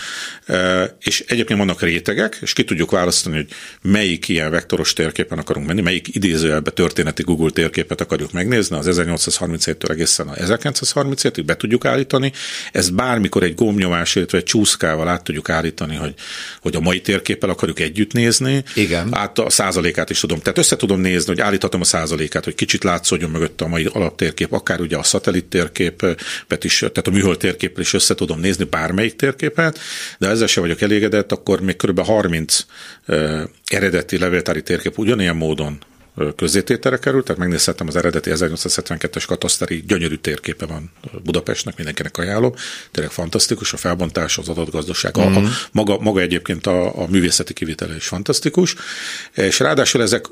és 0.99 1.23
egyébként 1.27 1.59
vannak 1.59 1.81
rétegek, 1.81 2.37
és 2.41 2.53
ki 2.53 2.63
tudjuk 2.63 2.91
választani, 2.91 3.35
hogy 3.35 3.47
melyik 3.81 4.27
ilyen 4.27 4.51
vektoros 4.51 4.93
térképen 4.93 5.37
akarunk 5.37 5.67
menni, 5.67 5.81
melyik 5.81 6.15
idézőjelbe 6.15 6.71
történeti 6.71 7.23
Google 7.23 7.49
térképet 7.49 8.01
akarjuk 8.01 8.31
megnézni, 8.31 8.77
az 8.77 8.87
1837-től 8.91 9.89
egészen 9.89 10.27
a 10.27 10.33
1937-ig 10.33 11.43
be 11.45 11.55
tudjuk 11.55 11.85
állítani. 11.85 12.31
Ez 12.71 12.89
bármikor 12.89 13.43
egy 13.43 13.55
gombnyomás, 13.55 14.15
illetve 14.15 14.37
egy 14.37 14.43
csúszkával 14.43 15.07
át 15.07 15.23
tudjuk 15.23 15.49
állítani, 15.49 15.95
hogy, 15.95 16.13
hogy 16.61 16.75
a 16.75 16.79
mai 16.79 17.01
térképpel 17.01 17.49
akarjuk 17.49 17.79
együtt 17.79 18.13
nézni. 18.13 18.63
Igen. 18.75 19.07
Át 19.11 19.39
a 19.39 19.49
százalékát 19.49 20.09
is 20.09 20.19
tudom. 20.19 20.39
Tehát 20.39 20.57
össze 20.57 20.75
tudom 20.75 20.99
nézni, 20.99 21.27
hogy 21.27 21.41
állíthatom 21.41 21.81
a 21.81 21.83
százalékát, 21.83 22.43
hogy 22.43 22.55
kicsit 22.55 22.83
látszódjon 22.83 23.29
mögött 23.29 23.61
a 23.61 23.67
mai 23.67 23.89
alaptérkép, 23.93 24.53
akár 24.53 24.79
ugye 24.79 24.97
a 24.97 25.03
szatellit 25.03 25.45
térképet 25.45 26.63
is, 26.63 26.77
tehát 26.77 27.07
a 27.07 27.11
műhold 27.11 27.37
térképpel 27.37 27.81
is 27.81 27.93
össze 27.93 28.10
tudom 28.13 28.39
nézni 28.39 28.63
bármelyik 28.63 29.15
térképet, 29.15 29.79
de 30.17 30.27
ezzel 30.27 30.47
sem 30.47 30.63
vagyok 30.63 30.81
elégedett, 30.81 31.31
akkor 31.31 31.61
még 31.61 31.75
kb. 31.75 31.99
30 31.99 32.65
uh, 33.07 33.41
eredeti 33.65 34.17
levéltári 34.17 34.63
térkép 34.63 34.97
ugyanilyen 34.97 35.35
módon 35.35 35.79
közzétételre 36.35 36.97
került, 36.97 37.25
tehát 37.25 37.41
megnézhettem 37.41 37.87
az 37.87 37.95
eredeti 37.95 38.29
1872-es 38.33 39.23
kataszteri 39.27 39.83
gyönyörű 39.87 40.15
térképe 40.15 40.65
van 40.65 40.91
Budapestnek, 41.23 41.75
mindenkinek 41.75 42.17
ajánlom. 42.17 42.53
Tényleg 42.91 43.11
fantasztikus, 43.11 43.73
a 43.73 43.77
felbontás, 43.77 44.37
az 44.37 44.49
adatgazdaság, 44.49 45.17
mm-hmm. 45.19 45.35
a, 45.35 45.39
a, 45.39 45.49
maga, 45.71 45.99
maga 45.99 46.19
egyébként 46.19 46.67
a, 46.67 47.01
a 47.01 47.07
művészeti 47.09 47.53
kivitele 47.53 47.95
is 47.95 48.07
fantasztikus, 48.07 48.75
és 49.33 49.59
ráadásul 49.59 50.01
ezek 50.01 50.25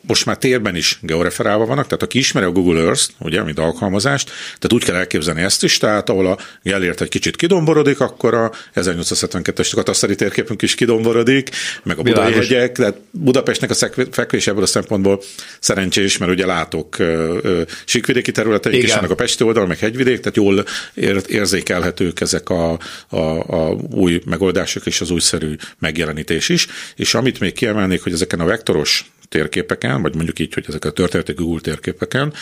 most 0.00 0.26
már 0.26 0.36
térben 0.38 0.76
is 0.76 0.98
georeferálva 1.02 1.66
vannak, 1.66 1.84
tehát 1.84 2.02
aki 2.02 2.18
ismeri 2.18 2.46
a 2.46 2.50
Google 2.50 2.80
Earth, 2.80 3.04
ugye, 3.18 3.42
mint 3.42 3.58
alkalmazást, 3.58 4.26
tehát 4.26 4.72
úgy 4.72 4.84
kell 4.84 4.94
elképzelni 4.94 5.42
ezt 5.42 5.64
is, 5.64 5.76
tehát 5.78 6.08
ahol 6.08 6.26
a 6.26 6.38
Gellért 6.62 7.00
egy 7.00 7.08
kicsit 7.08 7.36
kidomborodik, 7.36 8.00
akkor 8.00 8.34
a 8.34 8.52
1872-es 8.74 9.70
kataszteri 9.74 10.14
térképünk 10.14 10.62
is 10.62 10.74
kidomborodik, 10.74 11.50
meg 11.82 11.98
a 11.98 12.02
Budai 12.02 12.32
hegyek, 12.32 12.76
tehát 12.76 12.96
Budapestnek 13.10 13.70
a 13.70 13.74
fekvés 14.10 14.46
ebből 14.46 14.62
a 14.62 14.66
szempontból 14.66 15.22
szerencsés, 15.60 16.18
mert 16.18 16.32
ugye 16.32 16.46
látok 16.46 16.96
síkvidéki 17.84 18.32
területeik 18.32 18.82
is 18.82 18.94
vannak 18.94 19.10
a 19.10 19.14
Pesti 19.14 19.44
oldal, 19.44 19.66
meg 19.66 19.78
hegyvidék, 19.78 20.18
tehát 20.18 20.36
jól 20.36 20.64
érzékelhetők 21.26 22.20
ezek 22.20 22.48
a, 22.48 22.78
a, 23.08 23.16
a 23.16 23.76
új 23.90 24.20
megoldások 24.26 24.86
és 24.86 25.00
az 25.00 25.10
újszerű 25.10 25.54
megjelenítés 25.78 26.48
is, 26.48 26.66
és 26.96 27.14
amit 27.14 27.40
még 27.40 27.52
kiemelnék, 27.52 28.02
hogy 28.02 28.12
ezeken 28.12 28.40
a 28.40 28.44
vektoros 28.44 29.04
térképeken, 29.32 30.02
vagy 30.02 30.14
mondjuk 30.14 30.38
így, 30.38 30.54
hogy 30.54 30.64
ezek 30.68 30.84
a 30.84 30.90
történeti 30.90 31.32
Google 31.32 31.60
térképeken, 31.60 32.32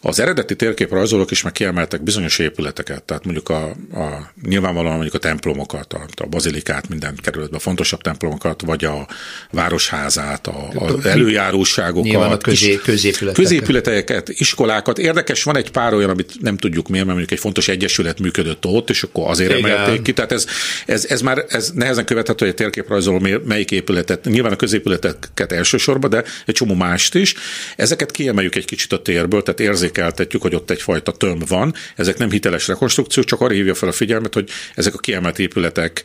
az 0.00 0.20
eredeti 0.20 0.56
térképrajzolók 0.56 1.30
is 1.30 1.42
meg 1.42 1.52
kiemeltek 1.52 2.02
bizonyos 2.02 2.38
épületeket, 2.38 3.02
tehát 3.02 3.24
mondjuk 3.24 3.48
a, 3.48 3.64
a 3.92 4.30
nyilvánvalóan 4.42 4.92
mondjuk 4.92 5.14
a 5.14 5.18
templomokat, 5.18 5.92
a, 5.92 6.06
a 6.16 6.26
bazilikát, 6.26 6.88
minden 6.88 7.14
kerületben, 7.22 7.58
a 7.58 7.62
fontosabb 7.62 8.00
templomokat, 8.00 8.62
vagy 8.66 8.84
a 8.84 9.08
városházát, 9.50 10.46
a, 10.46 10.68
a 10.74 11.06
előjáróságokat, 11.06 12.10
Nyilván 12.10 12.30
a 12.30 12.36
közé, 12.36 12.74
középületeket. 12.84 13.44
középületeket, 13.44 14.28
iskolákat. 14.28 14.98
Érdekes, 14.98 15.42
van 15.42 15.56
egy 15.56 15.70
pár 15.70 15.94
olyan, 15.94 16.10
amit 16.10 16.40
nem 16.40 16.56
tudjuk 16.56 16.88
miért, 16.88 17.06
mert 17.06 17.18
mondjuk 17.18 17.38
egy 17.38 17.44
fontos 17.44 17.68
egyesület 17.68 18.20
működött 18.20 18.66
ott, 18.66 18.90
és 18.90 19.02
akkor 19.02 19.30
azért 19.30 19.58
Igen. 19.58 19.70
emelték 19.70 20.02
ki. 20.02 20.12
Tehát 20.12 20.32
ez, 20.32 20.46
ez, 20.86 21.04
ez 21.04 21.20
már 21.20 21.44
ez 21.48 21.70
nehezen 21.74 22.04
követhető, 22.04 22.44
hogy 22.44 22.54
a 22.54 22.56
térképrajzoló 22.56 23.40
melyik 23.44 23.70
épületet, 23.70 24.24
nyilván 24.24 24.52
a 24.52 24.56
középületeket 24.56 25.52
elsősorban, 25.52 26.10
de 26.10 26.24
egy 26.46 26.54
csomó 26.54 26.74
mást 26.74 27.14
is. 27.14 27.34
Ezeket 27.76 28.10
kiemeljük 28.10 28.54
egy 28.54 28.64
kicsit 28.64 28.92
a 28.92 29.02
térből, 29.02 29.42
tehát 29.42 29.60
érzék 29.60 29.87
érzékeltetjük, 29.88 30.42
hogy 30.42 30.54
ott 30.54 30.70
egyfajta 30.70 31.12
tömb 31.12 31.48
van. 31.48 31.74
Ezek 31.96 32.18
nem 32.18 32.30
hiteles 32.30 32.68
rekonstrukciók, 32.68 33.26
csak 33.26 33.40
arra 33.40 33.52
hívja 33.52 33.74
fel 33.74 33.88
a 33.88 33.92
figyelmet, 33.92 34.34
hogy 34.34 34.50
ezek 34.74 34.94
a 34.94 34.98
kiemelt 34.98 35.38
épületek 35.38 36.02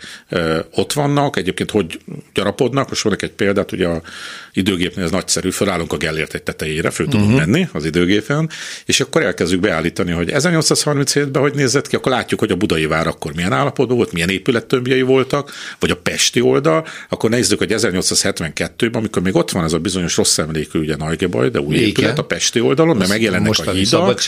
ott 0.72 0.94
vannak, 0.94 1.38
egyébként 1.38 1.72
hogy 1.72 2.00
gyarapodnak. 2.34 2.90
Most 2.90 3.04
mondok 3.04 3.24
egy 3.24 3.32
példát, 3.32 3.72
ugye 3.72 3.88
a 3.88 4.02
időgépnél 4.54 5.06
ez 5.06 5.12
nagyszerű, 5.12 5.50
felállunk 5.50 5.94
a 5.94 5.98
Gellért 5.98 6.34
egy 6.34 6.44
tetejére, 6.44 6.90
föl 6.90 7.08
tudunk 7.08 7.32
uh-huh. 7.32 7.46
menni 7.46 7.68
az 7.72 7.86
időgépen, 7.86 8.50
és 8.86 9.00
akkor 9.00 9.22
elkezdjük 9.22 9.60
beállítani, 9.60 10.12
hogy 10.12 10.30
1837-ben 10.34 11.42
hogy 11.42 11.54
nézett 11.54 11.88
ki, 11.88 11.96
akkor 11.96 12.12
látjuk, 12.12 12.40
hogy 12.40 12.52
a 12.52 12.56
budai 12.56 12.86
vár 12.86 13.08
akkor 13.08 13.34
milyen 13.34 13.54
állapotban 13.54 13.98
volt, 13.98 14.12
milyen 14.12 14.30
épülettömbjei 14.30 15.02
voltak, 15.02 15.52
vagy 15.80 15.92
a 15.92 15.96
pesti 15.96 16.42
oldal, 16.42 16.88
akkor 17.10 17.30
nézzük, 17.30 17.58
hogy 17.58 17.74
1872-ben, 17.74 18.94
amikor 18.94 19.22
még 19.22 19.36
ott 19.36 19.52
van 19.52 19.64
ez 19.64 19.74
a 19.74 19.80
bizonyos 19.80 20.18
rossz 20.18 20.38
emlékű, 20.38 20.80
ugye 20.80 20.96
Nagygebaj, 20.96 21.50
de 21.50 21.60
új 21.60 21.76
Igen. 21.76 21.88
épület 21.88 22.20
a 22.20 22.24
pesti 22.24 22.60
oldalon, 22.60 22.98
mert 22.98 23.10
megjelennek 23.10 23.60
a 23.66 23.72
hídak, 23.72 24.22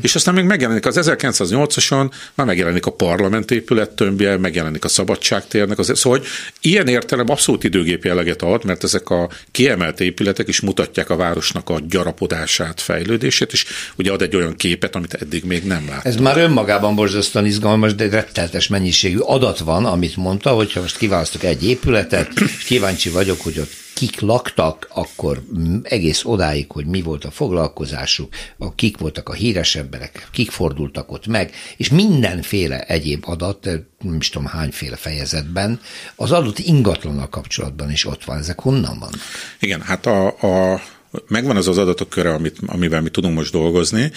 és 0.00 0.14
aztán 0.14 0.34
még 0.34 0.44
megjelenik 0.44 0.86
az 0.86 0.98
1908-ason, 1.00 2.10
már 2.34 2.46
megjelenik 2.46 2.86
a 2.86 2.90
parlament 2.90 3.50
épület 3.50 3.90
tömbje, 3.90 4.36
megjelenik 4.36 4.84
a 4.84 4.88
szabadságtérnek, 4.88 5.78
az, 5.78 5.92
szóval 5.94 6.18
hogy 6.18 6.28
ilyen 6.60 6.88
értelem 6.88 7.30
abszolút 7.30 7.64
időgép 7.64 8.04
jelleget 8.04 8.42
ad, 8.42 8.64
mert 8.64 8.84
ezek 8.84 9.10
a 9.10 9.28
kiemelt 9.66 10.00
épületek 10.00 10.48
is 10.48 10.60
mutatják 10.60 11.10
a 11.10 11.16
városnak 11.16 11.68
a 11.68 11.80
gyarapodását, 11.88 12.80
fejlődését, 12.80 13.52
és 13.52 13.64
ugye 13.96 14.12
ad 14.12 14.22
egy 14.22 14.36
olyan 14.36 14.56
képet, 14.56 14.94
amit 14.94 15.14
eddig 15.14 15.44
még 15.44 15.64
nem 15.64 15.86
láttam. 15.88 16.12
Ez 16.12 16.16
már 16.16 16.38
önmagában 16.38 16.94
borzasztóan 16.94 17.46
izgalmas, 17.46 17.94
de 17.94 18.08
retteltes 18.08 18.68
mennyiségű 18.68 19.18
adat 19.18 19.58
van, 19.58 19.84
amit 19.84 20.16
mondta, 20.16 20.50
hogyha 20.50 20.80
most 20.80 20.96
kiválasztok 20.96 21.44
egy 21.44 21.64
épületet, 21.68 22.28
kíváncsi 22.66 23.08
vagyok, 23.08 23.40
hogy 23.40 23.58
ott 23.58 23.85
kik 23.96 24.20
laktak, 24.20 24.88
akkor 24.94 25.42
egész 25.82 26.24
odáig, 26.24 26.70
hogy 26.70 26.86
mi 26.86 27.02
volt 27.02 27.24
a 27.24 27.30
foglalkozásuk, 27.30 28.34
a 28.58 28.74
kik 28.74 28.98
voltak 28.98 29.28
a 29.28 29.32
híres 29.32 29.76
emberek, 29.76 30.28
kik 30.32 30.50
fordultak 30.50 31.12
ott 31.12 31.26
meg, 31.26 31.52
és 31.76 31.88
mindenféle 31.88 32.80
egyéb 32.80 33.24
adat, 33.26 33.64
nem 34.00 34.16
is 34.18 34.28
tudom 34.28 34.46
hányféle 34.46 34.96
fejezetben, 34.96 35.80
az 36.16 36.32
adott 36.32 36.58
ingatlannal 36.58 37.28
kapcsolatban 37.28 37.90
is 37.90 38.04
ott 38.04 38.24
van. 38.24 38.38
Ezek 38.38 38.60
honnan 38.60 38.98
vannak? 38.98 39.20
Igen, 39.60 39.80
hát 39.80 40.06
a, 40.06 40.26
a 40.26 40.80
megvan 41.28 41.56
az 41.56 41.68
az 41.68 41.78
adatok 41.78 42.08
köre, 42.08 42.34
amit, 42.34 42.56
amivel 42.66 43.00
mi 43.00 43.08
tudunk 43.08 43.34
most 43.34 43.52
dolgozni, 43.52 44.12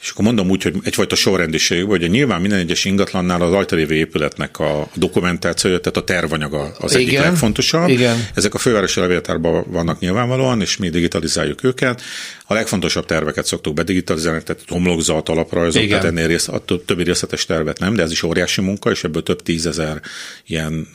és 0.00 0.10
akkor 0.10 0.24
mondom 0.24 0.50
úgy, 0.50 0.62
hogy 0.62 0.74
egyfajta 0.82 1.14
sorrendiség, 1.14 1.84
hogy 1.84 2.10
nyilván 2.10 2.40
minden 2.40 2.58
egyes 2.58 2.84
ingatlannál 2.84 3.42
az 3.42 3.52
rajta 3.52 3.78
épületnek 3.78 4.58
a 4.58 4.88
dokumentációja, 4.94 5.78
tehát 5.78 5.96
a 5.96 6.04
tervanyaga 6.04 6.76
az 6.78 6.94
Igen. 6.94 7.06
egyik 7.06 7.18
legfontosabb. 7.18 7.88
Igen. 7.88 8.26
Ezek 8.34 8.54
a 8.54 8.58
fővárosi 8.58 9.00
levéltárban 9.00 9.64
vannak 9.70 9.98
nyilvánvalóan, 10.00 10.60
és 10.60 10.76
mi 10.76 10.88
digitalizáljuk 10.88 11.64
őket. 11.64 12.02
A 12.50 12.54
legfontosabb 12.54 13.06
terveket 13.06 13.46
szoktuk 13.46 13.74
bedigitalizálni, 13.74 14.42
tehát 14.42 14.62
homlokzat, 14.68 15.28
alaprajzok, 15.28 15.82
Igen. 15.82 16.00
tehát 16.00 16.16
ennél 16.16 16.26
rész, 16.26 16.48
a 16.48 16.64
többi 16.86 17.02
részletes 17.02 17.44
tervet 17.44 17.78
nem, 17.78 17.94
de 17.94 18.02
ez 18.02 18.10
is 18.10 18.22
óriási 18.22 18.60
munka, 18.60 18.90
és 18.90 19.04
ebből 19.04 19.22
több 19.22 19.42
tízezer 19.42 20.00
ilyen 20.46 20.88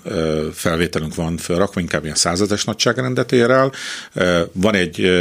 felvételünk 0.54 1.16
van 1.16 1.38
felrakva, 1.38 1.80
inkább 1.80 2.04
ilyen 2.04 2.16
százezes 2.16 2.64
nagyságrendet 2.64 3.32
ér 3.32 3.50
el. 3.50 3.72
Van 4.52 4.76
egy 4.76 5.12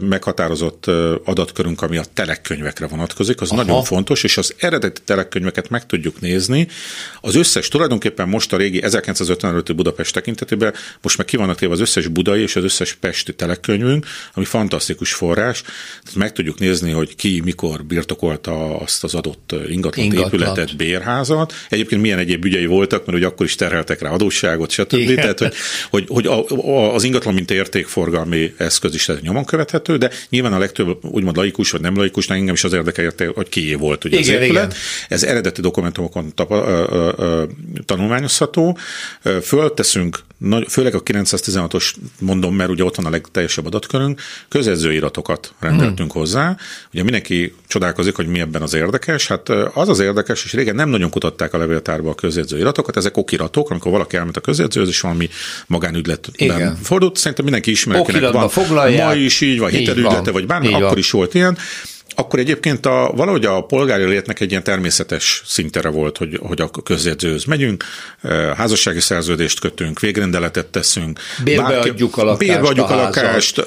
meghatározott 0.00 0.86
adatkörünk, 1.24 1.82
ami 1.82 1.96
a 1.96 2.04
telekönyvekre 2.14 2.86
vonatkozik, 2.86 3.25
az 3.34 3.50
Aha. 3.50 3.62
nagyon 3.62 3.84
fontos, 3.84 4.24
és 4.24 4.36
az 4.36 4.54
eredeti 4.58 5.00
telekönyveket 5.04 5.68
meg 5.68 5.86
tudjuk 5.86 6.20
nézni. 6.20 6.68
Az 7.20 7.34
összes, 7.34 7.68
tulajdonképpen 7.68 8.28
most 8.28 8.52
a 8.52 8.56
régi 8.56 8.82
1955 8.82 9.74
Budapest 9.74 10.14
tekintetében, 10.14 10.74
most 11.02 11.16
meg 11.16 11.26
ki 11.26 11.36
vannak 11.36 11.58
téve 11.58 11.72
az 11.72 11.80
összes 11.80 12.06
budai 12.06 12.42
és 12.42 12.56
az 12.56 12.64
összes 12.64 12.92
pesti 12.92 13.34
telekönyvünk, 13.34 14.06
ami 14.34 14.44
fantasztikus 14.44 15.12
forrás, 15.12 15.62
tehát 15.62 16.14
meg 16.14 16.32
tudjuk 16.32 16.58
nézni, 16.58 16.90
hogy 16.90 17.16
ki 17.16 17.40
mikor 17.44 17.84
birtokolta 17.84 18.78
azt 18.78 19.04
az 19.04 19.14
adott 19.14 19.54
ingatlan, 19.68 20.12
épületet, 20.12 20.76
bérházat. 20.76 21.52
Egyébként 21.68 22.00
milyen 22.00 22.18
egyéb 22.18 22.44
ügyei 22.44 22.66
voltak, 22.66 22.98
mert 22.98 23.18
hogy 23.18 23.26
akkor 23.26 23.46
is 23.46 23.54
terheltek 23.54 24.00
rá 24.00 24.10
adósságot, 24.10 24.70
stb. 24.70 24.92
Igen. 24.92 25.16
Tehát, 25.16 25.38
hogy, 25.38 25.54
hogy, 25.90 26.06
hogy 26.08 26.26
a, 26.26 26.44
a, 26.48 26.94
az 26.94 27.04
ingatlan, 27.04 27.34
mint 27.34 27.50
értékforgalmi 27.50 28.54
eszköz 28.56 28.94
is 28.94 29.10
nyomon 29.20 29.44
követhető, 29.44 29.96
de 29.96 30.10
nyilván 30.28 30.52
a 30.52 30.58
legtöbb 30.58 31.04
úgymond 31.04 31.36
laikus 31.36 31.70
vagy 31.70 31.80
nem 31.80 31.96
laikus, 31.96 32.28
engem 32.28 32.54
is 32.54 32.64
az 32.64 32.72
érdekel, 32.72 33.04
hogy 33.34 33.48
kié 33.48 33.74
volt 33.74 34.04
ugye 34.04 34.18
igen, 34.18 34.36
az 34.36 34.42
épület. 34.42 34.64
Igen. 34.64 34.76
Ez 35.08 35.22
eredeti 35.22 35.60
dokumentumokon 35.60 36.34
tapa, 36.34 36.64
ö, 36.66 36.84
ö, 36.90 37.12
ö, 37.16 37.44
tanulmányozható. 37.84 38.78
Fölteszünk, 39.42 40.18
főleg 40.68 40.94
a 40.94 41.02
916-os 41.02 41.94
mondom, 42.20 42.54
mert 42.54 42.70
ugye 42.70 42.84
ott 42.84 42.96
van 42.96 43.06
a 43.06 43.10
legteljesebb 43.10 43.66
adatkörünk, 43.66 44.20
közedzőiratokat 44.48 45.54
rendeltünk 45.58 46.12
hmm. 46.12 46.20
hozzá. 46.20 46.56
Ugye 46.92 47.02
mindenki 47.02 47.54
csodálkozik, 47.66 48.14
hogy 48.14 48.26
mi 48.26 48.40
ebben 48.40 48.62
az 48.62 48.74
érdekes. 48.74 49.26
Hát 49.26 49.48
az 49.74 49.88
az 49.88 50.00
érdekes, 50.00 50.44
és 50.44 50.52
régen 50.52 50.74
nem 50.74 50.88
nagyon 50.88 51.10
kutatták 51.10 51.54
a 51.54 51.58
levéltárba 51.58 52.10
a 52.10 52.14
közjegyzőiratokat, 52.14 52.96
ezek 52.96 53.16
okiratok, 53.16 53.70
amikor 53.70 53.92
valaki 53.92 54.16
elment 54.16 54.36
a 54.36 54.40
közjegyzőhöz, 54.40 54.88
és 54.88 55.00
valami 55.00 55.28
magánügyletben 55.66 56.34
Igen. 56.58 56.76
fordult. 56.82 57.16
Szerintem 57.16 57.44
mindenki 57.44 57.70
ismer, 57.70 58.04
van. 58.32 58.48
Foglalják. 58.48 59.06
Ma 59.06 59.14
is 59.14 59.40
így 59.40 59.58
van, 59.58 59.70
hitelügylete, 59.70 60.30
vagy 60.30 60.46
bármi, 60.46 60.72
akkor 60.72 60.82
van. 60.82 60.98
is 60.98 61.10
volt 61.10 61.34
ilyen 61.34 61.58
akkor 62.18 62.38
egyébként 62.38 62.86
a, 62.86 63.12
valahogy 63.14 63.44
a 63.44 63.60
polgári 63.60 64.04
létnek 64.04 64.40
egy 64.40 64.50
ilyen 64.50 64.62
természetes 64.62 65.42
szintere 65.46 65.88
volt, 65.88 66.16
hogy, 66.16 66.38
hogy 66.42 66.60
a 66.60 66.70
közjegyzőhöz 66.84 67.44
megyünk, 67.44 67.84
házassági 68.56 69.00
szerződést 69.00 69.60
kötünk, 69.60 70.00
végrendeletet 70.00 70.66
teszünk. 70.66 71.20
Bérbe 71.44 71.62
bárki, 71.62 71.88
adjuk 71.88 72.16
a 72.16 72.24
lakást. 72.24 72.48
Bérbe 72.48 72.68
adjuk 72.68 72.90
a, 72.90 72.92
a 72.92 73.02
lakást, 73.02 73.66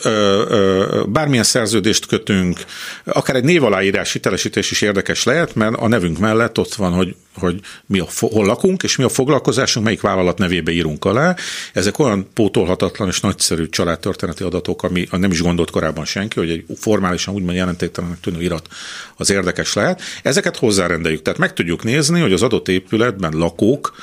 bármilyen 1.10 1.44
szerződést 1.44 2.06
kötünk, 2.06 2.60
akár 3.04 3.36
egy 3.36 3.44
névaláírás 3.44 4.12
hitelesítés 4.12 4.72
is 4.72 4.82
érdekes 4.82 5.24
lehet, 5.24 5.56
mert 5.56 5.76
a 5.76 5.88
nevünk 5.88 6.20
mellett 6.20 6.58
ott 6.58 6.74
van, 6.74 6.92
hogy 6.92 7.16
hogy 7.40 7.60
mi 7.86 8.00
a, 8.00 8.08
hol 8.20 8.46
lakunk, 8.46 8.84
és 8.84 8.96
mi 8.96 9.04
a 9.04 9.10
foglalkozásunk, 9.10 9.86
melyik 9.86 10.02
vállalat 10.02 10.38
nevébe 10.38 10.72
írunk 10.72 11.06
alá. 11.06 11.36
Ezek 11.74 12.00
olyan 12.00 12.28
pótolhatatlan 12.34 13.08
és 13.08 13.20
nagyszerű 13.20 13.70
családtörténeti 13.70 14.44
adatok, 14.44 14.84
ami 14.84 15.08
nem 15.12 15.32
is 15.32 15.42
gondolt 15.42 15.72
korábban 15.72 16.06
senki, 16.06 16.40
hogy 16.40 16.50
egy 16.50 16.66
formálisan 16.78 17.34
úgymond 17.34 17.56
jelentéktelenek 17.56 18.20
tűnő 18.20 18.42
irat 18.42 18.68
az 19.16 19.30
érdekes 19.30 19.74
lehet. 19.74 20.02
Ezeket 20.24 20.58
hozzárendeljük, 20.58 21.22
tehát 21.22 21.40
meg 21.40 21.54
tudjuk 21.54 21.84
nézni, 21.84 22.20
hogy 22.20 22.34
az 22.34 22.42
adott 22.42 22.68
épületben 22.68 23.34
lakók 23.38 23.94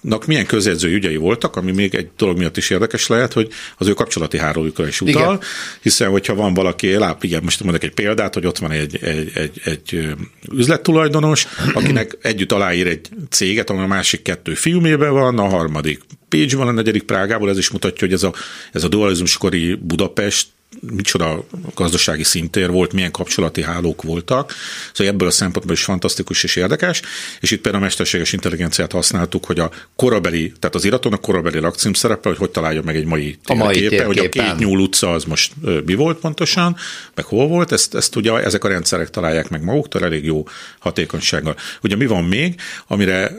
nak 0.00 0.26
milyen 0.26 0.46
közjegyző 0.46 0.88
ügyei 0.88 1.16
voltak, 1.16 1.56
ami 1.56 1.72
még 1.72 1.94
egy 1.94 2.08
dolog 2.16 2.38
miatt 2.38 2.56
is 2.56 2.70
érdekes 2.70 3.06
lehet, 3.06 3.32
hogy 3.32 3.48
az 3.78 3.88
ő 3.88 3.92
kapcsolati 3.92 4.38
hálójukra 4.38 4.86
is 4.86 5.00
utal, 5.00 5.22
igen. 5.22 5.40
hiszen 5.82 6.10
hogyha 6.10 6.34
van 6.34 6.54
valaki, 6.54 6.94
láp, 6.94 7.22
igen, 7.22 7.42
most 7.42 7.62
mondok 7.62 7.82
egy 7.82 7.94
példát, 7.94 8.34
hogy 8.34 8.46
ott 8.46 8.58
van 8.58 8.70
egy, 8.70 8.98
egy, 9.02 9.30
egy, 9.34 9.60
egy 9.64 10.08
üzlettulajdonos, 10.52 11.46
akinek 11.74 12.16
együtt 12.22 12.52
aláír 12.52 12.86
egy 12.86 13.08
céget, 13.30 13.70
ahol 13.70 13.82
a 13.82 13.86
másik 13.86 14.22
kettő 14.22 14.54
fiumében 14.54 15.12
van, 15.12 15.38
a 15.38 15.48
harmadik 15.48 16.00
Pécs 16.28 16.54
van, 16.54 16.68
a 16.68 16.72
negyedik 16.72 17.02
Prágából, 17.02 17.50
ez 17.50 17.58
is 17.58 17.70
mutatja, 17.70 18.06
hogy 18.06 18.12
ez 18.12 18.22
a, 18.22 18.32
ez 18.72 18.84
a 18.84 18.88
dualizmuskori 18.88 19.74
Budapest 19.74 20.48
micsoda 20.80 21.44
gazdasági 21.74 22.22
szintér 22.22 22.70
volt, 22.70 22.92
milyen 22.92 23.10
kapcsolati 23.10 23.62
hálók 23.62 24.02
voltak. 24.02 24.54
Szóval 24.92 25.12
ebből 25.12 25.28
a 25.28 25.30
szempontból 25.30 25.74
is 25.74 25.84
fantasztikus 25.84 26.44
és 26.44 26.56
érdekes. 26.56 27.02
És 27.40 27.50
itt 27.50 27.60
például 27.60 27.82
a 27.82 27.86
mesterséges 27.86 28.32
intelligenciát 28.32 28.92
használtuk, 28.92 29.44
hogy 29.44 29.58
a 29.58 29.70
korabeli, 29.96 30.52
tehát 30.58 30.74
az 30.74 30.84
iraton 30.84 31.12
a 31.12 31.16
korabeli 31.16 31.58
lakcím 31.58 31.92
szerepel, 31.92 32.30
hogy 32.30 32.40
hogy 32.40 32.50
találja 32.50 32.82
meg 32.82 32.96
egy 32.96 33.04
mai 33.04 33.38
térképe, 33.44 34.04
hogy 34.04 34.18
a 34.18 34.28
két 34.28 34.58
nyúl 34.58 34.78
utca 34.78 35.12
az 35.12 35.24
most 35.24 35.52
mi 35.84 35.94
volt 35.94 36.18
pontosan, 36.18 36.76
meg 37.14 37.24
hol 37.24 37.46
volt, 37.46 37.72
ezt, 37.72 37.94
ezt 37.94 38.16
ugye 38.16 38.32
ezek 38.32 38.64
a 38.64 38.68
rendszerek 38.68 39.10
találják 39.10 39.48
meg 39.48 39.62
maguktól 39.62 40.04
elég 40.04 40.24
jó 40.24 40.48
hatékonysággal. 40.78 41.56
Ugye 41.82 41.96
mi 41.96 42.06
van 42.06 42.24
még, 42.24 42.60
amire, 42.86 43.32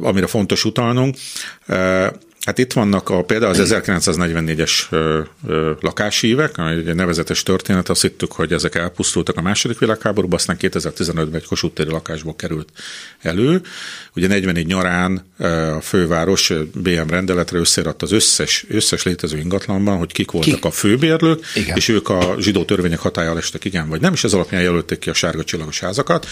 amire 0.00 0.26
fontos 0.26 0.64
utalnunk, 0.64 1.16
Hát 2.44 2.58
itt 2.58 2.72
vannak 2.72 3.08
a, 3.08 3.22
például 3.22 3.60
az 3.60 3.74
1944-es 3.74 4.70
lakásívek, 5.80 6.58
egy 6.58 6.94
nevezetes 6.94 7.42
történet, 7.42 7.88
azt 7.88 8.02
hittük, 8.02 8.32
hogy 8.32 8.52
ezek 8.52 8.74
elpusztultak 8.74 9.36
a 9.36 9.42
második 9.42 9.78
világháborúban, 9.78 10.38
aztán 10.38 10.56
2015-ben 10.60 11.34
egy 11.34 11.46
Kossuth 11.46 11.86
lakásból 11.86 12.36
került 12.36 12.68
elő. 13.20 13.60
Ugye 14.16 14.26
44 14.26 14.66
nyarán 14.66 15.24
a 15.76 15.80
főváros 15.80 16.52
BM 16.74 17.08
rendeletre 17.08 17.58
összeradta 17.58 18.06
az 18.06 18.12
összes, 18.12 18.64
összes 18.68 19.02
létező 19.02 19.38
ingatlanban, 19.38 19.98
hogy 19.98 20.12
kik 20.12 20.30
voltak 20.30 20.60
ki? 20.60 20.66
a 20.66 20.70
főbérlők, 20.70 21.44
igen. 21.54 21.76
és 21.76 21.88
ők 21.88 22.08
a 22.08 22.34
zsidó 22.38 22.64
törvények 22.64 22.98
hatája 22.98 23.36
estek, 23.36 23.64
igen 23.64 23.88
vagy 23.88 24.00
nem, 24.00 24.12
és 24.12 24.24
ez 24.24 24.32
alapján 24.32 24.62
jelölték 24.62 24.98
ki 24.98 25.10
a 25.10 25.14
sárga 25.14 25.44
csillagos 25.44 25.80
házakat. 25.80 26.26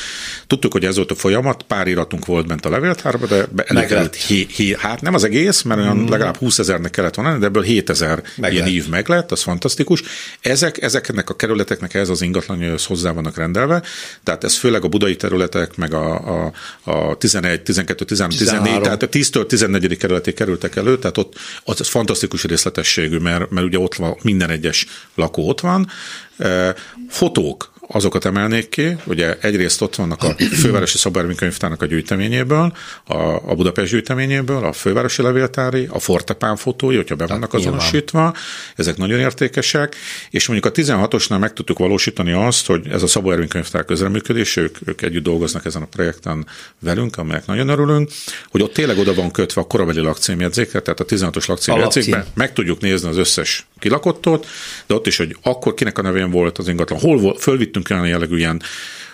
Tudtuk, 0.47 0.73
hogy 0.73 0.85
ez 0.85 0.97
volt 0.97 1.11
a 1.11 1.15
folyamat, 1.15 1.63
pár 1.63 1.87
iratunk 1.87 2.27
volt 2.27 2.47
bent 2.47 2.67
a 2.67 2.71
levéltárba, 2.71 3.27
de 3.27 3.47
előkerült, 3.67 4.15
hi, 4.15 4.47
hi, 4.51 4.77
hát 4.79 5.01
nem 5.01 5.15
az 5.15 5.25
egész, 5.25 5.63
mert 5.63 5.81
olyan 5.81 5.97
mm. 5.97 6.09
legalább 6.09 6.37
20 6.37 6.59
ezernek 6.59 6.91
kellett 6.91 7.15
volna, 7.15 7.39
de 7.39 7.47
ebből 7.47 7.63
7 7.63 7.91
ezer 7.91 8.23
ilyen 8.37 8.67
ív 8.67 8.89
meglett, 8.89 9.33
az 9.33 9.43
fantasztikus. 9.43 10.03
Ezek, 10.41 10.83
ezeknek 10.83 11.31
a 11.31 11.37
kerületeknek 11.37 11.95
ez 11.95 12.09
az 12.09 12.23
ingatlanjaihoz 12.23 12.85
hozzá 12.85 13.11
vannak 13.13 13.37
rendelve, 13.37 13.83
tehát 14.23 14.45
ez 14.45 14.57
főleg 14.57 14.85
a 14.85 14.89
budai 14.89 15.17
területek, 15.17 15.77
meg 15.77 15.95
a, 15.95 16.45
a, 16.45 16.53
a 16.91 17.17
11, 17.17 17.63
12, 17.73 18.05
13, 18.05 18.37
14, 18.37 18.81
tehát 18.81 19.03
a 19.03 19.09
10-től 19.09 19.47
14. 19.47 19.97
kerületig 19.97 20.35
kerültek 20.35 20.77
elő, 20.77 20.99
tehát 20.99 21.19
ott 21.19 21.39
az 21.65 21.89
fantasztikus 21.89 22.45
részletességű, 22.45 23.17
mert, 23.17 23.51
mert 23.51 23.67
ugye 23.67 23.79
ott 23.79 23.95
van 23.95 24.17
minden 24.23 24.51
egyes 24.51 24.87
lakó 25.15 25.49
ott 25.49 25.61
van. 25.61 25.89
Fotók, 27.09 27.72
azokat 27.89 28.25
emelnék 28.25 28.69
ki, 28.69 28.97
ugye 29.05 29.37
egyrészt 29.41 29.81
ott 29.81 29.95
vannak 29.95 30.23
a 30.23 30.35
Fővárosi 30.63 30.99
Szabármi 30.99 31.35
Könyvtárnak 31.35 31.83
a 31.83 31.87
gyűjteményéből, 31.87 32.77
a, 33.05 33.17
a 33.25 33.55
Budapest 33.55 33.93
gyűjteményéből, 33.93 34.65
a 34.65 34.73
Fővárosi 34.73 35.23
Levéltári, 35.23 35.89
a 35.91 35.99
Fortepán 35.99 36.57
fotói, 36.57 36.97
hogyha 36.97 37.17
be 37.17 37.27
vannak 37.27 37.55
azonosítva, 37.55 38.35
ezek 38.77 38.97
nagyon 38.97 39.19
értékesek, 39.19 39.97
és 40.31 40.47
mondjuk 40.47 40.75
a 40.75 40.81
16-osnál 40.81 41.39
meg 41.39 41.53
tudtuk 41.53 41.79
valósítani 41.79 42.33
azt, 42.33 42.67
hogy 42.67 42.89
ez 42.91 43.03
a 43.03 43.07
Szabó 43.07 43.31
Ervin 43.31 43.49
Könyvtár 43.49 43.85
közreműködés, 43.85 44.57
ők, 44.57 44.77
ők 44.85 45.03
együtt 45.03 45.23
dolgoznak 45.23 45.65
ezen 45.65 45.83
a 45.83 45.87
projekten 45.87 46.47
velünk, 46.79 47.17
amelyek 47.17 47.47
nagyon 47.47 47.69
örülünk, 47.69 48.11
hogy 48.49 48.63
ott 48.63 48.73
tényleg 48.73 48.99
oda 48.99 49.15
van 49.15 49.31
kötve 49.31 49.61
a 49.61 49.65
korabeli 49.65 50.01
lakcímjegyzékre, 50.01 50.81
tehát 50.81 51.01
a 51.01 51.05
16-os 51.05 51.47
lakcímjegyzékben 51.47 52.27
meg 52.35 52.53
tudjuk 52.53 52.81
nézni 52.81 53.09
az 53.09 53.17
összes 53.17 53.67
kilakottot, 53.79 54.47
de 54.87 54.95
ott 54.95 55.07
is, 55.07 55.17
hogy 55.17 55.37
akkor 55.43 55.75
kinek 55.75 55.99
a 55.99 56.03
nevén 56.03 56.31
volt 56.31 56.59
az 56.59 56.69
ingatlan, 56.69 56.99
hol 56.99 57.19
volt, 57.19 57.43
fölvittünk 57.73 57.91
el 57.91 58.07
jellegű 58.07 58.37
ilyen 58.37 58.63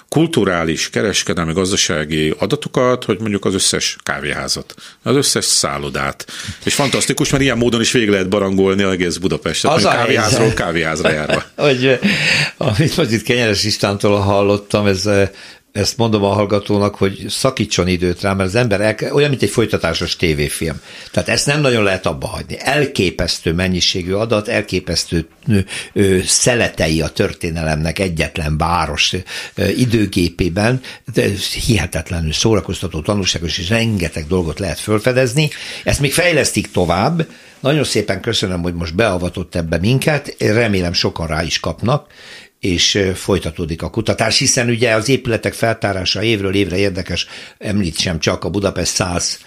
kulturális, 0.09 0.91
kereskedelmi, 0.91 1.53
gazdasági 1.53 2.35
adatokat, 2.39 3.05
hogy 3.05 3.19
mondjuk 3.21 3.45
az 3.45 3.55
összes 3.55 3.97
kávéházat, 4.03 4.75
az 5.03 5.17
összes 5.17 5.45
szállodát. 5.45 6.27
És 6.65 6.75
fantasztikus, 6.75 7.31
mert 7.31 7.43
ilyen 7.43 7.59
módon 7.59 7.81
is 7.81 7.93
végig 7.93 8.09
lehet 8.09 8.29
barangolni 8.29 8.83
az 8.83 8.93
egész 8.93 9.17
Budapestet, 9.17 9.71
az 9.71 9.83
kávéházról 9.83 10.53
kávéházra 10.53 11.11
járva. 11.11 11.43
hogy 11.57 11.99
amit 12.57 12.97
most 12.97 13.11
itt 13.11 13.23
Kenyeres 13.23 13.65
Istvántól 13.65 14.21
hallottam, 14.21 14.87
ez 14.87 15.09
ezt 15.79 15.97
mondom 15.97 16.25
a 16.25 16.33
hallgatónak, 16.33 16.95
hogy 16.95 17.25
szakítson 17.29 17.89
időt 17.89 18.21
rá, 18.21 18.33
mert 18.33 18.49
az 18.49 18.55
ember 18.55 18.81
el, 18.81 19.13
olyan, 19.13 19.31
mint 19.31 19.43
egy 19.43 19.51
folytatásos 19.51 20.17
tévéfilm. 20.17 20.81
Tehát 21.11 21.29
ezt 21.29 21.47
nem 21.47 21.61
nagyon 21.61 21.83
lehet 21.83 22.07
abba 22.07 22.27
hagyni. 22.27 22.57
Elképesztő 22.61 23.53
mennyiségű 23.53 24.13
adat, 24.13 24.49
elképesztő 24.49 25.29
ö, 25.49 25.59
ö, 25.93 26.19
szeletei 26.25 27.01
a 27.01 27.09
történelemnek 27.09 27.99
egyetlen 27.99 28.57
város 28.57 29.13
ö, 29.55 29.69
időgépében, 29.69 30.81
de 31.15 31.27
hihetetlenül 31.67 32.33
szórakoztató, 32.33 33.01
tanulságos, 33.01 33.59
és 33.59 33.69
rengeteg 33.69 34.27
dolgot 34.27 34.59
lehet 34.59 34.79
felfedezni. 34.79 35.51
Ezt 35.85 36.01
még 36.01 36.13
fejlesztik 36.13 36.71
tovább, 36.71 37.27
nagyon 37.61 37.85
szépen 37.85 38.21
köszönöm, 38.21 38.63
hogy 38.63 38.75
most 38.75 38.95
beavatott 38.95 39.55
ebbe 39.55 39.79
minket, 39.79 40.35
remélem 40.39 40.93
sokan 40.93 41.27
rá 41.27 41.43
is 41.43 41.61
kapnak, 41.61 42.07
és 42.61 42.99
folytatódik 43.15 43.83
a 43.83 43.91
kutatás, 43.91 44.39
hiszen 44.39 44.69
ugye 44.69 44.95
az 44.95 45.09
épületek 45.09 45.53
feltárása 45.53 46.23
évről 46.23 46.55
évre 46.55 46.77
érdekes, 46.77 47.27
említsem 47.59 48.19
csak 48.19 48.45
a 48.45 48.51
Budapest 48.51 48.95
100 48.95 49.39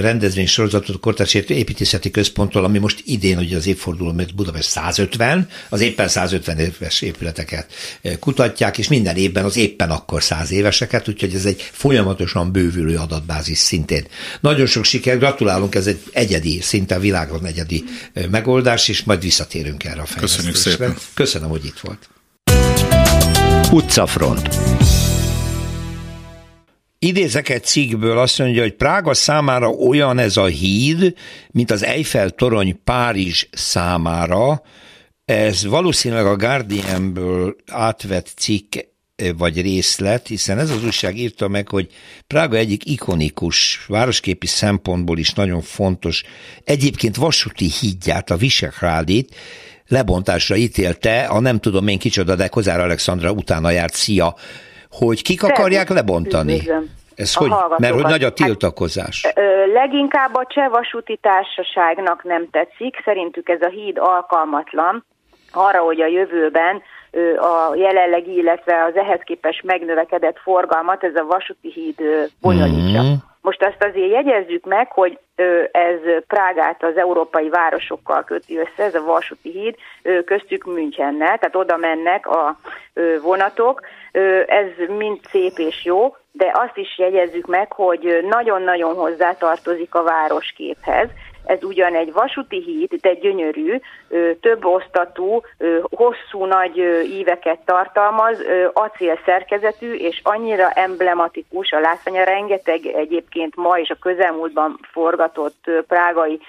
rendezvény 0.00 0.46
sorozatot 0.46 1.00
Kortárs 1.00 1.34
Építészeti 1.34 2.10
Központtól, 2.10 2.64
ami 2.64 2.78
most 2.78 3.02
idén 3.04 3.38
ugye 3.38 3.56
az 3.56 3.66
évforduló, 3.66 4.12
mert 4.12 4.34
Budapest 4.34 4.68
150, 4.68 5.48
az 5.68 5.80
éppen 5.80 6.08
150 6.08 6.58
éves 6.58 7.00
épületeket 7.00 7.72
kutatják, 8.20 8.78
és 8.78 8.88
minden 8.88 9.16
évben 9.16 9.44
az 9.44 9.56
éppen 9.56 9.90
akkor 9.90 10.22
100 10.22 10.50
éveseket, 10.50 11.08
úgyhogy 11.08 11.34
ez 11.34 11.44
egy 11.44 11.68
folyamatosan 11.72 12.52
bővülő 12.52 12.96
adatbázis 12.96 13.58
szintén. 13.58 14.06
Nagyon 14.40 14.66
sok 14.66 14.84
siker, 14.84 15.18
gratulálunk, 15.18 15.74
ez 15.74 15.86
egy 15.86 16.00
egyedi, 16.12 16.60
szinte 16.60 16.98
világon 16.98 17.46
egyedi 17.46 17.84
megoldás, 18.30 18.88
és 18.88 19.02
majd 19.02 19.22
visszatérünk 19.22 19.84
erre 19.84 20.00
a 20.00 20.06
fejlesztésre. 20.06 20.50
Köszönjük 20.50 20.56
szépen. 20.56 20.96
Köszönöm, 21.14 21.48
hogy 21.48 21.64
itt 21.64 21.78
volt. 21.78 22.08
Utcafront. 23.72 24.48
Idézek 27.02 27.48
egy 27.48 27.64
cikkből, 27.64 28.18
azt 28.18 28.38
mondja, 28.38 28.62
hogy 28.62 28.74
Prága 28.74 29.14
számára 29.14 29.68
olyan 29.68 30.18
ez 30.18 30.36
a 30.36 30.46
híd, 30.46 31.14
mint 31.50 31.70
az 31.70 31.84
Eiffel 31.84 32.30
torony 32.30 32.80
Párizs 32.84 33.46
számára. 33.52 34.62
Ez 35.24 35.64
valószínűleg 35.64 36.26
a 36.26 36.36
Guardianből 36.36 37.56
átvett 37.66 38.32
cikk 38.36 38.74
vagy 39.36 39.60
részlet, 39.60 40.26
hiszen 40.26 40.58
ez 40.58 40.70
az 40.70 40.84
újság 40.84 41.18
írta 41.18 41.48
meg, 41.48 41.68
hogy 41.68 41.88
Prága 42.26 42.56
egyik 42.56 42.90
ikonikus, 42.90 43.84
városképi 43.86 44.46
szempontból 44.46 45.18
is 45.18 45.32
nagyon 45.32 45.60
fontos, 45.60 46.22
egyébként 46.64 47.16
vasúti 47.16 47.70
hídját, 47.80 48.30
a 48.30 48.36
Visegrádit, 48.36 49.34
lebontásra 49.86 50.56
ítélte, 50.56 51.24
a 51.24 51.40
nem 51.40 51.58
tudom 51.58 51.88
én 51.88 51.98
kicsoda, 51.98 52.36
de 52.36 52.48
Kozár 52.48 52.80
Alexandra 52.80 53.30
utána 53.30 53.70
járt, 53.70 53.94
szia, 53.94 54.36
hogy 54.90 55.22
kik 55.22 55.42
akarják 55.42 55.88
lebontani? 55.88 56.60
Ez 57.14 57.34
hogy, 57.34 57.52
mert 57.76 57.94
hogy 57.94 58.02
nagy 58.02 58.24
a 58.24 58.32
tiltakozás. 58.32 59.22
Hát, 59.24 59.38
ö, 59.38 59.72
leginkább 59.72 60.34
a 60.34 60.46
Cseh 60.48 60.70
Vasúti 60.70 61.18
Társaságnak 61.22 62.24
nem 62.24 62.48
tetszik, 62.50 63.02
szerintük 63.04 63.48
ez 63.48 63.62
a 63.62 63.68
híd 63.68 63.98
alkalmatlan 63.98 65.04
arra, 65.52 65.78
hogy 65.78 66.00
a 66.00 66.06
jövőben 66.06 66.82
a 67.36 67.74
jelenlegi, 67.74 68.36
illetve 68.36 68.84
az 68.84 68.96
ehhez 68.96 69.20
képest 69.24 69.62
megnövekedett 69.62 70.38
forgalmat 70.38 71.04
ez 71.04 71.14
a 71.14 71.24
vasúti 71.24 71.70
híd 71.72 72.02
bonyolítja. 72.40 73.02
Mm. 73.02 73.12
Most 73.50 73.62
azt 73.62 73.84
azért 73.84 74.10
jegyezzük 74.10 74.64
meg, 74.64 74.92
hogy 74.92 75.18
ez 75.70 75.98
Prágát 76.26 76.82
az 76.82 76.96
európai 76.96 77.48
városokkal 77.48 78.24
köti 78.24 78.58
össze, 78.58 78.82
ez 78.82 78.94
a 78.94 79.04
vasúti 79.04 79.50
híd, 79.50 79.74
köztük 80.24 80.64
Münchennel, 80.64 81.38
tehát 81.38 81.56
oda 81.56 81.76
mennek 81.76 82.26
a 82.26 82.56
vonatok. 83.22 83.80
Ez 84.46 84.66
mind 84.88 85.18
szép 85.30 85.52
és 85.56 85.84
jó, 85.84 86.16
de 86.32 86.50
azt 86.52 86.76
is 86.76 86.98
jegyezzük 86.98 87.46
meg, 87.46 87.72
hogy 87.72 88.24
nagyon-nagyon 88.28 88.94
hozzátartozik 88.94 89.94
a 89.94 90.02
városképhez, 90.02 91.08
ez 91.50 91.64
ugyan 91.64 91.94
egy 91.94 92.12
vasúti 92.12 92.62
híd, 92.62 92.94
de 93.00 93.14
gyönyörű, 93.14 93.80
több 94.40 94.64
osztatú, 94.64 95.42
hosszú 95.90 96.44
nagy 96.44 96.76
íveket 97.18 97.58
tartalmaz, 97.64 98.38
acél 98.72 99.18
szerkezetű, 99.24 99.92
és 99.94 100.20
annyira 100.22 100.70
emblematikus 100.70 101.72
a 101.72 101.80
látványa, 101.80 102.24
rengeteg 102.24 102.86
egyébként 102.86 103.56
ma 103.56 103.78
és 103.78 103.90
a 103.90 103.98
közelmúltban 104.00 104.78
forgatott 104.92 105.70
prágai 105.88 106.40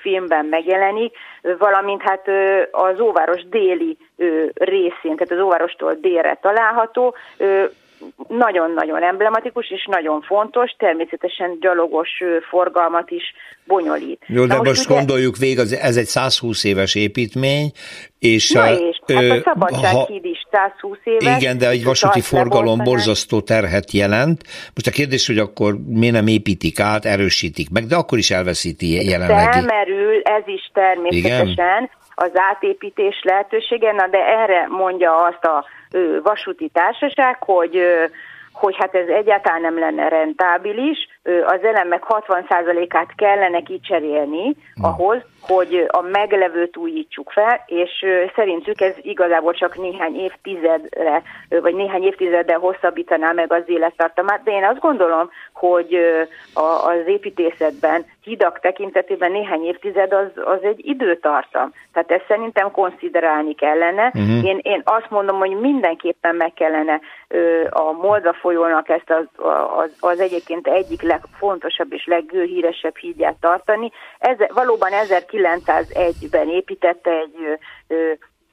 filmben 0.00 0.44
megjelenik, 0.44 1.16
valamint 1.58 2.02
hát 2.02 2.28
az 2.70 3.00
óváros 3.00 3.48
déli 3.48 3.96
részén, 4.54 5.16
tehát 5.16 5.30
az 5.30 5.40
óvárostól 5.40 5.94
délre 6.00 6.38
található, 6.40 7.14
nagyon-nagyon 8.28 9.02
emblematikus 9.02 9.70
és 9.70 9.86
nagyon 9.90 10.22
fontos, 10.22 10.70
természetesen 10.78 11.56
gyalogos 11.60 12.08
forgalmat 12.50 13.10
is 13.10 13.22
bonyolít. 13.64 14.24
Jó, 14.26 14.46
de 14.46 14.54
Na, 14.54 14.62
most, 14.62 14.84
ugye... 14.84 14.94
gondoljuk 14.94 15.36
végig, 15.36 15.58
ez 15.58 15.96
egy 15.96 16.06
120 16.06 16.64
éves 16.64 16.94
építmény, 16.94 17.70
és, 18.18 18.50
Na 18.50 18.72
és 18.72 19.00
hát 19.06 19.30
a 19.30 19.40
Szabadsághíd 19.44 20.24
is 20.24 20.46
120 20.50 20.98
éves. 21.04 21.40
Igen, 21.40 21.58
de 21.58 21.68
egy 21.68 21.84
vasúti 21.84 22.20
forgalom 22.20 22.78
borzasztó 22.84 23.40
terhet 23.40 23.90
jelent. 23.90 24.42
Most 24.74 24.86
a 24.86 24.90
kérdés, 24.90 25.26
hogy 25.26 25.38
akkor 25.38 25.76
miért 25.86 26.14
nem 26.14 26.26
építik 26.26 26.80
át, 26.80 27.04
erősítik 27.04 27.70
meg, 27.70 27.84
de 27.84 27.96
akkor 27.96 28.18
is 28.18 28.30
elveszíti 28.30 29.08
jelenlegi. 29.08 29.50
Felmerül 29.50 30.20
ez 30.22 30.42
is 30.46 30.70
természetesen 30.72 31.46
Igen? 31.46 31.90
Az 32.22 32.30
átépítés 32.34 33.20
lehetősége, 33.22 33.92
na 33.92 34.06
de 34.06 34.18
erre 34.18 34.66
mondja 34.68 35.16
azt 35.16 35.44
a 35.44 35.64
vasúti 36.22 36.68
társaság, 36.68 37.42
hogy 37.42 37.78
hogy 38.52 38.76
hát 38.78 38.94
ez 38.94 39.08
egyáltalán 39.08 39.60
nem 39.60 39.78
lenne 39.78 40.08
rentábilis, 40.08 41.08
az 41.24 41.62
elemek 41.62 42.04
60%-át 42.08 43.14
kellene 43.16 43.60
kicserélni 43.60 44.56
ahhoz, 44.82 45.18
hogy 45.40 45.86
a 45.88 46.00
meglevőt 46.00 46.76
újítsuk 46.76 47.30
fel, 47.30 47.64
és 47.66 48.04
szerintük 48.34 48.80
ez 48.80 48.94
igazából 49.02 49.52
csak 49.52 49.76
néhány 49.76 50.16
évtizedre, 50.16 51.22
vagy 51.48 51.74
néhány 51.74 52.02
évtizeddel 52.02 52.58
hosszabbítaná 52.58 53.32
meg 53.32 53.52
az 53.52 53.62
élettartamát, 53.66 54.42
de 54.42 54.50
én 54.50 54.64
azt 54.64 54.80
gondolom, 54.80 55.30
hogy 55.52 55.94
az 56.54 57.06
építészetben 57.06 58.04
hidak 58.22 58.60
tekintetében 58.60 59.32
néhány 59.32 59.64
évtized 59.64 60.12
az, 60.12 60.30
az 60.44 60.62
egy 60.62 60.86
időtartam. 60.86 61.72
Tehát 61.92 62.10
ezt 62.10 62.24
szerintem 62.28 62.70
konsiderálni 62.70 63.54
kellene. 63.54 64.06
Uh-huh. 64.06 64.44
Én, 64.44 64.58
én 64.62 64.82
azt 64.84 65.10
mondom, 65.10 65.38
hogy 65.38 65.60
mindenképpen 65.60 66.34
meg 66.34 66.52
kellene 66.52 67.00
a 67.70 67.92
Moldva 67.92 68.32
folyónak 68.32 68.88
ezt 68.88 69.10
az, 69.10 69.44
az, 69.76 69.90
az 70.00 70.20
egyébként 70.20 70.66
egyik 70.66 71.02
legfontosabb 71.12 71.92
és 71.92 72.06
leghíresebb 72.06 72.96
hídját 72.96 73.36
tartani. 73.40 73.90
Ez, 74.18 74.36
valóban 74.54 74.90
1901-ben 74.92 76.48
építette 76.48 77.10
egy 77.10 77.58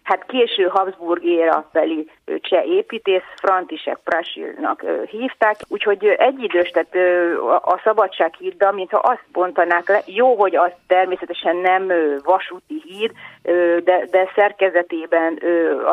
hát 0.10 0.26
késő 0.26 0.64
Habsburg 0.64 1.24
éra 1.24 1.70
beli 1.72 2.10
cseh 2.42 2.68
építész, 2.68 3.28
František 3.36 4.00
Prasilnak 4.04 4.84
hívták, 5.10 5.56
úgyhogy 5.68 6.06
egyidős, 6.18 6.70
tehát 6.70 6.96
a 7.62 7.82
szabadság 7.84 8.34
hídda, 8.40 8.72
mintha 8.72 8.98
azt 8.98 9.24
bontanák 9.32 9.88
le, 9.88 10.02
jó, 10.06 10.36
hogy 10.36 10.56
az 10.56 10.72
természetesen 10.88 11.56
nem 11.56 11.92
vasúti 12.24 12.82
híd, 12.86 13.12
de, 13.84 14.08
de 14.12 14.32
szerkezetében 14.36 15.40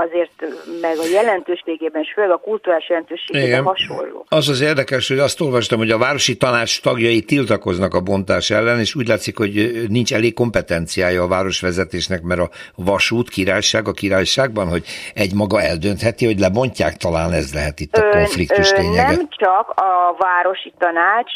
azért, 0.04 0.32
meg 0.80 0.96
a 0.98 1.06
jelentőségében, 1.12 2.02
és 2.02 2.12
főleg 2.12 2.30
a 2.30 2.36
kulturális 2.36 2.88
jelentőségében 2.88 3.46
Igen. 3.48 3.64
hasonló. 3.64 4.24
Az 4.28 4.48
az 4.48 4.60
érdekes, 4.60 5.08
hogy 5.08 5.18
azt 5.18 5.40
olvastam, 5.40 5.78
hogy 5.78 5.90
a 5.90 5.98
városi 5.98 6.36
tanács 6.36 6.82
tagjai 6.82 7.22
tiltakoznak 7.22 7.94
a 7.94 8.00
bontás 8.00 8.50
ellen, 8.50 8.78
és 8.78 8.94
úgy 8.94 9.08
látszik, 9.08 9.36
hogy 9.36 9.84
nincs 9.88 10.14
elég 10.14 10.34
kompetenciája 10.34 11.22
a 11.22 11.28
városvezetésnek, 11.28 12.22
mert 12.22 12.40
a 12.40 12.50
vasút 12.74 13.28
királyság 13.28 13.88
a 13.88 13.92
királyságban, 14.06 14.66
hogy 14.68 14.84
egy 15.14 15.34
maga 15.34 15.56
eldöntheti, 15.70 16.24
hogy 16.26 16.38
lebontják, 16.38 16.94
talán 16.96 17.32
ez 17.32 17.48
lehet 17.58 17.80
itt 17.80 17.94
a 17.96 18.08
konfliktus 18.08 18.72
lényege. 18.72 19.16
Nem 19.16 19.28
csak 19.44 19.66
a 19.70 20.16
városi 20.18 20.72
tanács 20.78 21.32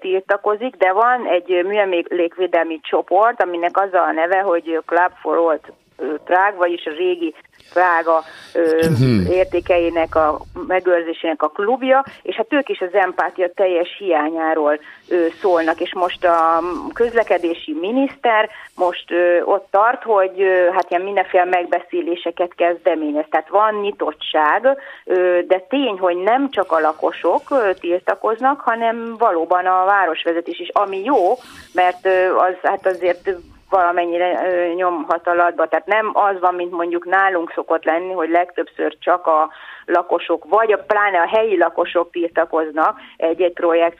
tiltakozik, 0.00 0.74
de 0.76 0.92
van 0.92 1.18
egy 1.36 1.48
műemlékvédelmi 1.64 2.80
csoport, 2.90 3.42
aminek 3.42 3.76
az 3.78 3.92
a 3.92 4.12
neve, 4.12 4.40
hogy 4.40 4.82
Club 4.86 5.12
for 5.22 5.38
Old 5.38 5.60
Prague, 6.24 6.56
vagyis 6.56 6.86
a 6.86 6.90
régi 6.90 7.34
Prága 7.72 8.22
ö, 8.54 8.88
mhm. 8.88 9.30
értékeinek 9.30 10.14
a 10.14 10.40
megőrzésének 10.66 11.42
a 11.42 11.48
klubja, 11.48 12.04
és 12.22 12.34
hát 12.36 12.52
ők 12.52 12.68
is 12.68 12.80
az 12.80 12.94
empátia 12.94 13.52
teljes 13.54 13.96
hiányáról 13.98 14.78
ö, 15.08 15.26
szólnak, 15.40 15.80
és 15.80 15.94
most 15.94 16.24
a 16.24 16.62
közlekedési 16.92 17.76
miniszter 17.80 18.48
most 18.76 19.10
ö, 19.10 19.42
ott 19.42 19.66
tart, 19.70 20.02
hogy 20.02 20.40
ö, 20.40 20.70
hát 20.72 20.90
ilyen 20.90 21.02
mindenféle 21.02 21.44
megbeszéléseket 21.44 22.54
kezdeményez, 22.54 23.24
tehát 23.30 23.48
van 23.48 23.74
nyitottság, 23.74 24.78
ö, 25.04 25.38
de 25.46 25.58
tény, 25.68 25.98
hogy 25.98 26.16
nem 26.16 26.50
csak 26.50 26.72
a 26.72 26.80
lakosok 26.80 27.50
ö, 27.50 27.70
tiltakoznak, 27.80 28.60
hanem 28.60 29.16
valóban 29.18 29.66
a 29.66 29.84
városvezetés 29.84 30.58
is, 30.58 30.68
ami 30.72 31.02
jó, 31.04 31.34
mert 31.72 32.06
ö, 32.06 32.36
az 32.36 32.54
hát 32.62 32.86
azért 32.86 33.30
valamennyire 33.70 34.40
nyomhat 34.74 35.28
alatba. 35.28 35.68
Tehát 35.68 35.86
nem 35.86 36.10
az 36.12 36.40
van, 36.40 36.54
mint 36.54 36.70
mondjuk 36.70 37.04
nálunk 37.04 37.52
szokott 37.54 37.84
lenni, 37.84 38.12
hogy 38.12 38.30
legtöbbször 38.30 38.96
csak 38.98 39.26
a 39.26 39.50
lakosok, 39.86 40.44
vagy 40.48 40.72
a, 40.72 40.76
pláne 40.76 41.20
a 41.20 41.28
helyi 41.28 41.58
lakosok 41.58 42.10
tiltakoznak 42.10 42.98
egy-egy 43.16 43.52
projekt 43.52 43.98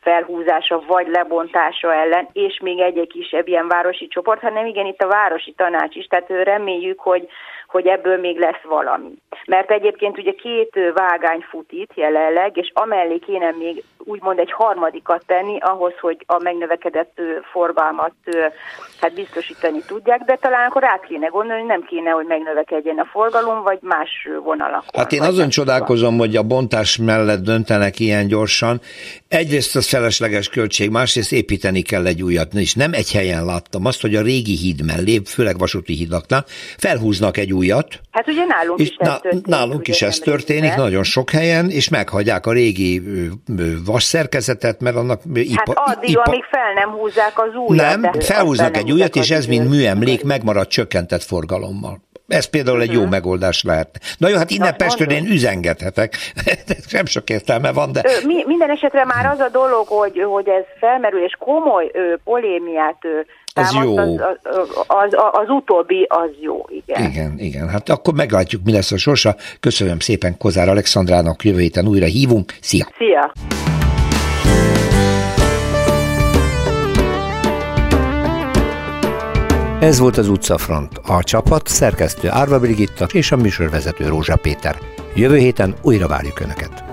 felhúzása 0.00 0.82
vagy 0.86 1.08
lebontása 1.08 1.94
ellen, 1.94 2.28
és 2.32 2.60
még 2.62 2.80
egy-egy 2.80 3.08
kisebb 3.08 3.48
ilyen 3.48 3.68
városi 3.68 4.08
csoport, 4.08 4.40
hanem 4.40 4.66
igen, 4.66 4.86
itt 4.86 5.02
a 5.02 5.08
városi 5.08 5.52
tanács 5.52 5.96
is, 5.96 6.06
tehát 6.06 6.28
reméljük, 6.28 7.00
hogy 7.00 7.28
hogy 7.70 7.86
ebből 7.86 8.16
még 8.16 8.38
lesz 8.38 8.62
valami. 8.68 9.12
Mert 9.46 9.70
egyébként 9.70 10.18
ugye 10.18 10.32
két 10.32 10.78
vágány 10.94 11.44
fut 11.50 11.72
itt 11.72 11.90
jelenleg, 11.94 12.56
és 12.56 12.70
amellé 12.74 13.18
kéne 13.18 13.50
még 13.58 13.84
úgymond 14.04 14.38
egy 14.38 14.52
harmadikat 14.52 15.22
tenni 15.26 15.58
ahhoz, 15.60 15.92
hogy 16.00 16.16
a 16.26 16.42
megnövekedett 16.42 17.20
forgalmat 17.52 18.12
hát 19.00 19.14
biztosítani 19.14 19.80
tudják, 19.86 20.20
de 20.20 20.38
talán 20.40 20.68
akkor 20.68 20.84
át 20.84 21.04
kéne 21.06 21.26
gondolni, 21.26 21.62
nem 21.62 21.82
kéne, 21.82 22.10
hogy 22.10 22.26
megnövekedjen 22.26 22.98
a 22.98 23.04
forgalom, 23.04 23.62
vagy 23.62 23.78
más 23.80 24.28
vonalak. 24.44 24.84
Hát 24.96 25.12
én 25.12 25.22
azon 25.22 25.48
csodálkozom, 25.48 26.18
hogy 26.18 26.36
a 26.36 26.42
bontás 26.42 26.96
mellett 26.96 27.42
döntenek 27.42 27.98
ilyen 27.98 28.26
gyorsan. 28.26 28.80
Egyrészt 29.28 29.76
az 29.76 29.88
felesleges 29.88 30.48
költség, 30.48 30.90
másrészt 30.90 31.32
építeni 31.32 31.82
kell 31.82 32.06
egy 32.06 32.22
újat, 32.22 32.54
és 32.54 32.74
nem 32.74 32.92
egy 32.92 33.12
helyen 33.12 33.44
láttam 33.44 33.84
azt, 33.84 34.00
hogy 34.00 34.14
a 34.14 34.22
régi 34.22 34.56
híd 34.56 34.84
mellé, 34.84 35.20
főleg 35.24 35.58
vasúti 35.58 35.92
hídaknál 35.92 36.44
felhúznak 36.78 37.36
egy 37.36 37.52
újat. 37.60 38.00
Hát 38.10 38.28
ugye 38.28 38.44
nálunk 38.44 38.78
és 38.80 38.88
is 38.88 38.96
ez 38.98 39.08
történik. 39.08 39.46
Nálunk 39.46 39.88
is 39.88 40.02
ez 40.02 40.18
történik, 40.18 40.62
régen. 40.62 40.78
nagyon 40.78 41.02
sok 41.02 41.30
helyen, 41.30 41.70
és 41.70 41.88
meghagyják 41.88 42.46
a 42.46 42.52
régi 42.52 43.02
vasszerkezetet, 43.84 44.80
mert 44.80 44.96
annak 44.96 45.20
ipa, 45.32 45.62
Hát 45.66 45.96
addig, 45.96 46.10
ipa... 46.10 46.22
amíg 46.22 46.44
fel 46.44 46.72
nem 46.74 46.90
húzzák 46.90 47.32
az 47.34 47.54
újat. 47.54 48.00
Nem, 48.00 48.12
felhúznak 48.20 48.76
egy 48.76 48.92
újat, 48.92 49.16
és 49.16 49.30
ez 49.30 49.46
mint 49.46 49.68
műemlék 49.68 50.24
megmarad 50.24 50.66
csökkentett 50.66 51.22
forgalommal. 51.22 52.00
Ez 52.30 52.44
például 52.44 52.80
egy 52.80 52.92
jó 52.92 52.96
uh-huh. 52.96 53.10
megoldás 53.10 53.62
lehet. 53.62 53.88
Na 54.18 54.28
jó, 54.28 54.36
hát 54.36 54.50
innen 54.50 54.76
Pestről 54.76 55.10
én 55.10 55.26
üzengethetek, 55.26 56.14
nem 56.92 57.06
sok 57.06 57.30
értelme 57.30 57.72
van, 57.72 57.92
de... 57.92 58.02
Mi, 58.26 58.44
minden 58.46 58.70
esetre 58.70 59.04
már 59.04 59.26
az 59.26 59.38
a 59.38 59.48
dolog, 59.48 59.86
hogy, 59.86 60.22
hogy 60.22 60.48
ez 60.48 60.64
felmerül, 60.78 61.24
és 61.24 61.36
komoly 61.38 61.90
ö, 61.92 62.14
polémiát 62.24 62.98
ö, 63.00 63.20
az 63.54 63.72
jó. 63.82 63.96
Az, 63.96 64.20
az, 64.42 64.68
az, 64.86 65.14
az 65.32 65.48
utóbbi 65.48 66.06
az 66.08 66.30
jó, 66.40 66.66
igen. 66.68 67.10
Igen, 67.10 67.38
igen. 67.38 67.68
Hát 67.68 67.88
akkor 67.88 68.14
meglátjuk, 68.14 68.62
mi 68.64 68.72
lesz 68.72 68.92
a 68.92 68.96
sorsa. 68.96 69.36
Köszönöm 69.60 69.98
szépen 69.98 70.36
Kozár 70.38 70.68
Alexandrának, 70.68 71.44
jövő 71.44 71.60
héten 71.60 71.86
újra 71.86 72.06
hívunk. 72.06 72.54
Szia! 72.60 72.88
Szia! 72.98 73.32
Ez 79.80 79.98
volt 79.98 80.16
az 80.16 80.28
utcafront. 80.28 81.00
A 81.06 81.22
csapat 81.22 81.66
szerkesztő 81.66 82.28
Árva 82.30 82.58
Brigitta 82.58 83.06
és 83.12 83.32
a 83.32 83.36
műsorvezető 83.36 84.08
Rózsa 84.08 84.36
Péter. 84.36 84.76
Jövő 85.14 85.36
héten 85.36 85.74
újra 85.82 86.08
várjuk 86.08 86.40
Önöket. 86.40 86.84